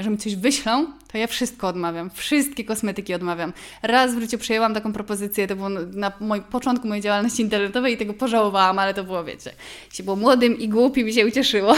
że 0.00 0.10
mi 0.10 0.18
coś 0.18 0.36
wyślą, 0.36 0.86
to 1.12 1.18
ja 1.18 1.26
wszystko 1.26 1.68
odmawiam. 1.68 2.10
Wszystkie 2.10 2.64
kosmetyki 2.64 3.14
odmawiam. 3.14 3.52
Raz 3.82 4.14
w 4.14 4.20
życiu 4.20 4.38
przyjęłam 4.38 4.74
taką 4.74 4.92
propozycję, 4.92 5.46
to 5.46 5.56
było 5.56 5.68
na 5.68 6.12
moi, 6.20 6.40
początku 6.40 6.88
mojej 6.88 7.02
działalności 7.02 7.42
internetowej 7.42 7.94
i 7.94 7.96
tego 7.96 8.14
pożałowałam, 8.14 8.78
ale 8.78 8.94
to 8.94 9.04
było, 9.04 9.24
wiecie, 9.24 9.50
się 9.92 10.02
było 10.02 10.16
młodym 10.16 10.58
i 10.58 10.68
głupim 10.68 11.08
i 11.08 11.12
się 11.12 11.26
ucieszyło. 11.26 11.74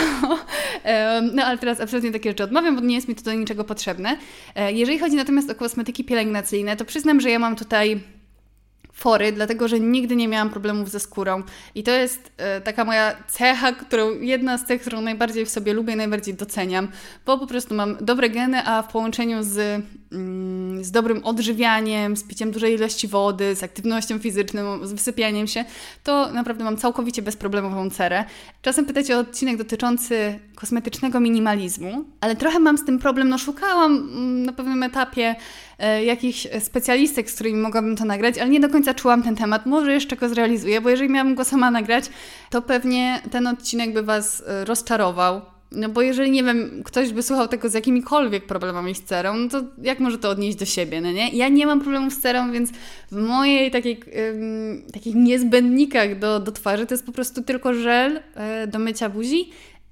no 1.35 1.45
ale 1.45 1.59
teraz 1.59 1.81
absolutnie 1.81 2.13
takie 2.13 2.31
rzeczy 2.31 2.45
odmawiam, 2.45 2.77
bo 2.77 2.81
nie 2.81 2.95
jest 2.95 3.09
mi 3.09 3.15
to 3.15 3.23
do 3.23 3.35
niczego 3.35 3.65
potrzebne. 3.65 4.19
E, 4.55 4.73
jeżeli 4.73 4.99
chodzi 4.99 5.17
natomiast 5.17 5.51
o 5.51 5.55
kosmetyki 5.55 6.05
pielęgnacyjne, 6.05 6.77
to 6.77 6.85
przyznam, 6.85 7.21
że 7.21 7.31
ja 7.31 7.39
mam 7.39 7.57
tutaj 7.57 8.01
fory, 8.95 9.33
dlatego 9.33 9.69
że 9.69 9.81
nigdy 9.81 10.17
nie 10.17 10.29
miałam 10.29 10.51
problemów 10.51 10.91
ze 10.91 11.01
skórą. 11.01 11.43
I 11.75 11.83
to 11.83 11.91
jest 11.91 12.33
e, 12.37 12.61
taka 12.61 12.85
moja 12.85 13.17
cecha, 13.29 13.73
którą, 13.73 14.21
jedna 14.21 14.59
z 14.59 14.65
tych, 14.65 14.81
którą 14.81 15.01
najbardziej 15.01 15.47
w 15.47 15.51
sobie 15.51 15.73
lubię, 15.73 15.97
najbardziej 15.97 16.35
doceniam, 16.35 16.89
bo 17.27 17.39
po 17.39 17.47
prostu 17.47 17.75
mam 17.75 17.97
dobre 18.01 18.31
geny, 18.31 18.67
a 18.67 18.83
w 18.83 18.93
połączeniu 18.93 19.43
z, 19.43 19.85
mm, 20.13 20.85
z 20.85 20.91
dobrym 20.91 21.25
odżywianiem, 21.25 22.17
z 22.17 22.25
piciem 22.25 22.51
dużej 22.51 22.75
ilości 22.75 23.09
wody, 23.09 23.55
z 23.55 23.63
aktywnością 23.63 24.19
fizyczną, 24.19 24.87
z 24.87 24.93
wysypianiem 24.93 25.47
się, 25.47 25.65
to 26.05 26.33
naprawdę 26.33 26.65
mam 26.65 26.77
całkowicie 26.77 27.23
bezproblemową 27.23 27.91
cerę. 27.91 28.25
Czasem 28.63 28.87
pytacie 28.87 29.17
o 29.17 29.21
odcinek 29.21 29.57
dotyczący 29.57 30.39
kosmetycznego 30.55 31.21
minimalizmu, 31.21 32.05
ale 32.21 32.37
trochę 32.37 32.59
mam 32.59 32.79
z 32.79 32.85
tym 32.85 32.99
problem. 32.99 33.29
No 33.29 33.39
szukałam 33.39 33.97
mm, 33.97 34.47
na 34.47 34.53
pewnym 34.53 34.83
etapie 34.83 35.37
jakichś 36.05 36.47
specjalistek, 36.61 37.31
z 37.31 37.35
którymi 37.35 37.59
mogłabym 37.59 37.97
to 37.97 38.05
nagrać, 38.05 38.39
ale 38.39 38.51
nie 38.51 38.61
do 38.61 38.69
końca 38.69 38.95
czułam 38.95 39.23
ten 39.23 39.37
temat. 39.37 39.67
Może 39.67 39.93
jeszcze 39.93 40.17
go 40.17 40.29
zrealizuję, 40.29 40.81
bo 40.81 40.91
jeżeli 40.91 41.11
miałabym 41.11 41.35
go 41.35 41.45
sama 41.45 41.71
nagrać, 41.71 42.05
to 42.51 42.63
pewnie 42.63 43.23
ten 43.31 43.47
odcinek 43.47 43.93
by 43.93 44.03
Was 44.03 44.43
e, 44.47 44.65
rozczarował. 44.65 45.41
No 45.73 45.89
bo 45.89 46.03
jeżeli, 46.03 46.31
nie 46.31 46.45
wiem, 46.45 46.83
ktoś 46.85 47.13
by 47.13 47.23
słuchał 47.23 47.49
tego 47.49 47.69
z 47.69 47.75
jakimikolwiek 47.75 48.47
problemami 48.47 48.95
z 48.95 49.03
cerą, 49.03 49.37
no 49.37 49.49
to 49.49 49.63
jak 49.83 50.01
może 50.01 50.19
to 50.19 50.31
odnieść 50.31 50.59
do 50.59 50.65
siebie, 50.65 51.01
no 51.01 51.13
nie? 51.13 51.29
Ja 51.29 51.49
nie 51.49 51.67
mam 51.67 51.81
problemów 51.81 52.15
z 52.15 52.21
cerą, 52.21 52.53
więc 52.53 52.71
w 53.13 53.17
mojej 53.17 53.71
takiej, 53.71 54.01
ym, 54.31 54.83
takich 54.93 55.15
niezbędnikach 55.15 56.19
do, 56.19 56.41
do 56.41 56.53
twarzy 56.53 56.87
to 56.87 56.95
jest 56.95 57.07
po 57.07 57.13
prostu 57.13 57.43
tylko 57.43 57.75
żel 57.75 58.17
y, 58.65 58.67
do 58.67 58.79
mycia 58.79 59.09
buzi 59.09 59.51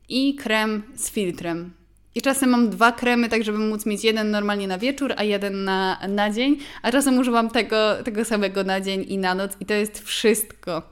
i 0.08 0.34
krem 0.34 0.82
z 0.94 1.10
filtrem. 1.10 1.81
I 2.14 2.22
czasem 2.22 2.50
mam 2.50 2.70
dwa 2.70 2.92
kremy, 2.92 3.28
tak 3.28 3.44
żeby 3.44 3.58
móc 3.58 3.86
mieć 3.86 4.04
jeden 4.04 4.30
normalnie 4.30 4.68
na 4.68 4.78
wieczór, 4.78 5.14
a 5.16 5.24
jeden 5.24 5.64
na, 5.64 5.98
na 6.08 6.30
dzień, 6.30 6.56
a 6.82 6.92
czasem 6.92 7.18
używam 7.18 7.50
tego, 7.50 7.76
tego 8.04 8.24
samego 8.24 8.64
na 8.64 8.80
dzień 8.80 9.04
i 9.08 9.18
na 9.18 9.34
noc 9.34 9.52
i 9.60 9.66
to 9.66 9.74
jest 9.74 10.02
wszystko, 10.04 10.82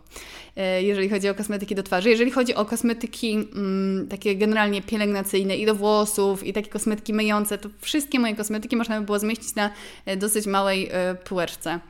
e, 0.56 0.82
jeżeli 0.82 1.08
chodzi 1.08 1.28
o 1.28 1.34
kosmetyki 1.34 1.74
do 1.74 1.82
twarzy. 1.82 2.10
Jeżeli 2.10 2.30
chodzi 2.30 2.54
o 2.54 2.64
kosmetyki 2.64 3.32
mm, 3.32 4.08
takie 4.08 4.36
generalnie 4.36 4.82
pielęgnacyjne 4.82 5.56
i 5.56 5.66
do 5.66 5.74
włosów 5.74 6.46
i 6.46 6.52
takie 6.52 6.70
kosmetyki 6.70 7.12
myjące, 7.12 7.58
to 7.58 7.68
wszystkie 7.80 8.18
moje 8.18 8.36
kosmetyki 8.36 8.76
można 8.76 9.00
by 9.00 9.06
było 9.06 9.18
zmieścić 9.18 9.54
na 9.54 9.70
e, 10.06 10.16
dosyć 10.16 10.46
małej 10.46 10.88
y, 10.88 11.14
półeczce. 11.24 11.80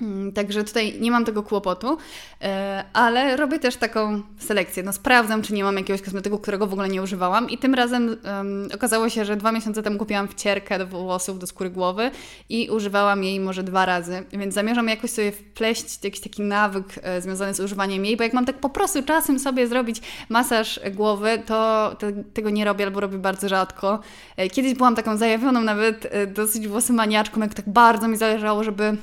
Mm, 0.00 0.32
także 0.32 0.64
tutaj 0.64 1.00
nie 1.00 1.10
mam 1.10 1.24
tego 1.24 1.42
kłopotu, 1.42 1.98
e, 2.42 2.84
ale 2.92 3.36
robię 3.36 3.58
też 3.58 3.76
taką 3.76 4.22
selekcję. 4.38 4.82
No 4.82 4.92
sprawdzam, 4.92 5.42
czy 5.42 5.54
nie 5.54 5.64
mam 5.64 5.76
jakiegoś 5.76 6.02
kosmetyku, 6.02 6.38
którego 6.38 6.66
w 6.66 6.72
ogóle 6.72 6.88
nie 6.88 7.02
używałam. 7.02 7.50
I 7.50 7.58
tym 7.58 7.74
razem 7.74 8.16
um, 8.24 8.68
okazało 8.74 9.08
się, 9.08 9.24
że 9.24 9.36
dwa 9.36 9.52
miesiące 9.52 9.82
temu 9.82 9.98
kupiłam 9.98 10.28
wcierkę 10.28 10.78
do 10.78 10.86
włosów, 10.86 11.38
do 11.38 11.46
skóry 11.46 11.70
głowy 11.70 12.10
i 12.48 12.70
używałam 12.70 13.24
jej 13.24 13.40
może 13.40 13.62
dwa 13.62 13.86
razy. 13.86 14.24
Więc 14.32 14.54
zamierzam 14.54 14.88
jakoś 14.88 15.10
sobie 15.10 15.32
wpleść 15.32 16.04
jakiś 16.04 16.20
taki 16.20 16.42
nawyk 16.42 16.86
e, 17.02 17.20
związany 17.20 17.54
z 17.54 17.60
używaniem 17.60 18.04
jej, 18.04 18.16
bo 18.16 18.24
jak 18.24 18.32
mam 18.32 18.46
tak 18.46 18.58
po 18.58 18.70
prostu 18.70 19.02
czasem 19.02 19.38
sobie 19.38 19.66
zrobić 19.66 20.02
masaż 20.28 20.80
głowy, 20.94 21.42
to, 21.46 21.96
tego 22.34 22.50
nie 22.50 22.64
robię 22.64 22.84
albo 22.84 23.00
robię 23.00 23.18
bardzo 23.18 23.48
rzadko. 23.48 23.98
E, 24.36 24.48
kiedyś 24.48 24.74
byłam 24.74 24.94
taką 24.94 25.16
zajawioną 25.16 25.60
nawet 25.60 26.12
dosyć 26.34 26.68
włosomaniaczką, 26.68 27.40
jak 27.40 27.54
tak 27.54 27.68
bardzo 27.68 28.08
mi 28.08 28.16
zależało, 28.16 28.64
żeby 28.64 28.96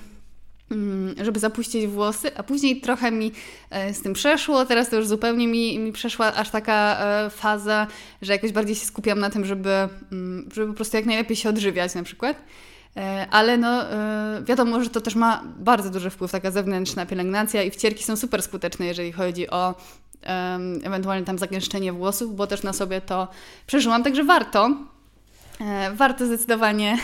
żeby 1.22 1.40
zapuścić 1.40 1.88
włosy, 1.88 2.38
a 2.38 2.44
później 2.44 2.82
trochę 2.82 3.12
mi 3.12 3.32
e, 3.70 3.94
z 3.94 4.02
tym 4.02 4.14
przeszło, 4.14 4.66
teraz 4.66 4.90
to 4.90 4.96
już 4.96 5.08
zupełnie 5.08 5.48
mi, 5.48 5.80
mi 5.80 5.92
przeszła 5.92 6.34
aż 6.34 6.50
taka 6.50 6.98
e, 7.00 7.30
faza, 7.30 7.88
że 8.22 8.34
jakoś 8.34 8.52
bardziej 8.52 8.76
się 8.76 8.86
skupiam 8.86 9.20
na 9.20 9.30
tym, 9.30 9.46
żeby, 9.46 9.70
mm, 10.12 10.50
żeby 10.54 10.68
po 10.68 10.74
prostu 10.74 10.98
jak 10.98 11.06
najlepiej 11.06 11.38
się 11.38 11.50
odżywiać 11.50 11.96
na 11.96 12.04
przykład. 12.04 12.38
E, 12.98 13.28
ale 13.32 13.58
no, 13.58 13.84
wiadomo, 14.44 14.84
że 14.84 14.90
to 14.90 15.02
też 15.02 15.16
ma 15.16 15.44
bardzo 15.60 15.90
duży 15.90 16.10
wpływ, 16.10 16.32
taka 16.32 16.52
zewnętrzna 16.52 17.06
pielęgnacja 17.06 17.64
i 17.64 17.72
wcierki 17.72 18.04
są 18.04 18.16
super 18.16 18.42
skuteczne, 18.42 18.86
jeżeli 18.86 19.12
chodzi 19.12 19.50
o 19.50 19.76
ewentualnie 20.84 21.26
tam 21.26 21.38
zagęszczenie 21.38 21.94
włosów, 21.94 22.36
bo 22.36 22.48
też 22.48 22.64
na 22.64 22.74
sobie 22.74 23.02
to 23.02 23.28
przeżyłam, 23.68 24.04
także 24.04 24.24
warto. 24.24 24.70
E, 25.62 25.92
warto 25.96 26.26
zdecydowanie 26.26 26.98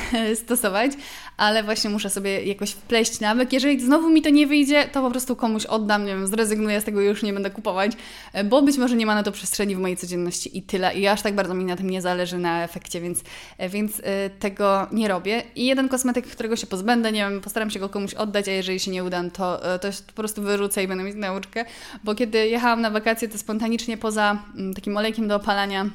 stosować, 0.43 0.91
ale 1.37 1.63
właśnie 1.63 1.89
muszę 1.89 2.09
sobie 2.09 2.43
jakoś 2.43 2.71
wpleść 2.71 3.19
nawyk. 3.19 3.53
Jeżeli 3.53 3.79
znowu 3.79 4.09
mi 4.09 4.21
to 4.21 4.29
nie 4.29 4.47
wyjdzie, 4.47 4.89
to 4.91 5.01
po 5.01 5.11
prostu 5.11 5.35
komuś 5.35 5.65
oddam, 5.65 6.05
nie 6.05 6.15
wiem, 6.15 6.27
zrezygnuję 6.27 6.81
z 6.81 6.83
tego 6.83 7.01
i 7.01 7.05
już 7.05 7.23
nie 7.23 7.33
będę 7.33 7.49
kupować, 7.49 7.91
e, 8.33 8.43
bo 8.43 8.61
być 8.61 8.77
może 8.77 8.95
nie 8.95 9.05
ma 9.05 9.15
na 9.15 9.23
to 9.23 9.31
przestrzeni 9.31 9.75
w 9.75 9.79
mojej 9.79 9.97
codzienności 9.97 10.57
i 10.57 10.61
tyle. 10.61 10.95
I 10.95 11.07
aż 11.07 11.21
tak 11.21 11.35
bardzo 11.35 11.53
mi 11.53 11.65
na 11.65 11.75
tym 11.75 11.89
nie 11.89 12.01
zależy 12.01 12.37
na 12.37 12.63
efekcie, 12.63 13.01
więc, 13.01 13.23
e, 13.57 13.69
więc 13.69 14.01
tego 14.39 14.87
nie 14.91 15.07
robię. 15.07 15.43
I 15.55 15.65
jeden 15.65 15.89
kosmetyk, 15.89 16.27
którego 16.27 16.55
się 16.55 16.67
pozbędę, 16.67 17.11
nie 17.11 17.19
wiem, 17.19 17.41
postaram 17.41 17.69
się 17.69 17.79
go 17.79 17.89
komuś 17.89 18.13
oddać, 18.13 18.47
a 18.47 18.51
jeżeli 18.51 18.79
się 18.79 18.91
nie 18.91 19.03
uda, 19.03 19.23
to, 19.29 19.59
to 19.81 19.87
po 20.07 20.13
prostu 20.13 20.41
wyrzucę 20.41 20.83
i 20.83 20.87
będę 20.87 21.03
mieć 21.03 21.15
nauczkę, 21.15 21.65
bo 22.03 22.15
kiedy 22.15 22.47
jechałam 22.47 22.81
na 22.81 22.91
wakacje, 22.91 23.27
to 23.27 23.37
spontanicznie 23.37 23.97
poza 23.97 24.43
mm, 24.55 24.73
takim 24.73 24.97
olejkiem 24.97 25.27
do 25.27 25.35
opalania 25.35 25.89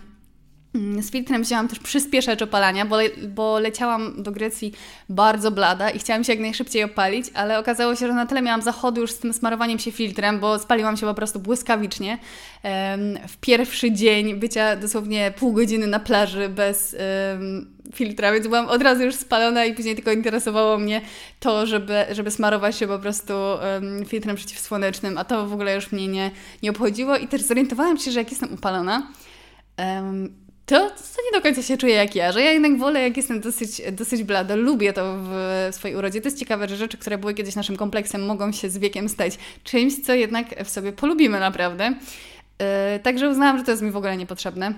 z 1.00 1.10
filtrem 1.10 1.42
wzięłam 1.42 1.68
też 1.68 1.78
przyspieszacz 1.78 2.42
opalania, 2.42 2.86
bo, 2.86 2.96
le 2.96 3.08
bo 3.28 3.58
leciałam 3.58 4.22
do 4.22 4.32
Grecji 4.32 4.72
bardzo 5.08 5.50
blada 5.50 5.90
i 5.90 5.98
chciałam 5.98 6.24
się 6.24 6.32
jak 6.32 6.40
najszybciej 6.40 6.84
opalić, 6.84 7.26
ale 7.34 7.58
okazało 7.58 7.96
się, 7.96 8.06
że 8.06 8.12
na 8.12 8.26
tyle 8.26 8.42
miałam 8.42 8.62
zachodu 8.62 9.00
już 9.00 9.10
z 9.10 9.18
tym 9.18 9.32
smarowaniem 9.32 9.78
się 9.78 9.92
filtrem, 9.92 10.40
bo 10.40 10.58
spaliłam 10.58 10.96
się 10.96 11.06
po 11.06 11.14
prostu 11.14 11.40
błyskawicznie. 11.40 12.18
W 13.28 13.36
pierwszy 13.40 13.92
dzień 13.92 14.34
bycia 14.34 14.76
dosłownie 14.76 15.32
pół 15.38 15.52
godziny 15.52 15.86
na 15.86 16.00
plaży 16.00 16.48
bez 16.48 16.96
filtra, 17.94 18.32
więc 18.32 18.46
byłam 18.46 18.68
od 18.68 18.82
razu 18.82 19.02
już 19.02 19.14
spalona 19.14 19.64
i 19.64 19.74
później 19.74 19.94
tylko 19.94 20.12
interesowało 20.12 20.78
mnie 20.78 21.00
to, 21.40 21.66
żeby, 21.66 22.04
żeby 22.12 22.30
smarować 22.30 22.76
się 22.76 22.86
po 22.86 22.98
prostu 22.98 23.34
filtrem 24.06 24.36
przeciwsłonecznym, 24.36 25.18
a 25.18 25.24
to 25.24 25.46
w 25.46 25.52
ogóle 25.52 25.74
już 25.74 25.92
mnie 25.92 26.08
nie, 26.08 26.30
nie 26.62 26.70
obchodziło 26.70 27.16
i 27.16 27.28
też 27.28 27.42
zorientowałam 27.42 27.98
się, 27.98 28.10
że 28.10 28.18
jak 28.18 28.30
jestem 28.30 28.54
upalona, 28.54 29.06
to, 30.66 30.90
to 30.90 31.22
nie 31.24 31.38
do 31.38 31.42
końca 31.42 31.62
się 31.62 31.76
czuję 31.76 31.94
jak 31.94 32.14
ja, 32.16 32.32
że 32.32 32.42
ja 32.42 32.52
jednak 32.52 32.78
wolę, 32.78 33.02
jak 33.02 33.16
jestem 33.16 33.40
dosyć, 33.40 33.82
dosyć 33.92 34.22
blada, 34.22 34.54
lubię 34.54 34.92
to 34.92 35.16
w 35.18 35.68
swojej 35.72 35.96
urodzie. 35.96 36.20
To 36.20 36.26
jest 36.26 36.38
ciekawe, 36.38 36.68
że 36.68 36.76
rzeczy, 36.76 36.98
które 36.98 37.18
były 37.18 37.34
kiedyś 37.34 37.54
naszym 37.54 37.76
kompleksem, 37.76 38.26
mogą 38.26 38.52
się 38.52 38.70
z 38.70 38.78
wiekiem 38.78 39.08
stać 39.08 39.38
czymś, 39.64 40.02
co 40.02 40.14
jednak 40.14 40.64
w 40.64 40.70
sobie 40.70 40.92
polubimy 40.92 41.40
naprawdę. 41.40 41.94
Yy, 42.94 43.00
także 43.02 43.28
uznałam, 43.28 43.58
że 43.58 43.64
to 43.64 43.70
jest 43.70 43.82
mi 43.82 43.90
w 43.90 43.96
ogóle 43.96 44.16
niepotrzebne. 44.16 44.74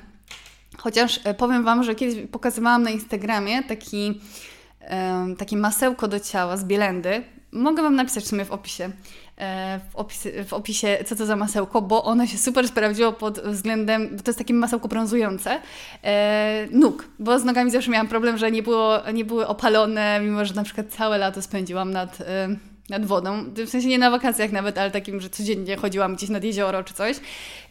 Chociaż 0.78 1.20
e, 1.24 1.35
powiem 1.35 1.64
Wam, 1.64 1.82
że 1.85 1.95
kiedyś 1.95 2.28
pokazywałam 2.32 2.82
na 2.82 2.91
Instagramie 2.91 3.62
taki, 3.62 4.07
yy, 4.07 5.37
takie 5.39 5.57
masełko 5.57 6.09
do 6.09 6.20
ciała 6.20 6.57
z 6.57 6.64
Bielendy. 6.64 7.22
Mogę 7.53 7.82
Wam 7.82 7.95
napisać 7.95 8.24
w 8.24 8.28
sumie 8.28 8.45
w 8.45 8.53
opisie. 8.53 8.91
E, 9.39 9.78
w, 9.78 10.49
w 10.49 10.53
opisie, 10.53 10.99
co 11.07 11.16
to 11.16 11.26
za 11.26 11.37
masełko, 11.37 11.82
bo 11.82 12.05
ono 12.05 12.26
się 12.26 12.39
super 12.39 12.68
sprawdziło 12.68 13.12
pod 13.12 13.41
względem, 13.41 14.18
to 14.18 14.30
jest 14.30 14.39
takie 14.39 14.55
masełko 14.55 14.89
brązujące, 14.89 15.61
e, 16.05 16.68
nóg, 16.70 17.09
bo 17.18 17.39
z 17.39 17.45
nogami 17.45 17.70
zawsze 17.70 17.91
miałam 17.91 18.09
problem, 18.09 18.39
że 18.39 18.51
nie, 18.51 18.62
było, 18.62 19.11
nie 19.14 19.24
były 19.24 19.47
opalone, 19.47 20.20
mimo 20.20 20.45
że 20.45 20.55
na 20.55 20.64
przykład 20.64 20.87
całe 20.89 21.18
lato 21.18 21.43
spędziłam 21.43 21.91
nad... 21.91 22.20
E, 22.20 22.74
nad 22.89 23.07
wodą, 23.07 23.45
w 23.66 23.68
sensie 23.68 23.89
nie 23.89 23.99
na 23.99 24.11
wakacjach 24.11 24.53
nawet, 24.53 24.78
ale 24.78 24.91
takim, 24.91 25.20
że 25.20 25.30
codziennie 25.30 25.76
chodziłam 25.76 26.16
gdzieś 26.16 26.30
nad 26.30 26.45
jezioro 26.45 26.85
czy 26.85 26.95
coś, 26.95 27.16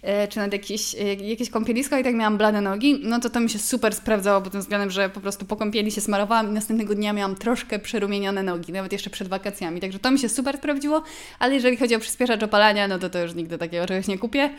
e, 0.02 0.28
czy 0.28 0.40
nad 0.40 0.54
jakieś, 0.54 0.96
e, 0.96 1.14
jakieś 1.14 1.50
kąpielisko 1.50 1.98
i 1.98 2.04
tak 2.04 2.16
miałam 2.16 2.38
blade 2.38 2.62
nogi, 2.62 3.00
no 3.04 3.20
to 3.20 3.30
to 3.30 3.40
mi 3.40 3.50
się 3.50 3.60
super 3.60 3.96
sprawdzało 3.96 4.42
pod 4.42 4.52
tym 4.52 4.62
względem, 4.62 4.92
że 4.92 5.10
po 5.10 5.22
prostu 5.22 5.46
po 5.46 5.56
kąpieli 5.56 5.92
się 5.92 6.02
smarowałam 6.02 6.50
i 6.50 6.52
następnego 6.52 6.96
dnia 6.96 7.14
miałam 7.14 7.36
troszkę 7.36 7.80
przerumienione 7.80 8.44
nogi, 8.44 8.72
nawet 8.72 8.92
jeszcze 8.92 9.10
przed 9.10 9.28
wakacjami, 9.28 9.82
także 9.82 10.00
to 10.00 10.12
mi 10.12 10.20
się 10.20 10.30
super 10.30 10.58
sprawdziło, 10.58 11.04
ale 11.40 11.54
jeżeli 11.54 11.78
chodzi 11.78 11.96
o 11.96 12.00
przyspieszacz 12.00 12.44
opalania, 12.44 12.88
no 12.88 13.00
to 13.00 13.10
to 13.10 13.20
już 13.20 13.34
nigdy 13.34 13.58
takiego 13.58 13.88
czegoś 13.88 14.08
nie 14.08 14.18
kupię, 14.18 14.50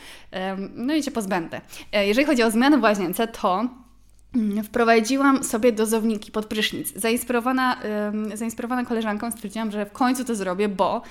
no 0.74 0.94
i 0.94 1.02
się 1.02 1.10
pozbędę. 1.10 1.60
E, 1.92 2.06
jeżeli 2.06 2.26
chodzi 2.26 2.42
o 2.42 2.50
zmiany 2.50 2.78
w 2.78 2.82
łazience, 2.82 3.28
to 3.28 3.83
wprowadziłam 4.64 5.44
sobie 5.44 5.72
dozowniki 5.72 6.32
pod 6.32 6.46
prysznic. 6.46 6.92
Zainspirowana, 6.96 7.76
zainspirowana 8.34 8.84
koleżanką 8.84 9.30
stwierdziłam, 9.30 9.70
że 9.70 9.86
w 9.86 9.92
końcu 9.92 10.24
to 10.24 10.34
zrobię, 10.34 10.68
bo 10.68 11.02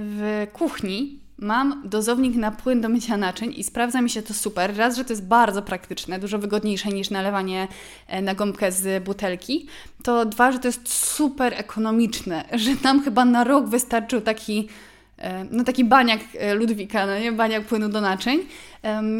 w 0.00 0.46
kuchni 0.52 1.20
mam 1.40 1.82
dozownik 1.84 2.36
na 2.36 2.50
płyn 2.50 2.80
do 2.80 2.88
mycia 2.88 3.16
naczyń 3.16 3.54
i 3.56 3.64
sprawdza 3.64 4.02
mi 4.02 4.10
się 4.10 4.22
to 4.22 4.34
super. 4.34 4.76
Raz, 4.76 4.96
że 4.96 5.04
to 5.04 5.12
jest 5.12 5.26
bardzo 5.26 5.62
praktyczne, 5.62 6.18
dużo 6.18 6.38
wygodniejsze 6.38 6.88
niż 6.88 7.10
nalewanie 7.10 7.68
e, 8.06 8.22
na 8.22 8.34
gąbkę 8.34 8.72
z 8.72 9.04
butelki. 9.04 9.66
To 10.02 10.24
dwa, 10.24 10.52
że 10.52 10.58
to 10.58 10.68
jest 10.68 10.88
super 10.94 11.54
ekonomiczne, 11.56 12.44
że 12.64 12.70
nam 12.84 13.02
chyba 13.02 13.24
na 13.24 13.44
rok 13.44 13.68
wystarczył 13.68 14.20
taki 14.20 14.68
e, 15.18 15.44
no 15.50 15.64
taki 15.64 15.84
baniak 15.84 16.20
e, 16.38 16.54
Ludwika, 16.54 17.06
no 17.06 17.18
nie? 17.18 17.32
Baniak 17.32 17.64
płynu 17.64 17.88
do 17.88 18.00
naczyń 18.00 18.40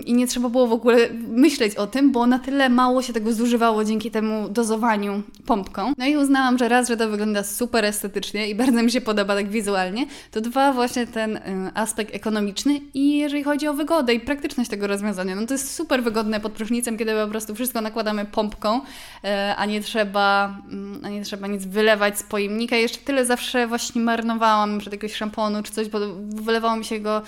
i 0.07 0.15
nie 0.15 0.27
trzeba 0.27 0.49
było 0.49 0.67
w 0.67 0.73
ogóle 0.73 0.97
myśleć 1.29 1.75
o 1.75 1.87
tym, 1.87 2.13
bo 2.13 2.27
na 2.27 2.39
tyle 2.39 2.69
mało 2.69 3.03
się 3.03 3.13
tego 3.13 3.33
zużywało 3.33 3.85
dzięki 3.85 4.11
temu 4.11 4.49
dozowaniu 4.49 5.23
pompką. 5.47 5.93
No 5.99 6.07
i 6.07 6.17
uznałam, 6.17 6.59
że 6.59 6.69
raz, 6.69 6.89
że 6.89 6.97
to 6.97 7.09
wygląda 7.09 7.45
super 7.45 7.85
estetycznie 7.85 8.49
i 8.49 8.55
bardzo 8.55 8.83
mi 8.83 8.91
się 8.91 9.01
podoba 9.01 9.35
tak 9.35 9.49
wizualnie, 9.49 10.07
to 10.31 10.41
dwa, 10.41 10.73
właśnie 10.73 11.07
ten 11.07 11.37
y, 11.37 11.43
aspekt 11.75 12.15
ekonomiczny 12.15 12.81
i 12.95 13.19
jeżeli 13.19 13.45
chodzi 13.45 13.69
o 13.69 13.75
wygodę 13.75 14.15
i 14.15 14.21
praktyczność 14.21 14.71
tego 14.71 14.87
rozwiązania, 14.87 15.35
no 15.35 15.47
to 15.47 15.55
jest 15.55 15.75
super 15.75 16.03
wygodne 16.03 16.41
pod 16.41 16.53
prysznicem, 16.53 16.99
kiedy 16.99 17.13
po 17.25 17.29
prostu 17.29 17.55
wszystko 17.55 17.81
nakładamy 17.81 18.25
pompką, 18.25 18.81
e, 19.25 19.57
a 19.57 19.67
nie 19.67 19.81
trzeba, 19.81 20.57
mm, 20.73 21.05
a 21.05 21.09
nie 21.09 21.25
trzeba 21.25 21.47
nic 21.47 21.65
wylewać 21.65 22.19
z 22.19 22.23
pojemnika. 22.23 22.77
Jeszcze 22.77 22.99
tyle 22.99 23.27
zawsze 23.27 23.67
właśnie 23.67 24.01
marnowałam 24.01 24.79
przed 24.79 24.93
jakiegoś 24.93 25.17
szamponu 25.17 25.63
czy 25.63 25.73
coś, 25.73 25.89
bo 25.89 25.99
wylewało 26.29 26.77
mi 26.77 26.85
się 26.85 27.01
go 27.01 27.23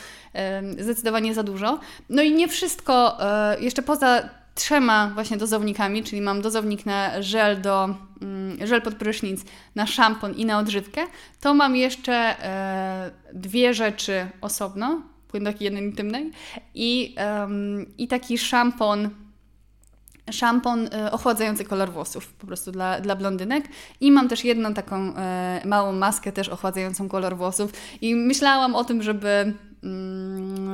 zdecydowanie 0.78 1.35
za 1.35 1.43
dużo. 1.43 1.78
No 2.09 2.21
i 2.22 2.34
nie 2.34 2.48
wszystko, 2.48 3.18
e, 3.20 3.60
jeszcze 3.60 3.82
poza 3.82 4.28
trzema 4.54 5.10
właśnie 5.14 5.36
dozownikami, 5.36 6.04
czyli 6.04 6.22
mam 6.22 6.42
dozownik 6.42 6.86
na 6.86 7.22
żel 7.22 7.60
do 7.60 7.94
mm, 8.22 8.66
żel 8.66 8.82
pod 8.82 8.94
prysznic, 8.94 9.44
na 9.74 9.86
szampon 9.86 10.34
i 10.34 10.44
na 10.44 10.58
odżywkę, 10.58 11.00
to 11.40 11.54
mam 11.54 11.76
jeszcze 11.76 12.12
e, 12.14 13.10
dwie 13.32 13.74
rzeczy 13.74 14.26
osobno, 14.40 15.02
płyn 15.28 15.44
taki 15.44 15.64
jeden 15.64 15.84
intymnej 15.84 16.30
i, 16.74 17.14
i 17.98 18.08
taki 18.08 18.38
szampon 18.38 19.10
szampon 20.30 20.88
e, 20.92 21.12
ochładzający 21.12 21.64
kolor 21.64 21.92
włosów, 21.92 22.32
po 22.32 22.46
prostu 22.46 22.72
dla, 22.72 23.00
dla 23.00 23.16
blondynek. 23.16 23.64
I 24.00 24.12
mam 24.12 24.28
też 24.28 24.44
jedną 24.44 24.74
taką 24.74 25.12
małą 25.64 25.92
maskę 25.92 26.32
też 26.32 26.48
ochładzającą 26.48 27.08
kolor 27.08 27.36
włosów. 27.36 27.72
I 28.00 28.14
myślałam 28.14 28.74
o 28.74 28.84
tym, 28.84 29.02
żeby 29.02 29.54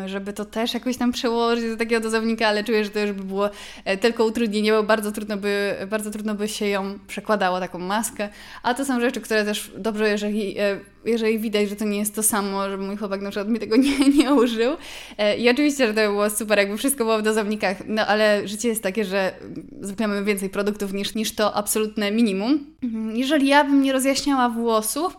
żeby 0.07 0.33
to 0.33 0.45
też 0.45 0.75
jakoś 0.75 0.97
tam 0.97 1.13
przełożyć 1.13 1.71
do 1.71 1.77
takiego 1.77 2.01
dozownika, 2.01 2.49
ale 2.49 2.65
czuję, 2.65 2.85
że 2.85 2.91
to 2.91 3.01
już 3.01 3.13
by 3.13 3.25
było 3.25 3.51
e, 3.85 3.97
tylko 3.97 4.25
utrudnienie, 4.25 4.73
bo 4.73 4.83
bardzo 4.83 5.13
trudno 5.13 5.37
by, 5.37 5.77
bardzo 5.91 6.11
trudno 6.11 6.35
by 6.35 6.49
się 6.49 6.67
ją 6.67 6.99
przekładało, 7.07 7.61
taką 7.61 7.79
maskę. 7.79 8.29
A 8.63 8.75
to 8.75 8.85
są 8.85 9.01
rzeczy, 9.01 9.21
które 9.21 9.45
też 9.45 9.73
dobrze, 9.79 10.09
jeżeli, 10.09 10.59
e, 10.59 10.81
jeżeli 11.05 11.39
widać, 11.39 11.69
że 11.69 11.77
to 11.77 11.85
nie 11.85 11.99
jest 11.99 12.15
to 12.15 12.23
samo, 12.23 12.71
że 12.71 12.77
mój 12.77 12.97
chłopak 12.97 13.21
na 13.21 13.31
przykład 13.31 13.49
mi 13.49 13.59
tego 13.59 13.77
nie, 13.87 13.99
nie 13.99 14.35
użył. 14.35 14.77
E, 15.19 15.37
I 15.37 15.51
oczywiście, 15.51 15.87
że 15.87 15.95
to 15.95 16.01
by 16.01 16.09
było 16.09 16.31
super, 16.31 16.59
jakby 16.59 16.77
wszystko 16.77 17.05
było 17.05 17.19
w 17.19 17.23
dozownikach, 17.23 17.77
no 17.87 18.07
ale 18.07 18.49
życie 18.49 18.69
jest 18.69 18.83
takie, 18.83 19.05
że 19.05 19.33
zupełnie 19.81 20.23
więcej 20.23 20.51
produktów 20.51 20.93
niż, 20.93 21.15
niż 21.15 21.35
to 21.35 21.55
absolutne 21.55 22.11
minimum. 22.11 22.67
Mhm. 22.83 23.17
Jeżeli 23.17 23.49
ja 23.49 23.65
bym 23.65 23.83
nie 23.83 23.93
rozjaśniała 23.93 24.49
włosów, 24.49 25.17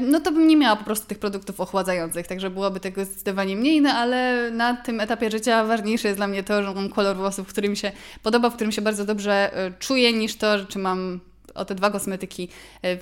no 0.00 0.20
to 0.20 0.32
bym 0.32 0.48
nie 0.48 0.56
miała 0.56 0.76
po 0.76 0.84
prostu 0.84 1.06
tych 1.06 1.18
produktów 1.18 1.60
ochładzających, 1.60 2.26
także 2.26 2.50
byłoby 2.50 2.80
tego 2.80 3.04
zdecydowanie 3.04 3.56
mniej, 3.56 3.80
no 3.80 3.90
ale 3.90 4.50
na 4.50 4.76
tym 4.76 5.00
etapie 5.00 5.30
życia 5.30 5.64
ważniejsze 5.64 6.08
jest 6.08 6.18
dla 6.18 6.26
mnie 6.26 6.42
to, 6.42 6.62
że 6.62 6.74
mam 6.74 6.88
kolor 6.88 7.16
włosów, 7.16 7.48
który 7.48 7.68
mi 7.68 7.76
się 7.76 7.92
podoba, 8.22 8.50
w 8.50 8.54
którym 8.54 8.72
się 8.72 8.82
bardzo 8.82 9.04
dobrze 9.04 9.56
e, 9.56 9.72
czuję, 9.78 10.12
niż 10.12 10.36
to, 10.36 10.66
czy 10.68 10.78
mam 10.78 11.20
o 11.56 11.64
te 11.64 11.74
dwa 11.74 11.90
kosmetyki 11.90 12.48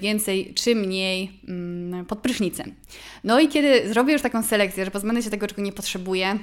więcej 0.01 0.55
czy 0.55 0.75
mniej 0.75 1.41
mm, 1.49 2.05
pod 2.05 2.19
prysznicem. 2.19 2.75
No 3.25 3.41
i 3.41 3.49
kiedy 3.49 3.89
zrobię 3.89 4.13
już 4.13 4.23
taką 4.23 4.43
selekcję, 4.43 4.85
że 4.85 4.91
pozbędę 4.91 5.23
się 5.23 5.31
tego, 5.31 5.47
czego 5.47 5.63
nie 5.63 5.73
potrzebuję, 5.73 6.39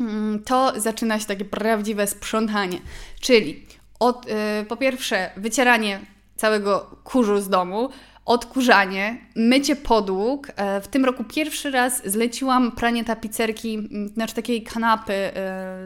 mm, 0.00 0.42
to 0.44 0.80
zaczyna 0.80 1.20
się 1.20 1.26
takie 1.26 1.44
prawdziwe 1.44 2.06
sprzątanie. 2.06 2.78
Czyli 3.20 3.66
od, 4.00 4.26
po 4.68 4.76
pierwsze 4.76 5.30
wycieranie 5.36 6.00
całego 6.36 7.00
kurzu 7.04 7.40
z 7.40 7.48
domu, 7.48 7.88
odkurzanie, 8.24 9.18
mycie 9.36 9.76
podłóg. 9.76 10.48
E, 10.56 10.80
w 10.80 10.88
tym 10.88 11.04
roku 11.04 11.24
pierwszy 11.24 11.70
raz 11.70 12.02
zleciłam 12.10 12.72
pranie 12.72 13.04
tapicerki, 13.04 13.88
znaczy 14.14 14.34
takiej 14.34 14.62
kanapy 14.62 15.12
e, 15.12 15.32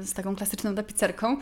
z 0.02 0.12
taką 0.12 0.36
klasyczną 0.36 0.74
tapicerką. 0.74 1.36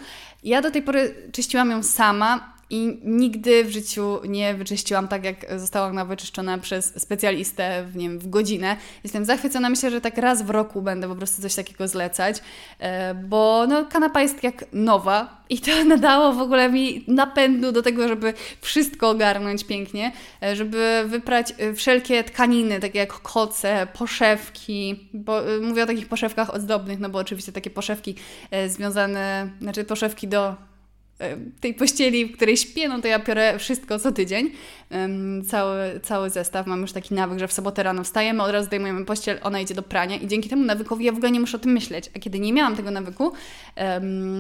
Ja 0.45 0.63
do 0.63 0.71
tej 0.71 0.83
pory 0.83 1.15
czyściłam 1.33 1.71
ją 1.71 1.83
sama 1.83 2.54
i 2.71 2.99
nigdy 3.05 3.65
w 3.65 3.71
życiu 3.71 4.21
nie 4.29 4.55
wyczyściłam 4.55 5.09
tak, 5.09 5.25
jak 5.25 5.47
została 5.57 5.87
ona 5.87 6.05
wyczyszczona 6.05 6.59
przez 6.59 7.03
specjalistę 7.03 7.85
w, 7.85 7.97
nie 7.97 8.09
wiem, 8.09 8.19
w 8.19 8.31
godzinę. 8.31 8.77
Jestem 9.05 9.25
zachwycona, 9.25 9.71
myślę, 9.71 9.91
że 9.91 10.01
tak 10.01 10.19
raz 10.19 10.43
w 10.43 10.51
roku 10.51 10.83
będę 10.83 11.09
po 11.09 11.15
prostu 11.17 11.43
coś 11.43 11.55
takiego 11.55 11.89
zlecać, 11.89 12.37
e, 12.79 13.15
bo 13.15 13.67
no, 13.69 13.85
kanapa 13.85 14.23
jest 14.23 14.43
jak 14.43 14.65
nowa 14.73 15.45
i 15.51 15.59
to 15.59 15.85
nadało 15.95 16.33
w 16.33 16.41
ogóle 16.41 16.71
mi 16.71 17.05
napędu 17.09 17.73
do 17.73 17.83
tego, 17.83 18.09
żeby 18.09 18.35
wszystko 18.61 19.11
ogarnąć 19.11 19.65
pięknie, 19.65 20.13
e, 20.43 20.57
żeby 20.57 21.05
wyprać 21.07 21.55
e, 21.59 21.75
wszelkie 21.75 22.25
tkaniny, 22.25 22.81
takie 22.81 22.99
jak 22.99 23.13
koce, 23.13 23.87
poszewki, 23.99 25.09
bo 25.15 25.41
mówię 25.63 25.83
o 25.83 25.87
takich 25.87 26.09
poszewkach 26.09 26.55
ozdobnych, 26.55 26.99
no 27.01 27.09
bo 27.09 27.19
oczywiście 27.19 27.53
takie 27.53 27.71
poszewki 27.71 28.15
związane, 28.69 29.51
znaczy 29.61 29.85
poszewki 29.85 30.29
do 30.29 30.55
tej 31.61 31.75
pościeli, 31.75 32.27
w 32.27 32.37
której 32.37 32.57
śpię, 32.57 32.89
no 32.89 33.01
to 33.01 33.09
ja 33.09 33.19
piorę 33.19 33.59
wszystko 33.59 33.99
co 33.99 34.13
tydzień. 34.13 34.51
Cały, 35.47 36.01
cały 36.03 36.31
zestaw. 36.31 36.67
Mam 36.67 36.81
już 36.81 36.93
taki 36.93 37.15
nawyk, 37.15 37.39
że 37.39 37.49
w 37.49 37.53
sobotę 37.53 37.83
rano 37.83 38.05
wstajemy, 38.05 38.43
od 38.43 38.51
razu 38.51 38.67
zdejmujemy 38.67 39.05
pościel, 39.05 39.39
ona 39.43 39.61
idzie 39.61 39.75
do 39.75 39.83
prania 39.83 40.17
i 40.17 40.27
dzięki 40.27 40.49
temu 40.49 40.65
nawykowi 40.65 41.05
ja 41.05 41.13
w 41.13 41.17
ogóle 41.17 41.31
nie 41.31 41.41
muszę 41.41 41.57
o 41.57 41.61
tym 41.61 41.73
myśleć. 41.73 42.11
A 42.17 42.19
kiedy 42.19 42.41
nie 42.41 42.53
miałam 42.53 42.77
tego 42.77 42.91
nawyku, 42.91 43.33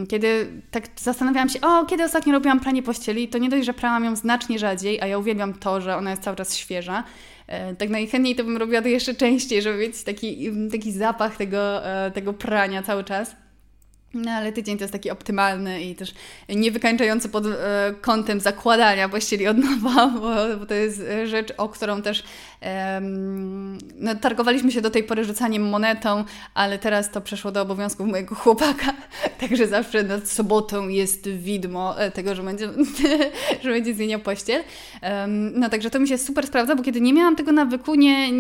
kiedy 0.09 0.47
tak 0.70 0.85
zastanawiałam 0.97 1.49
się, 1.49 1.61
o, 1.61 1.87
kiedy 1.87 2.05
ostatnio 2.05 2.33
robiłam 2.33 2.61
pranie 2.61 2.83
pościeli, 2.83 3.29
to 3.29 3.39
nie 3.39 3.49
dość, 3.49 3.66
że 3.66 3.75
prałam 3.75 4.05
ją 4.05 4.16
znacznie 4.16 4.59
rzadziej, 4.59 5.01
a 5.01 5.07
ja 5.07 5.18
uwielbiam 5.18 5.55
to, 5.55 5.81
że 5.81 5.97
ona 5.97 6.11
jest 6.11 6.22
cały 6.22 6.37
czas 6.37 6.57
świeża, 6.57 7.05
e, 7.47 7.75
tak 7.75 7.89
najchętniej 7.89 8.37
to 8.37 8.45
bym 8.45 8.57
robiła 8.57 8.83
to 8.83 8.89
jeszcze 8.89 9.14
częściej, 9.14 9.62
żeby 9.62 9.79
mieć 9.79 10.03
taki, 10.03 10.51
taki 10.72 10.93
zapach 10.93 11.37
tego, 11.37 11.87
e, 11.87 12.11
tego 12.11 12.33
prania 12.33 12.83
cały 12.83 13.05
czas. 13.05 13.43
No 14.15 14.31
ale 14.31 14.53
tydzień 14.53 14.79
to 14.79 14.85
jest 14.85 14.93
taki 14.93 15.11
optymalny 15.11 15.83
i 15.83 15.95
też 15.95 16.15
niewykańczający 16.49 17.29
pod 17.29 17.47
e, 17.47 17.95
kątem 18.01 18.41
zakładania 18.41 19.09
właściwie 19.09 19.51
od 19.51 19.57
nowa, 19.59 20.07
bo, 20.21 20.59
bo, 20.59 20.67
to 20.67 20.75
jest 20.75 21.03
rzecz, 21.25 21.53
o 21.57 21.69
którą 21.69 22.03
też 22.03 22.25
no, 23.99 24.15
targowaliśmy 24.15 24.73
się 24.73 24.81
do 24.81 24.91
tej 24.91 25.05
pory 25.05 25.25
rzucaniem 25.25 25.69
monetą, 25.69 26.25
ale 26.55 26.79
teraz 26.79 27.11
to 27.11 27.21
przeszło 27.21 27.53
do 27.53 27.62
obowiązków 27.62 28.09
mojego 28.09 28.35
chłopaka, 28.35 28.93
także 29.41 29.67
zawsze 29.67 30.03
nad 30.03 30.29
sobotą 30.29 30.89
jest 30.89 31.29
widmo 31.29 32.01
e, 32.01 32.11
tego, 32.11 32.35
że 32.35 32.43
będzie, 32.43 32.69
że 33.62 33.71
będzie 33.71 33.95
zmieniał 33.95 34.21
pościel. 34.21 34.62
No 35.55 35.69
także 35.69 35.91
to 35.91 36.01
mi 36.01 36.09
się 36.09 36.19
super 36.19 36.47
sprawdza, 36.47 36.77
bo 36.77 36.83
kiedy 36.83 37.01
nie 37.01 37.12
miałam 37.12 37.37
tego 37.37 37.53
nawyku, 37.53 37.95
nie, 37.95 38.31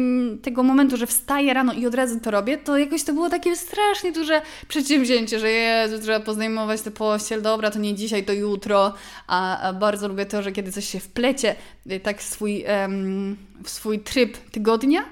tego 0.42 0.62
momentu, 0.62 0.96
że 0.96 1.06
wstaję 1.06 1.54
rano 1.54 1.72
i 1.72 1.86
od 1.86 1.94
razu 1.94 2.20
to 2.20 2.30
robię, 2.30 2.58
to 2.58 2.78
jakoś 2.78 3.04
to 3.04 3.12
było 3.12 3.30
takie 3.30 3.56
strasznie 3.56 4.12
duże 4.12 4.42
przedsięwzięcie, 4.68 5.38
że 5.38 5.50
Jezu, 5.64 5.98
trzeba 5.98 6.20
poznajmować 6.20 6.82
tę 6.82 6.90
pościel, 6.90 7.42
dobra, 7.42 7.70
to 7.70 7.78
nie 7.78 7.94
dzisiaj, 7.94 8.24
to 8.24 8.32
jutro, 8.32 8.94
a, 9.26 9.60
a 9.60 9.72
bardzo 9.72 10.08
lubię 10.08 10.26
to, 10.26 10.42
że 10.42 10.52
kiedy 10.52 10.72
coś 10.72 10.88
się 10.88 11.00
wplecie 11.00 11.56
y, 11.90 12.00
tak 12.00 12.20
w 12.20 12.22
swój, 12.22 12.64
um, 12.64 13.36
w 13.64 13.70
swój 13.70 13.98
tryb 13.98 14.50
tygodnia, 14.50 15.04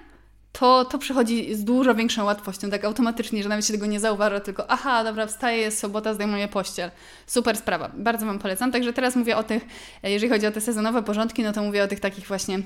to, 0.53 0.85
to 0.85 0.99
przychodzi 0.99 1.55
z 1.55 1.65
dużo 1.65 1.95
większą 1.95 2.25
łatwością, 2.25 2.71
tak 2.71 2.85
automatycznie, 2.85 3.43
że 3.43 3.49
nawet 3.49 3.67
się 3.67 3.73
tego 3.73 3.87
nie 3.87 4.01
zauważa, 4.01 4.41
tylko 4.41 4.71
aha, 4.71 5.05
dobra, 5.05 5.27
wstaję, 5.27 5.59
jest 5.59 5.79
sobota, 5.79 6.15
zdejmuję 6.15 6.49
pościel. 6.49 6.91
Super 7.27 7.57
sprawa, 7.57 7.91
bardzo 7.95 8.27
Wam 8.27 8.39
polecam. 8.39 8.73
Także 8.73 8.93
teraz 8.93 9.17
mówię 9.17 9.37
o 9.37 9.43
tych, 9.43 9.67
jeżeli 10.03 10.33
chodzi 10.33 10.47
o 10.47 10.51
te 10.51 10.61
sezonowe 10.61 11.03
porządki, 11.03 11.43
no 11.43 11.53
to 11.53 11.63
mówię 11.63 11.85
o 11.85 11.89
tych 11.89 12.01
takich 12.01 12.27
właśnie 12.27 12.59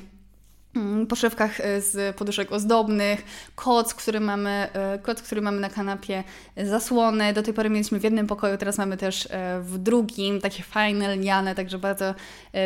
poszewkach 1.08 1.60
e, 1.60 1.80
z 1.80 2.16
poduszek 2.16 2.52
ozdobnych, 2.52 3.24
koc, 3.54 3.94
który 3.94 4.20
mamy, 4.20 4.68
e, 4.72 4.98
koc, 4.98 5.22
który 5.22 5.40
mamy 5.40 5.60
na 5.60 5.70
kanapie, 5.70 6.24
zasłony. 6.56 7.32
Do 7.32 7.42
tej 7.42 7.54
pory 7.54 7.70
mieliśmy 7.70 8.00
w 8.00 8.04
jednym 8.04 8.26
pokoju, 8.26 8.56
teraz 8.56 8.78
mamy 8.78 8.96
też 8.96 9.28
e, 9.30 9.60
w 9.60 9.78
drugim, 9.78 10.40
takie 10.40 10.62
fajne, 10.62 11.16
lniane, 11.16 11.54
także 11.54 11.78
bardzo, 11.78 12.14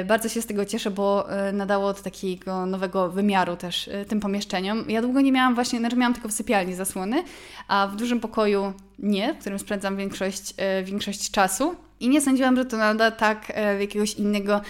bardzo 0.04 0.28
się 0.28 0.42
z 0.42 0.46
tego 0.46 0.64
cieszę, 0.64 0.90
bo 0.90 1.26
nadało 1.52 1.94
to 1.94 2.02
takiego 2.02 2.66
nowego 2.66 3.08
wymiaru 3.08 3.56
też 3.56 3.90
tym 4.08 4.20
pomieszczeniom. 4.20 4.84
Ja 4.88 5.02
długo 5.02 5.20
nie 5.20 5.32
miałam 5.32 5.54
właśnie, 5.54 5.78
znaczy 5.78 5.96
miałam 5.96 6.14
tylko 6.14 6.28
w 6.28 6.32
sypialni 6.32 6.74
zasłony, 6.74 7.24
a 7.68 7.88
w 7.92 7.96
dużym 7.96 8.20
pokoju 8.20 8.72
nie, 9.00 9.34
w 9.34 9.38
którym 9.38 9.58
spędzam 9.58 9.96
większość, 9.96 10.54
większość 10.84 11.30
czasu. 11.30 11.74
I 12.00 12.08
nie 12.08 12.20
sądziłam, 12.20 12.56
że 12.56 12.64
to 12.64 12.76
nada 12.76 13.10
tak 13.10 13.52
w 13.76 13.80
jakiegoś 13.80 14.14
innego 14.14 14.60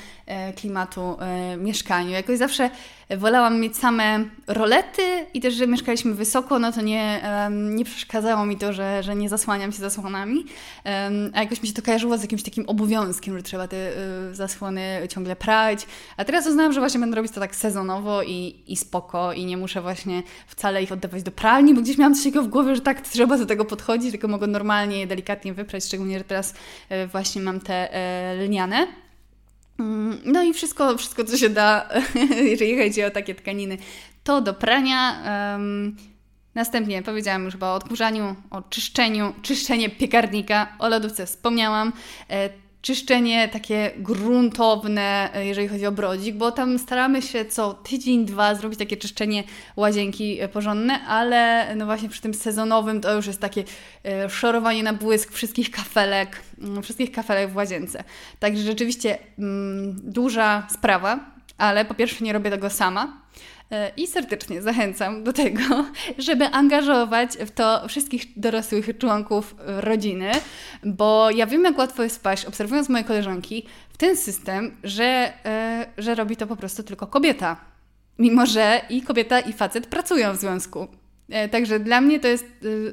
klimatu 0.56 1.16
mieszkaniu. 1.58 2.10
Jakoś 2.10 2.38
zawsze 2.38 2.70
wolałam 3.16 3.60
mieć 3.60 3.76
same 3.76 4.24
rolety 4.46 5.02
i 5.34 5.40
też, 5.40 5.54
że 5.54 5.66
mieszkaliśmy 5.66 6.14
wysoko, 6.14 6.58
no 6.58 6.72
to 6.72 6.80
nie, 6.80 7.20
nie 7.50 7.84
przeszkadzało 7.84 8.46
mi 8.46 8.56
to, 8.56 8.72
że, 8.72 9.02
że 9.02 9.16
nie 9.16 9.28
zasłaniam 9.28 9.72
się 9.72 9.78
zasłonami. 9.78 10.44
A 11.34 11.42
jakoś 11.42 11.62
mi 11.62 11.68
się 11.68 11.74
to 11.74 11.82
kojarzyło 11.82 12.18
z 12.18 12.22
jakimś 12.22 12.42
takim 12.42 12.68
obowiązkiem, 12.68 13.36
że 13.36 13.42
trzeba 13.42 13.68
te 13.68 13.76
zasłony 14.32 15.00
ciągle 15.08 15.36
prać. 15.36 15.86
A 16.16 16.24
teraz 16.24 16.46
uznałam, 16.46 16.72
że 16.72 16.80
właśnie 16.80 17.00
będę 17.00 17.16
robić 17.16 17.32
to 17.32 17.40
tak 17.40 17.56
sezonowo 17.56 18.22
i, 18.22 18.54
i 18.66 18.76
spoko 18.76 19.32
i 19.32 19.44
nie 19.44 19.56
muszę 19.56 19.82
właśnie 19.82 20.22
wcale 20.46 20.82
ich 20.82 20.92
oddawać 20.92 21.22
do 21.22 21.30
pralni, 21.30 21.74
bo 21.74 21.80
gdzieś 21.80 21.98
miałam 21.98 22.14
coś 22.14 22.24
takiego 22.24 22.42
w 22.42 22.48
głowie, 22.48 22.74
że 22.74 22.80
tak 22.80 23.00
trzeba 23.00 23.38
do 23.38 23.46
tego 23.46 23.64
podchodzić, 23.64 24.12
tylko 24.20 24.28
mogę 24.28 24.46
normalnie, 24.46 25.06
delikatnie 25.06 25.54
wyprać, 25.54 25.84
szczególnie, 25.84 26.18
że 26.18 26.24
teraz 26.24 26.54
y, 26.92 27.06
właśnie 27.06 27.42
mam 27.42 27.60
te 27.60 27.94
e, 27.94 28.34
lniane. 28.46 28.86
Mm, 29.78 30.18
no 30.24 30.42
i 30.42 30.52
wszystko, 30.52 30.98
wszystko 30.98 31.24
co 31.24 31.36
się 31.36 31.48
da, 31.48 31.88
jeżeli 32.50 32.78
chodzi 32.78 33.04
o 33.04 33.10
takie 33.10 33.34
tkaniny, 33.34 33.78
to 34.24 34.40
do 34.40 34.54
prania. 34.54 35.22
Następnie 36.54 37.02
powiedziałam 37.02 37.44
już 37.44 37.54
chyba 37.54 37.72
o 37.72 37.74
odkurzaniu, 37.74 38.36
o 38.50 38.62
czyszczeniu, 38.62 39.34
czyszczenie 39.42 39.90
piekarnika, 39.90 40.76
o 40.78 40.88
lodówce 40.88 41.26
wspomniałam. 41.26 41.92
Czyszczenie 42.82 43.48
takie 43.48 43.90
gruntowne, 43.96 45.30
e, 45.34 45.46
jeżeli 45.46 45.68
chodzi 45.68 45.86
o 45.86 45.92
brodzik, 45.92 46.36
bo 46.36 46.52
tam 46.52 46.78
staramy 46.78 47.22
się 47.22 47.44
co 47.44 47.74
tydzień, 47.74 48.24
dwa 48.24 48.54
zrobić 48.54 48.78
takie 48.78 48.96
czyszczenie 48.96 49.44
łazienki 49.76 50.40
e, 50.40 50.48
porządne, 50.48 51.04
ale 51.06 51.68
no 51.76 51.86
właśnie 51.86 52.08
przy 52.08 52.20
tym 52.20 52.34
sezonowym 52.34 53.00
to 53.00 53.14
już 53.14 53.26
jest 53.26 53.40
takie 53.40 53.64
e, 54.04 54.30
szorowanie 54.30 54.82
na 54.82 54.92
błysk 54.92 55.32
wszystkich 55.32 55.70
kafelek, 55.70 56.42
mm, 56.60 56.82
wszystkich 56.82 57.12
kafelek 57.12 57.50
w 57.50 57.56
łazience. 57.56 58.04
Także 58.38 58.62
rzeczywiście 58.62 59.18
mm, 59.38 60.00
duża 60.12 60.66
sprawa, 60.70 61.20
ale 61.58 61.84
po 61.84 61.94
pierwsze 61.94 62.24
nie 62.24 62.32
robię 62.32 62.50
tego 62.50 62.70
sama, 62.70 63.20
I 63.96 64.06
serdecznie 64.06 64.62
zachęcam 64.62 65.24
do 65.24 65.32
tego, 65.32 65.62
żeby 66.18 66.44
angażować 66.46 67.30
w 67.46 67.50
to 67.50 67.88
wszystkich 67.88 68.24
dorosłych 68.36 68.98
członków 68.98 69.54
rodziny, 69.58 70.30
bo 70.84 71.30
ja 71.30 71.46
wiem, 71.46 71.64
jak 71.64 71.78
łatwo 71.78 72.02
jest 72.02 72.16
wpaść, 72.16 72.44
obserwując 72.44 72.88
moje 72.88 73.04
koleżanki, 73.04 73.66
w 73.92 73.96
ten 73.96 74.16
system, 74.16 74.76
że, 74.84 75.32
e, 75.44 75.86
że 75.98 76.14
robi 76.14 76.36
to 76.36 76.46
po 76.46 76.56
prostu 76.56 76.82
tylko 76.82 77.06
kobieta. 77.06 77.56
Mimo, 78.18 78.46
że 78.46 78.80
i 78.90 79.02
kobieta, 79.02 79.40
i 79.40 79.52
facet 79.52 79.86
pracują 79.86 80.32
w 80.32 80.36
związku. 80.36 80.88
E, 81.30 81.48
także 81.48 81.80
dla 81.80 82.00
mnie 82.00 82.20
to 82.20 82.28
jest 82.28 82.46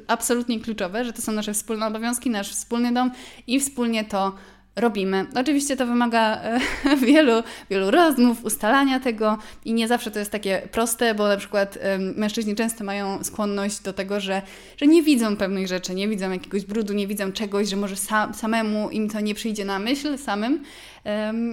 absolutnie 0.06 0.60
kluczowe, 0.60 1.04
że 1.04 1.12
to 1.12 1.22
są 1.22 1.32
nasze 1.32 1.54
wspólne 1.54 1.86
obowiązki, 1.86 2.30
nasz 2.30 2.50
wspólny 2.50 2.92
dom 2.92 3.10
i 3.46 3.60
wspólnie 3.60 4.04
to 4.04 4.34
robimy. 4.80 5.26
Oczywiście 5.34 5.76
to 5.76 5.86
wymaga 5.86 6.40
e, 6.42 6.60
wielu, 7.06 7.32
wielu 7.70 7.90
rozmów, 7.90 8.44
ustalania 8.44 9.00
tego 9.00 9.38
i 9.64 9.72
nie 9.72 9.88
zawsze 9.88 10.10
to 10.10 10.18
jest 10.18 10.30
takie 10.30 10.68
proste, 10.72 11.14
bo 11.14 11.28
na 11.28 11.36
przykład 11.36 11.78
mężczyźni 12.16 12.56
często 12.56 12.84
mają 12.84 13.24
skłonność 13.24 13.80
do 13.80 13.92
tego, 13.92 14.20
że, 14.20 14.42
że 14.76 14.86
nie 14.86 15.02
widzą 15.02 15.36
pewnych 15.36 15.66
rzeczy, 15.66 15.94
nie 15.94 16.08
widzą 16.08 16.30
jakiegoś 16.30 16.64
brudu, 16.64 16.92
nie 16.94 17.06
widzą 17.06 17.32
czegoś, 17.32 17.68
że 17.68 17.76
może 17.76 17.96
sam, 17.96 18.34
samemu 18.34 18.90
im 18.90 19.10
to 19.10 19.20
nie 19.20 19.34
przyjdzie 19.34 19.64
na 19.64 19.78
myśl 19.78 20.18
samym, 20.18 20.62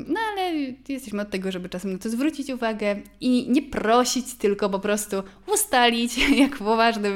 no 0.07 0.19
ale 0.31 0.53
jesteśmy 0.89 1.21
od 1.21 1.29
tego, 1.29 1.51
żeby 1.51 1.69
czasem 1.69 1.93
na 1.93 1.99
to 1.99 2.09
zwrócić 2.09 2.49
uwagę 2.49 2.95
i 3.21 3.45
nie 3.49 3.61
prosić, 3.61 4.33
tylko 4.33 4.69
po 4.69 4.79
prostu 4.79 5.23
ustalić, 5.53 6.17
jak 6.43 6.55
w 6.55 6.59
poważnym 6.59 7.13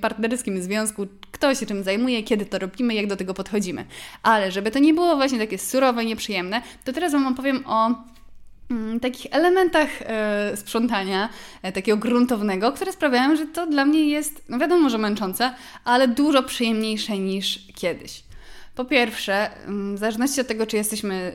partnerskim 0.00 0.62
związku, 0.62 1.06
kto 1.40 1.54
się 1.54 1.66
czym 1.66 1.82
zajmuje, 1.82 2.22
kiedy 2.22 2.46
to 2.46 2.58
robimy, 2.58 2.94
jak 2.94 3.06
do 3.06 3.16
tego 3.16 3.34
podchodzimy. 3.34 3.84
Ale 4.22 4.52
żeby 4.52 4.70
to 4.70 4.78
nie 4.78 4.94
było 4.94 5.16
właśnie 5.16 5.38
takie 5.38 5.58
surowe, 5.58 6.04
nieprzyjemne, 6.04 6.62
to 6.84 6.92
teraz 6.92 7.12
Wam 7.12 7.26
opowiem 7.26 7.64
o 7.66 7.94
mm, 8.70 9.00
takich 9.00 9.26
elementach 9.30 9.88
e, 10.02 10.56
sprzątania, 10.56 11.28
e, 11.62 11.72
takiego 11.72 11.98
gruntownego, 11.98 12.72
które 12.72 12.92
sprawiają, 12.92 13.36
że 13.36 13.46
to 13.46 13.66
dla 13.66 13.84
mnie 13.84 14.08
jest, 14.08 14.44
no 14.48 14.58
wiadomo, 14.58 14.90
że 14.90 14.98
męczące, 14.98 15.54
ale 15.84 16.08
dużo 16.08 16.42
przyjemniejsze 16.42 17.18
niż 17.18 17.58
kiedyś. 17.74 18.22
Po 18.74 18.84
pierwsze, 18.84 19.50
mm, 19.66 19.96
w 19.96 19.98
zależności 19.98 20.40
od 20.40 20.46
tego, 20.46 20.66
czy 20.66 20.76
jesteśmy 20.76 21.32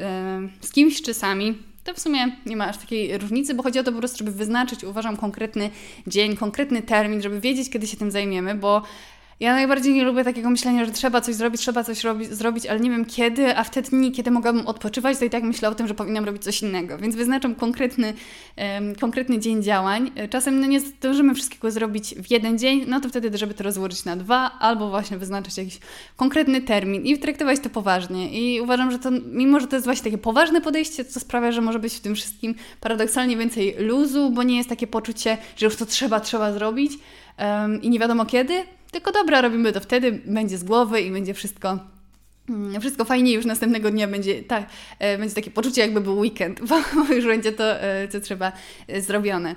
z 0.62 0.72
kimś 0.72 1.02
czy 1.02 1.14
sami, 1.14 1.58
to 1.84 1.94
w 1.94 2.00
sumie 2.00 2.36
nie 2.46 2.58
ma 2.58 2.68
aż 2.68 2.78
takiej 2.78 3.18
różnicy, 3.18 3.54
bo 3.54 3.64
chodzi 3.64 3.80
o 3.80 3.84
to 3.84 3.92
po 3.92 4.00
prostu, 4.00 4.18
żeby 4.18 4.32
wyznaczyć, 4.32 4.84
uważam, 4.84 5.18
konkretny 5.18 5.70
dzień, 6.08 6.38
konkretny 6.38 6.82
termin, 6.82 7.22
żeby 7.22 7.40
wiedzieć, 7.40 7.70
kiedy 7.70 7.88
się 7.88 7.98
tym 7.98 8.12
zajmiemy, 8.12 8.56
bo 8.56 8.82
ja 9.40 9.54
najbardziej 9.54 9.94
nie 9.94 10.04
lubię 10.04 10.24
takiego 10.24 10.50
myślenia, 10.50 10.86
że 10.86 10.92
trzeba 10.92 11.22
coś 11.22 11.36
zrobić, 11.36 11.62
trzeba 11.62 11.84
coś 11.84 12.04
robić, 12.04 12.30
zrobić, 12.30 12.66
ale 12.66 12.80
nie 12.80 12.90
wiem 12.90 13.06
kiedy, 13.06 13.58
a 13.58 13.64
w 13.64 13.70
te 13.70 13.82
dni, 13.82 14.12
kiedy 14.12 14.32
mogłabym 14.32 14.68
odpoczywać, 14.68 15.18
to 15.18 15.26
i 15.26 15.30
tak 15.30 15.44
myślę 15.44 15.70
o 15.70 15.76
tym, 15.76 15.88
że 15.88 15.94
powinnam 15.94 16.26
robić 16.26 16.44
coś 16.44 16.62
innego. 16.62 16.98
Więc 16.98 17.16
wyznaczam 17.16 17.56
konkretny, 17.56 18.14
um, 18.58 18.96
konkretny 18.96 19.40
dzień 19.40 19.64
działań. 19.64 20.12
Czasem 20.30 20.60
no, 20.60 20.68
nie 20.68 20.80
zdążymy 20.80 21.36
wszystkiego 21.36 21.72
zrobić 21.72 22.16
w 22.16 22.32
jeden 22.32 22.58
dzień, 22.58 22.86
no 22.88 23.00
to 23.00 23.10
wtedy, 23.10 23.38
żeby 23.38 23.54
to 23.54 23.64
rozłożyć 23.64 24.06
na 24.06 24.16
dwa, 24.16 24.52
albo 24.60 24.90
właśnie 24.90 25.18
wyznaczyć 25.18 25.58
jakiś 25.58 25.80
konkretny 26.16 26.62
termin 26.62 27.06
i 27.06 27.18
traktować 27.18 27.60
to 27.60 27.70
poważnie. 27.70 28.30
I 28.30 28.62
uważam, 28.62 28.92
że 28.92 29.00
to, 29.00 29.10
mimo 29.26 29.60
że 29.60 29.68
to 29.68 29.76
jest 29.76 29.86
właśnie 29.86 30.04
takie 30.04 30.18
poważne 30.18 30.62
podejście, 30.62 31.06
to 31.06 31.20
sprawia, 31.20 31.52
że 31.52 31.62
może 31.62 31.80
być 31.80 31.94
w 31.94 32.00
tym 32.00 32.16
wszystkim 32.16 32.56
paradoksalnie 32.82 33.38
więcej 33.38 33.76
luzu, 33.80 34.30
bo 34.30 34.44
nie 34.44 34.58
jest 34.58 34.70
takie 34.70 34.88
poczucie, 34.88 35.38
że 35.58 35.66
już 35.66 35.76
to 35.76 35.86
trzeba, 35.86 36.20
trzeba 36.20 36.54
zrobić 36.54 36.92
um, 37.40 37.82
i 37.82 37.90
nie 37.90 38.00
wiadomo 38.00 38.26
kiedy, 38.26 38.64
tylko 38.96 39.12
dobra, 39.12 39.42
robimy 39.42 39.72
to 39.72 39.80
wtedy, 39.80 40.12
będzie 40.12 40.58
z 40.58 40.64
głowy 40.64 41.02
i 41.02 41.12
będzie 41.12 41.34
wszystko 41.34 41.80
mm, 42.50 42.82
wszystko 42.82 43.06
fajnie 43.06 43.34
już 43.34 43.46
następnego 43.46 43.92
dnia 43.92 44.08
będzie, 44.08 44.44
tak, 44.44 44.66
będzie 45.00 45.36
takie 45.36 45.52
poczucie, 45.52 45.82
jakby 45.82 46.02
był 46.02 46.18
weekend, 46.18 46.62
bo 46.70 47.14
już 47.14 47.26
będzie 47.26 47.52
to, 47.52 47.82
e, 47.82 48.08
co 48.08 48.20
trzeba 48.20 48.52
e, 48.88 49.02
zrobione. 49.02 49.56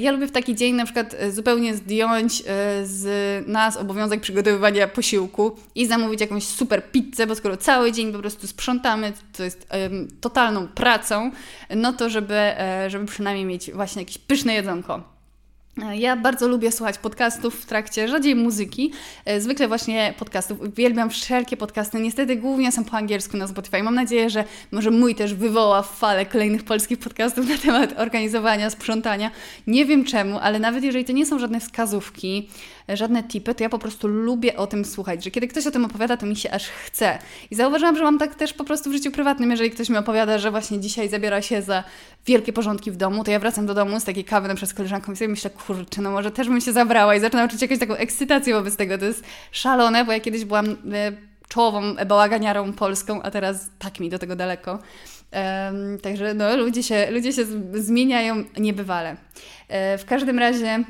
Ja 0.00 0.12
lubię 0.12 0.26
w 0.26 0.30
taki 0.30 0.54
dzień 0.54 0.74
na 0.74 0.84
przykład 0.84 1.16
zupełnie 1.30 1.74
zdjąć 1.74 2.42
z 2.82 3.04
nas 3.48 3.76
obowiązek 3.76 4.20
przygotowywania 4.20 4.88
posiłku 4.88 5.56
i 5.74 5.86
zamówić 5.86 6.20
jakąś 6.20 6.44
super 6.44 6.90
pizzę, 6.92 7.26
bo 7.26 7.34
skoro 7.34 7.56
cały 7.56 7.92
dzień 7.92 8.12
po 8.12 8.18
prostu 8.18 8.46
sprzątamy, 8.46 9.12
to 9.36 9.44
jest 9.44 9.68
totalną 10.20 10.68
pracą, 10.68 11.30
no 11.76 11.92
to 11.92 12.10
żeby, 12.10 12.40
żeby 12.88 13.06
przynajmniej 13.06 13.46
mieć 13.46 13.72
właśnie 13.72 14.02
jakieś 14.02 14.18
pyszne 14.18 14.54
jedzonko. 14.54 15.13
Ja 15.76 16.16
bardzo 16.16 16.48
lubię 16.48 16.72
słuchać 16.72 16.98
podcastów 16.98 17.60
w 17.60 17.66
trakcie 17.66 18.08
rzadziej 18.08 18.34
muzyki, 18.34 18.92
e, 19.24 19.40
zwykle 19.40 19.68
właśnie 19.68 20.14
podcastów. 20.18 20.60
Uwielbiam 20.60 21.10
wszelkie 21.10 21.56
podcasty. 21.56 22.00
Niestety 22.00 22.36
głównie 22.36 22.72
są 22.72 22.84
po 22.84 22.96
angielsku 22.96 23.36
na 23.36 23.46
Spotify. 23.46 23.82
Mam 23.82 23.94
nadzieję, 23.94 24.30
że 24.30 24.44
może 24.72 24.90
mój 24.90 25.14
też 25.14 25.34
wywoła 25.34 25.82
falę 25.82 26.26
kolejnych 26.26 26.64
polskich 26.64 26.98
podcastów 26.98 27.48
na 27.52 27.58
temat 27.58 28.00
organizowania, 28.00 28.70
sprzątania. 28.70 29.30
Nie 29.66 29.86
wiem 29.86 30.04
czemu, 30.04 30.38
ale 30.38 30.58
nawet 30.58 30.84
jeżeli 30.84 31.04
to 31.04 31.12
nie 31.12 31.26
są 31.26 31.38
żadne 31.38 31.60
wskazówki, 31.60 32.48
żadne 32.88 33.22
tipy, 33.22 33.54
to 33.54 33.62
ja 33.62 33.68
po 33.68 33.78
prostu 33.78 34.08
lubię 34.08 34.56
o 34.56 34.66
tym 34.66 34.84
słuchać, 34.84 35.24
że 35.24 35.30
kiedy 35.30 35.48
ktoś 35.48 35.66
o 35.66 35.70
tym 35.70 35.84
opowiada, 35.84 36.16
to 36.16 36.26
mi 36.26 36.36
się 36.36 36.50
aż 36.50 36.68
chce. 36.68 37.18
I 37.50 37.54
zauważyłam, 37.54 37.96
że 37.96 38.04
mam 38.04 38.18
tak 38.18 38.34
też 38.34 38.52
po 38.52 38.64
prostu 38.64 38.90
w 38.90 38.92
życiu 38.92 39.10
prywatnym, 39.10 39.50
jeżeli 39.50 39.70
ktoś 39.70 39.88
mi 39.88 39.96
opowiada, 39.96 40.38
że 40.38 40.50
właśnie 40.50 40.80
dzisiaj 40.80 41.08
zabiera 41.08 41.42
się 41.42 41.62
za 41.62 41.84
wielkie 42.26 42.52
porządki 42.52 42.90
w 42.90 42.96
domu, 42.96 43.24
to 43.24 43.30
ja 43.30 43.38
wracam 43.38 43.66
do 43.66 43.74
domu 43.74 44.00
z 44.00 44.04
takiej 44.04 44.24
kawy 44.24 44.48
na 44.48 44.54
przykład 44.54 44.70
z 44.70 44.74
koleżanką 44.74 45.12
i 45.12 45.16
sobie 45.16 45.28
myślę, 45.28 45.50
kurczę, 45.66 46.02
no 46.02 46.10
może 46.10 46.30
też 46.30 46.48
bym 46.48 46.60
się 46.60 46.72
zabrała 46.72 47.14
i 47.14 47.20
zaczynam 47.20 47.48
czuć 47.48 47.62
jakąś 47.62 47.78
taką 47.78 47.94
ekscytację 47.94 48.54
wobec 48.54 48.76
tego. 48.76 48.98
To 48.98 49.04
jest 49.04 49.24
szalone, 49.52 50.04
bo 50.04 50.12
ja 50.12 50.20
kiedyś 50.20 50.44
byłam 50.44 50.66
e, 50.66 50.76
czołową 51.48 51.94
bałaganiarą 52.06 52.72
polską, 52.72 53.22
a 53.22 53.30
teraz 53.30 53.70
tak 53.78 54.00
mi 54.00 54.10
do 54.10 54.18
tego 54.18 54.36
daleko. 54.36 54.78
Um, 55.32 55.98
także 55.98 56.34
no, 56.34 56.56
ludzie 56.56 56.82
się, 56.82 57.10
ludzie 57.10 57.32
się 57.32 57.44
zmieniają 57.74 58.44
niebywale. 58.56 59.16
E, 59.68 59.98
w 59.98 60.04
każdym 60.04 60.38
razie 60.38 60.84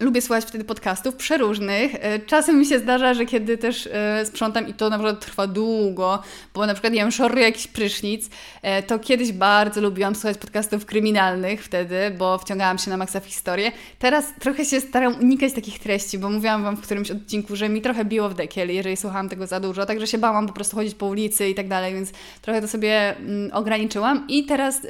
Lubię 0.00 0.22
słuchać 0.22 0.44
wtedy 0.44 0.64
podcastów 0.64 1.16
przeróżnych. 1.16 1.92
E, 1.94 2.18
czasem 2.18 2.58
mi 2.58 2.66
się 2.66 2.78
zdarza, 2.78 3.14
że 3.14 3.26
kiedy 3.26 3.58
też 3.58 3.88
e, 3.92 4.26
sprzątam 4.26 4.68
i 4.68 4.74
to 4.74 4.90
na 4.90 4.98
przykład 4.98 5.20
trwa 5.20 5.46
długo, 5.46 6.22
bo 6.54 6.66
na 6.66 6.74
przykład 6.74 6.94
ja 6.94 7.02
mam 7.02 7.12
szoruję 7.12 7.42
jakiś 7.42 7.66
prysznic, 7.66 8.30
e, 8.62 8.82
to 8.82 8.98
kiedyś 8.98 9.32
bardzo 9.32 9.80
lubiłam 9.80 10.14
słuchać 10.14 10.38
podcastów 10.38 10.86
kryminalnych 10.86 11.64
wtedy, 11.64 11.96
bo 12.18 12.38
wciągałam 12.38 12.78
się 12.78 12.90
na 12.90 12.96
maksa 12.96 13.20
w 13.20 13.26
historię. 13.26 13.72
Teraz 13.98 14.32
trochę 14.40 14.64
się 14.64 14.80
staram 14.80 15.14
unikać 15.20 15.52
takich 15.52 15.78
treści, 15.78 16.18
bo 16.18 16.30
mówiłam 16.30 16.62
Wam 16.62 16.76
w 16.76 16.80
którymś 16.80 17.10
odcinku, 17.10 17.56
że 17.56 17.68
mi 17.68 17.82
trochę 17.82 18.04
biło 18.04 18.28
w 18.28 18.34
dekiel, 18.34 18.70
jeżeli 18.70 18.96
słuchałam 18.96 19.28
tego 19.28 19.46
za 19.46 19.60
dużo, 19.60 19.86
także 19.86 20.06
się 20.06 20.18
bałam 20.18 20.46
po 20.46 20.52
prostu 20.52 20.76
chodzić 20.76 20.94
po 20.94 21.06
ulicy 21.06 21.48
i 21.48 21.54
tak 21.54 21.68
dalej, 21.68 21.94
więc 21.94 22.12
trochę 22.42 22.60
to 22.60 22.68
sobie 22.68 23.16
mm, 23.16 23.50
ograniczyłam 23.52 24.24
i 24.28 24.44
teraz 24.44 24.80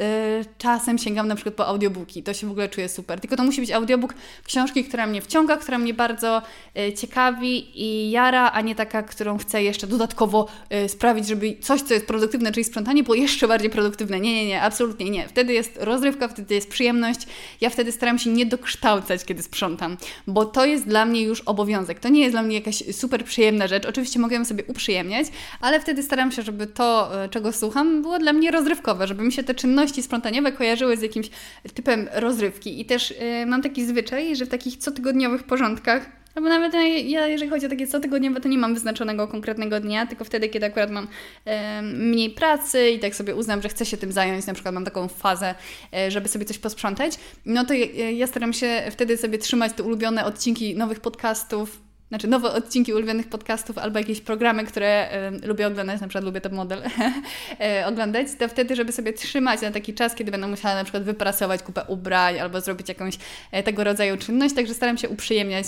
czasem 0.59 0.99
sięgam 0.99 1.29
na 1.29 1.35
przykład 1.35 1.55
po 1.55 1.67
audiobooki. 1.67 2.23
To 2.23 2.35
się 2.35 2.47
w 2.47 2.51
ogóle 2.51 2.69
czuję 2.69 2.89
super. 2.89 3.21
Tylko 3.21 3.37
to 3.37 3.45
musi 3.45 3.61
być 3.61 3.73
audiobook 3.73 4.15
książki, 4.45 4.85
która 4.85 4.98
mnie 5.07 5.23
wciąga, 5.23 5.57
która 5.57 5.79
mnie 5.79 5.95
bardzo 5.95 6.43
e, 6.77 6.93
ciekawi 6.93 7.83
i 7.83 8.11
jara, 8.11 8.51
a 8.51 8.61
nie 8.61 8.75
taka, 8.75 9.03
którą 9.03 9.39
chcę 9.39 9.63
jeszcze 9.63 9.87
dodatkowo 9.87 10.47
e, 10.71 10.89
sprawić, 10.89 11.27
żeby 11.27 11.57
coś, 11.61 11.83
co 11.83 11.95
jest 11.95 12.07
produktywne, 12.07 12.53
czyli 12.53 12.65
sprzątanie, 12.65 13.03
było 13.03 13.15
jeszcze 13.15 13.49
bardziej 13.49 13.71
produktywne. 13.71 14.21
Nie, 14.21 14.35
nie, 14.35 14.47
nie, 14.47 14.63
absolutnie 14.63 15.11
nie. 15.11 15.29
Wtedy 15.29 15.53
jest 15.53 15.79
rozrywka, 15.81 16.29
wtedy 16.29 16.55
jest 16.55 16.71
przyjemność. 16.71 17.21
Ja 17.61 17.71
wtedy 17.71 17.93
staram 17.93 18.19
się 18.19 18.31
nie 18.31 18.47
dokształcać, 18.47 19.25
kiedy 19.25 19.43
sprzątam, 19.43 19.97
bo 20.27 20.45
to 20.45 20.65
jest 20.65 20.87
dla 20.87 21.05
mnie 21.05 21.23
już 21.23 21.41
obowiązek. 21.41 22.01
To 22.01 22.09
nie 22.09 22.21
jest 22.21 22.33
dla 22.33 22.43
mnie 22.43 22.55
jakaś 22.55 22.83
super 22.93 23.25
przyjemna 23.25 23.67
rzecz. 23.67 23.87
Oczywiście 23.87 24.19
mogę 24.19 24.37
ją 24.37 24.45
sobie 24.45 24.65
uprzyjemniać, 24.65 25.27
ale 25.61 25.81
wtedy 25.81 26.03
staram 26.03 26.33
się, 26.33 26.43
żeby 26.43 26.67
to, 26.67 27.25
e, 27.25 27.29
czego 27.29 27.53
słucham, 27.53 28.03
było 28.03 28.19
dla 28.19 28.33
mnie 28.33 28.51
rozrywkowe, 28.51 29.07
żeby 29.07 29.23
mi 29.23 29.33
się 29.33 29.43
te 29.43 29.55
czynności 29.55 30.03
sprzątaniowe 30.03 30.53
kojarzyły 30.53 30.97
z 30.97 31.03
jakimś 31.03 31.31
typem 31.75 32.09
rozrywki. 32.13 32.81
I 32.81 32.85
też 32.85 33.15
mam 33.47 33.63
taki 33.63 33.87
zwyczaj, 33.87 34.37
że 34.37 34.47
w 34.47 34.49
takich 34.49 34.79
cotygodniowych 34.89 35.43
porządkach. 35.43 36.19
Albo 36.35 36.49
nawet 36.49 36.75
ja, 37.05 37.27
jeżeli 37.27 37.51
chodzi 37.51 37.67
o 37.67 37.69
takie 37.69 37.87
cotygodniowe, 37.87 38.41
to 38.41 38.49
nie 38.49 38.59
mam 38.59 38.75
wyznaczonego 38.75 39.29
konkretnego 39.29 39.81
dnia, 39.81 40.07
tylko 40.07 40.25
wtedy, 40.25 40.49
kiedy 40.49 40.67
akurat 40.67 40.91
mam 40.91 41.09
e, 41.45 41.83
mniej 41.83 42.31
pracy 42.31 42.91
i 42.91 42.99
tak 42.99 43.15
sobie 43.15 43.35
uznam, 43.35 43.63
że 43.63 43.69
chcę 43.69 43.87
się 43.87 43.97
tym 43.97 44.13
zająć, 44.13 44.47
na 44.47 44.55
przykład 44.55 44.75
mam 44.75 44.85
taką 44.85 45.09
fazę, 45.09 45.55
e, 45.95 46.11
żeby 46.11 46.29
sobie 46.29 46.45
coś 46.45 46.59
posprzątać, 46.59 47.13
no 47.47 47.65
to 47.65 47.75
ja, 47.75 48.11
ja 48.11 48.27
staram 48.27 48.53
się 48.53 48.83
wtedy 48.91 49.17
sobie 49.17 49.39
trzymać 49.39 49.73
te 49.73 49.83
ulubione 49.83 50.25
odcinki 50.25 50.77
nowych 50.77 51.01
podcastów, 51.01 51.88
znaczy 52.09 52.29
nowe 52.29 52.53
odcinki 52.53 52.93
ulubionych 52.93 53.29
podcastów 53.29 53.79
albo 53.79 53.99
jakieś 53.99 54.21
programy, 54.21 54.65
które 54.65 55.11
y, 55.43 55.47
lubię 55.47 55.67
oglądać, 55.67 56.01
na 56.01 56.09
przykład 56.09 56.25
lubię 56.25 56.41
top 56.41 56.53
model 56.53 56.83
y, 56.83 57.87
oglądać, 57.91 58.29
to 58.39 58.49
wtedy, 58.49 58.77
żeby 58.77 58.93
sobie 58.93 59.13
trzymać 59.13 59.61
na 59.61 59.71
taki 59.71 59.95
czas, 59.95 60.15
kiedy 60.15 60.31
będę 60.31 60.47
musiała 60.47 60.75
na 60.75 60.85
przykład 60.85 61.03
wyprasować 61.03 61.63
kupę 61.63 61.85
ubrań 61.89 62.39
albo 62.39 62.61
zrobić 62.61 62.89
jakąś 62.89 63.15
y, 63.15 63.63
tego 63.63 63.85
rodzaju 63.85 64.17
czynność, 64.17 64.55
także 64.55 64.75
staram 64.75 64.99
się 64.99 65.09
uprzyjemniać 65.09 65.67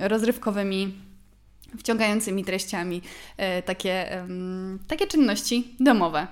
rozrywkowymi 0.00 0.94
wciągającymi 1.78 2.44
treściami 2.44 3.02
takie, 3.64 4.22
takie 4.88 5.06
czynności 5.06 5.74
domowe. 5.80 6.26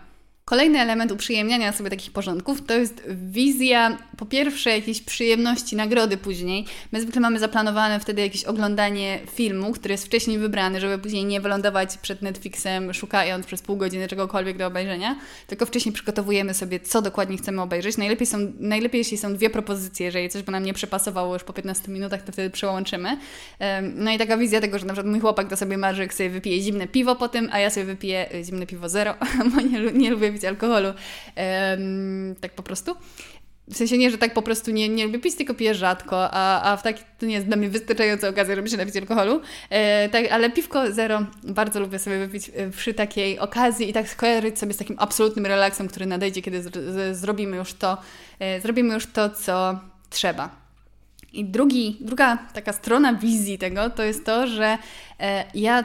Kolejny 0.51 0.81
element 0.81 1.13
uprzyjemniania 1.13 1.73
sobie 1.73 1.91
takich 1.91 2.13
porządków 2.13 2.67
to 2.67 2.75
jest 2.75 3.03
wizja, 3.09 3.99
po 4.17 4.27
pierwsze, 4.27 4.71
jakiejś 4.71 5.03
przyjemności, 5.03 5.77
nagrody 5.77 6.17
później. 6.17 6.65
My 6.93 7.01
zwykle 7.01 7.21
mamy 7.21 7.39
zaplanowane 7.39 8.01
wtedy 8.01 8.23
jakieś 8.23 8.45
oglądanie 8.45 9.19
filmu, 9.35 9.73
który 9.73 9.93
jest 9.93 10.07
wcześniej 10.07 10.39
wybrany, 10.39 10.81
żeby 10.81 10.99
później 10.99 11.25
nie 11.25 11.41
wylądować 11.41 11.99
przed 11.99 12.23
Netflixem, 12.23 12.95
szukając 12.95 13.47
przez 13.47 13.63
pół 13.63 13.77
godziny 13.77 14.09
czegokolwiek 14.09 14.57
do 14.57 14.67
obejrzenia, 14.67 15.17
tylko 15.47 15.67
wcześniej 15.67 15.93
przygotowujemy 15.93 16.55
sobie, 16.55 16.81
co 16.81 17.03
dokładnie 17.03 17.37
chcemy 17.37 17.63
obejrzeć. 17.63 17.97
Najlepiej, 17.97 18.27
są, 18.27 18.53
najlepiej 18.61 18.99
jeśli 18.99 19.19
są 19.19 19.35
dwie 19.35 19.51
propozycje, 19.51 20.07
jeżeli 20.07 20.29
coś 20.29 20.43
by 20.43 20.53
nam 20.53 20.65
nie 20.65 20.75
przepasowało 20.75 21.35
już 21.35 21.45
po 21.45 21.53
15 21.53 21.93
minutach, 21.93 22.23
to 22.23 22.33
wtedy 22.33 22.51
przełączymy. 22.51 23.19
No 23.95 24.11
i 24.11 24.19
taka 24.19 24.37
wizja 24.37 24.61
tego, 24.61 24.79
że 24.79 24.87
na 24.87 24.93
przykład 24.93 25.11
mój 25.11 25.21
chłopak 25.21 25.49
to 25.49 25.57
sobie 25.57 25.79
marzy, 25.79 26.03
jak 26.03 26.15
sobie 26.15 26.31
wypije 26.31 26.61
zimne 26.61 26.89
piwo 26.89 27.17
po 27.17 27.29
tym, 27.29 27.49
a 27.53 27.59
ja 27.59 27.71
sobie 27.71 27.87
wypiję 27.87 28.29
zimne 28.45 28.67
piwo 28.67 28.89
zero, 28.89 29.15
bo 29.55 29.61
nie, 29.61 29.81
nie 29.93 30.11
lubię 30.11 30.36
pić 30.37 30.45
alkoholu. 30.45 30.93
Tak 32.41 32.55
po 32.55 32.63
prostu. 32.63 32.97
W 33.69 33.77
sensie 33.77 33.99
nie, 33.99 34.11
że 34.11 34.19
tak 34.19 34.35
po 34.35 34.43
prostu 34.43 34.71
nie, 34.71 34.89
nie 34.89 35.05
lubię 35.05 35.19
pić, 35.19 35.35
tylko 35.35 35.55
piję 35.55 35.75
rzadko, 35.75 36.31
a, 36.31 36.73
a 36.73 36.77
w 36.77 36.83
taki 36.83 37.03
to 37.19 37.27
nie 37.27 37.35
jest 37.35 37.47
dla 37.47 37.57
mnie 37.57 37.69
wystarczająca 37.69 38.29
okazja, 38.29 38.55
żeby 38.57 38.69
się 38.69 38.77
napić 38.77 38.97
alkoholu. 38.97 39.41
E, 39.71 40.09
tak, 40.09 40.33
ale 40.33 40.51
piwko 40.51 40.93
zero 40.93 41.27
bardzo 41.43 41.81
lubię 41.81 41.99
sobie 41.99 42.19
wypić 42.19 42.51
e, 42.55 42.71
przy 42.71 42.95
takiej 42.95 43.39
okazji 43.39 43.91
i 43.91 43.93
tak 43.93 44.09
skojarzyć 44.09 44.59
sobie 44.59 44.73
z 44.75 44.77
takim 44.77 44.97
absolutnym 44.99 45.47
relaksem, 45.47 45.89
który 45.89 46.07
nadejdzie, 46.07 46.43
kiedy 46.43 46.63
z, 46.63 46.75
z, 46.75 47.17
zrobimy 47.17 47.57
już 47.57 47.75
to, 47.75 47.99
e, 48.39 48.61
zrobimy 48.61 48.95
już 48.95 49.07
to, 49.07 49.31
co 49.31 49.81
trzeba. 50.11 50.51
I 51.33 51.45
drugi, 51.45 51.97
druga 52.01 52.39
taka 52.55 52.73
strona 52.73 53.15
wizji 53.15 53.59
tego 53.59 53.91
to 53.91 54.03
jest 54.03 54.25
to, 54.25 54.47
że 54.47 54.79
e, 55.21 55.45
ja 55.55 55.85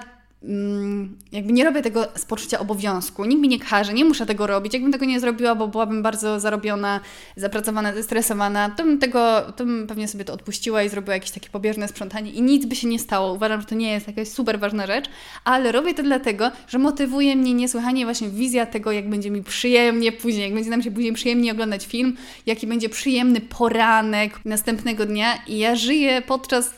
jakby 1.31 1.53
nie 1.53 1.63
robię 1.63 1.81
tego 1.81 2.07
z 2.15 2.25
poczucia 2.25 2.59
obowiązku. 2.59 3.25
Nikt 3.25 3.41
mi 3.41 3.47
nie 3.47 3.59
każe, 3.59 3.93
nie 3.93 4.05
muszę 4.05 4.25
tego 4.25 4.47
robić. 4.47 4.73
Jakbym 4.73 4.91
tego 4.91 5.05
nie 5.05 5.19
zrobiła, 5.19 5.55
bo 5.55 5.67
byłabym 5.67 6.03
bardzo 6.03 6.39
zarobiona, 6.39 6.99
zapracowana, 7.35 7.93
zestresowana, 7.93 8.69
to 8.69 8.83
bym 8.83 8.99
tego, 8.99 9.41
to 9.55 9.65
bym 9.65 9.87
pewnie 9.87 10.07
sobie 10.07 10.25
to 10.25 10.33
odpuściła 10.33 10.83
i 10.83 10.89
zrobiła 10.89 11.13
jakieś 11.13 11.31
takie 11.31 11.49
pobieżne 11.49 11.87
sprzątanie 11.87 12.31
i 12.31 12.41
nic 12.41 12.65
by 12.65 12.75
się 12.75 12.87
nie 12.87 12.99
stało. 12.99 13.33
Uważam, 13.33 13.61
że 13.61 13.67
to 13.67 13.75
nie 13.75 13.91
jest 13.91 14.07
jakaś 14.07 14.27
super 14.27 14.59
ważna 14.59 14.87
rzecz, 14.87 15.05
ale 15.43 15.71
robię 15.71 15.93
to 15.93 16.03
dlatego, 16.03 16.51
że 16.67 16.77
motywuje 16.77 17.35
mnie 17.35 17.53
niesłychanie 17.53 18.05
właśnie 18.05 18.29
wizja 18.29 18.65
tego, 18.65 18.91
jak 18.91 19.09
będzie 19.09 19.31
mi 19.31 19.43
przyjemnie 19.43 20.11
później, 20.11 20.43
jak 20.43 20.53
będzie 20.53 20.69
nam 20.69 20.83
się 20.83 20.91
później 20.91 21.13
przyjemnie 21.13 21.51
oglądać 21.51 21.85
film, 21.85 22.17
jaki 22.45 22.67
będzie 22.67 22.89
przyjemny 22.89 23.41
poranek 23.41 24.45
następnego 24.45 25.05
dnia 25.05 25.35
i 25.47 25.57
ja 25.57 25.75
żyję 25.75 26.21
podczas 26.21 26.73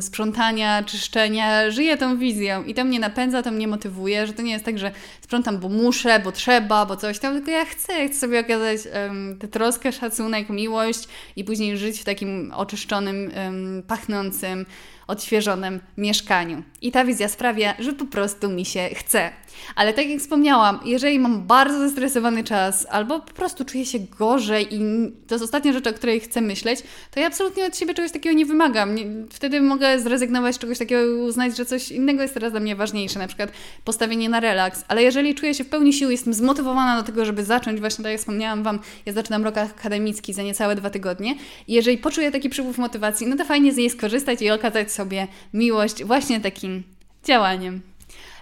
sprzątania, 0.00 0.82
czyszczenia, 0.82 1.70
żyję 1.70 1.96
tą 1.96 2.18
wizją 2.18 2.64
i 2.64 2.74
to 2.74 2.84
mnie 2.84 2.95
mnie 2.98 3.08
napędza, 3.08 3.42
to 3.42 3.50
mnie 3.50 3.68
motywuje, 3.68 4.26
że 4.26 4.32
to 4.32 4.42
nie 4.42 4.52
jest 4.52 4.64
tak, 4.64 4.78
że 4.78 4.90
sprzątam, 5.20 5.58
bo 5.58 5.68
muszę, 5.68 6.20
bo 6.20 6.32
trzeba, 6.32 6.86
bo 6.86 6.96
coś 6.96 7.18
tam, 7.18 7.34
tylko 7.34 7.50
ja 7.50 7.64
chcę, 7.64 8.08
chcę 8.08 8.18
sobie 8.18 8.40
okazać 8.40 8.80
um, 8.94 9.38
tę 9.38 9.48
troskę, 9.48 9.92
szacunek, 9.92 10.50
miłość 10.50 11.08
i 11.36 11.44
później 11.44 11.76
żyć 11.76 12.00
w 12.00 12.04
takim 12.04 12.52
oczyszczonym, 12.54 13.32
um, 13.36 13.82
pachnącym, 13.86 14.66
odświeżonym 15.06 15.80
mieszkaniu. 15.96 16.62
I 16.82 16.92
ta 16.92 17.04
wizja 17.04 17.28
sprawia, 17.28 17.74
że 17.78 17.92
po 17.92 18.04
prostu 18.04 18.48
mi 18.48 18.64
się 18.64 18.88
chce. 18.94 19.30
Ale 19.74 19.92
tak 19.92 20.08
jak 20.08 20.20
wspomniałam, 20.20 20.80
jeżeli 20.84 21.18
mam 21.18 21.46
bardzo 21.46 21.78
zestresowany 21.78 22.44
czas 22.44 22.86
albo 22.90 23.20
po 23.20 23.32
prostu 23.32 23.64
czuję 23.64 23.86
się 23.86 23.98
gorzej 24.18 24.74
i 24.74 24.78
to 25.26 25.34
jest 25.34 25.44
ostatnia 25.44 25.72
rzecz, 25.72 25.86
o 25.86 25.92
której 25.92 26.20
chcę 26.20 26.40
myśleć, 26.40 26.82
to 27.10 27.20
ja 27.20 27.26
absolutnie 27.26 27.66
od 27.66 27.76
siebie 27.76 27.94
czegoś 27.94 28.12
takiego 28.12 28.36
nie 28.36 28.46
wymagam. 28.46 28.96
Wtedy 29.30 29.60
mogę 29.60 30.00
zrezygnować 30.00 30.54
z 30.54 30.58
czegoś 30.58 30.78
takiego 30.78 31.06
i 31.06 31.08
uznać, 31.08 31.56
że 31.56 31.64
coś 31.64 31.90
innego 31.92 32.22
jest 32.22 32.34
teraz 32.34 32.52
dla 32.52 32.60
mnie 32.60 32.76
ważniejsze, 32.76 33.18
na 33.18 33.26
przykład 33.26 33.52
postawienie 33.84 34.28
na 34.28 34.40
relaks. 34.40 34.84
Ale 34.88 35.02
jeżeli 35.02 35.34
czuję 35.34 35.54
się 35.54 35.64
w 35.64 35.68
pełni 35.68 35.92
sił, 35.92 36.10
jestem 36.10 36.34
zmotywowana 36.34 36.96
do 36.96 37.02
tego, 37.02 37.24
żeby 37.24 37.44
zacząć, 37.44 37.80
właśnie 37.80 38.02
tak 38.02 38.12
jak 38.12 38.20
wspomniałam 38.20 38.62
Wam, 38.62 38.78
ja 39.06 39.12
zaczynam 39.12 39.44
rok 39.44 39.58
akademicki 39.58 40.32
za 40.32 40.42
niecałe 40.42 40.74
dwa 40.74 40.90
tygodnie 40.90 41.34
i 41.68 41.72
jeżeli 41.72 41.98
poczuję 41.98 42.32
taki 42.32 42.48
przypływ 42.48 42.78
motywacji, 42.78 43.26
no 43.26 43.36
to 43.36 43.44
fajnie 43.44 43.72
z 43.72 43.76
niej 43.76 43.90
skorzystać 43.90 44.42
i 44.42 44.50
okazać 44.50 44.92
sobie 44.96 45.28
miłość 45.54 46.04
właśnie 46.04 46.40
takim 46.40 46.82
działaniem. 47.24 47.80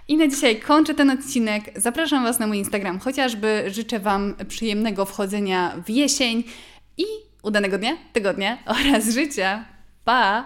I 0.07 0.17
na 0.17 0.27
dzisiaj 0.27 0.59
kończę 0.59 0.93
ten 0.95 1.09
odcinek. 1.09 1.71
Zapraszam 1.75 2.23
Was 2.23 2.39
na 2.39 2.47
mój 2.47 2.57
Instagram, 2.57 2.99
chociażby 2.99 3.63
życzę 3.67 3.99
Wam 3.99 4.35
przyjemnego 4.47 5.05
wchodzenia 5.05 5.75
w 5.85 5.89
jesień 5.89 6.43
i 6.97 7.03
udanego 7.43 7.77
dnia, 7.77 7.97
tygodnia 8.13 8.57
oraz 8.65 9.09
życia. 9.09 9.65
Pa! 10.03 10.43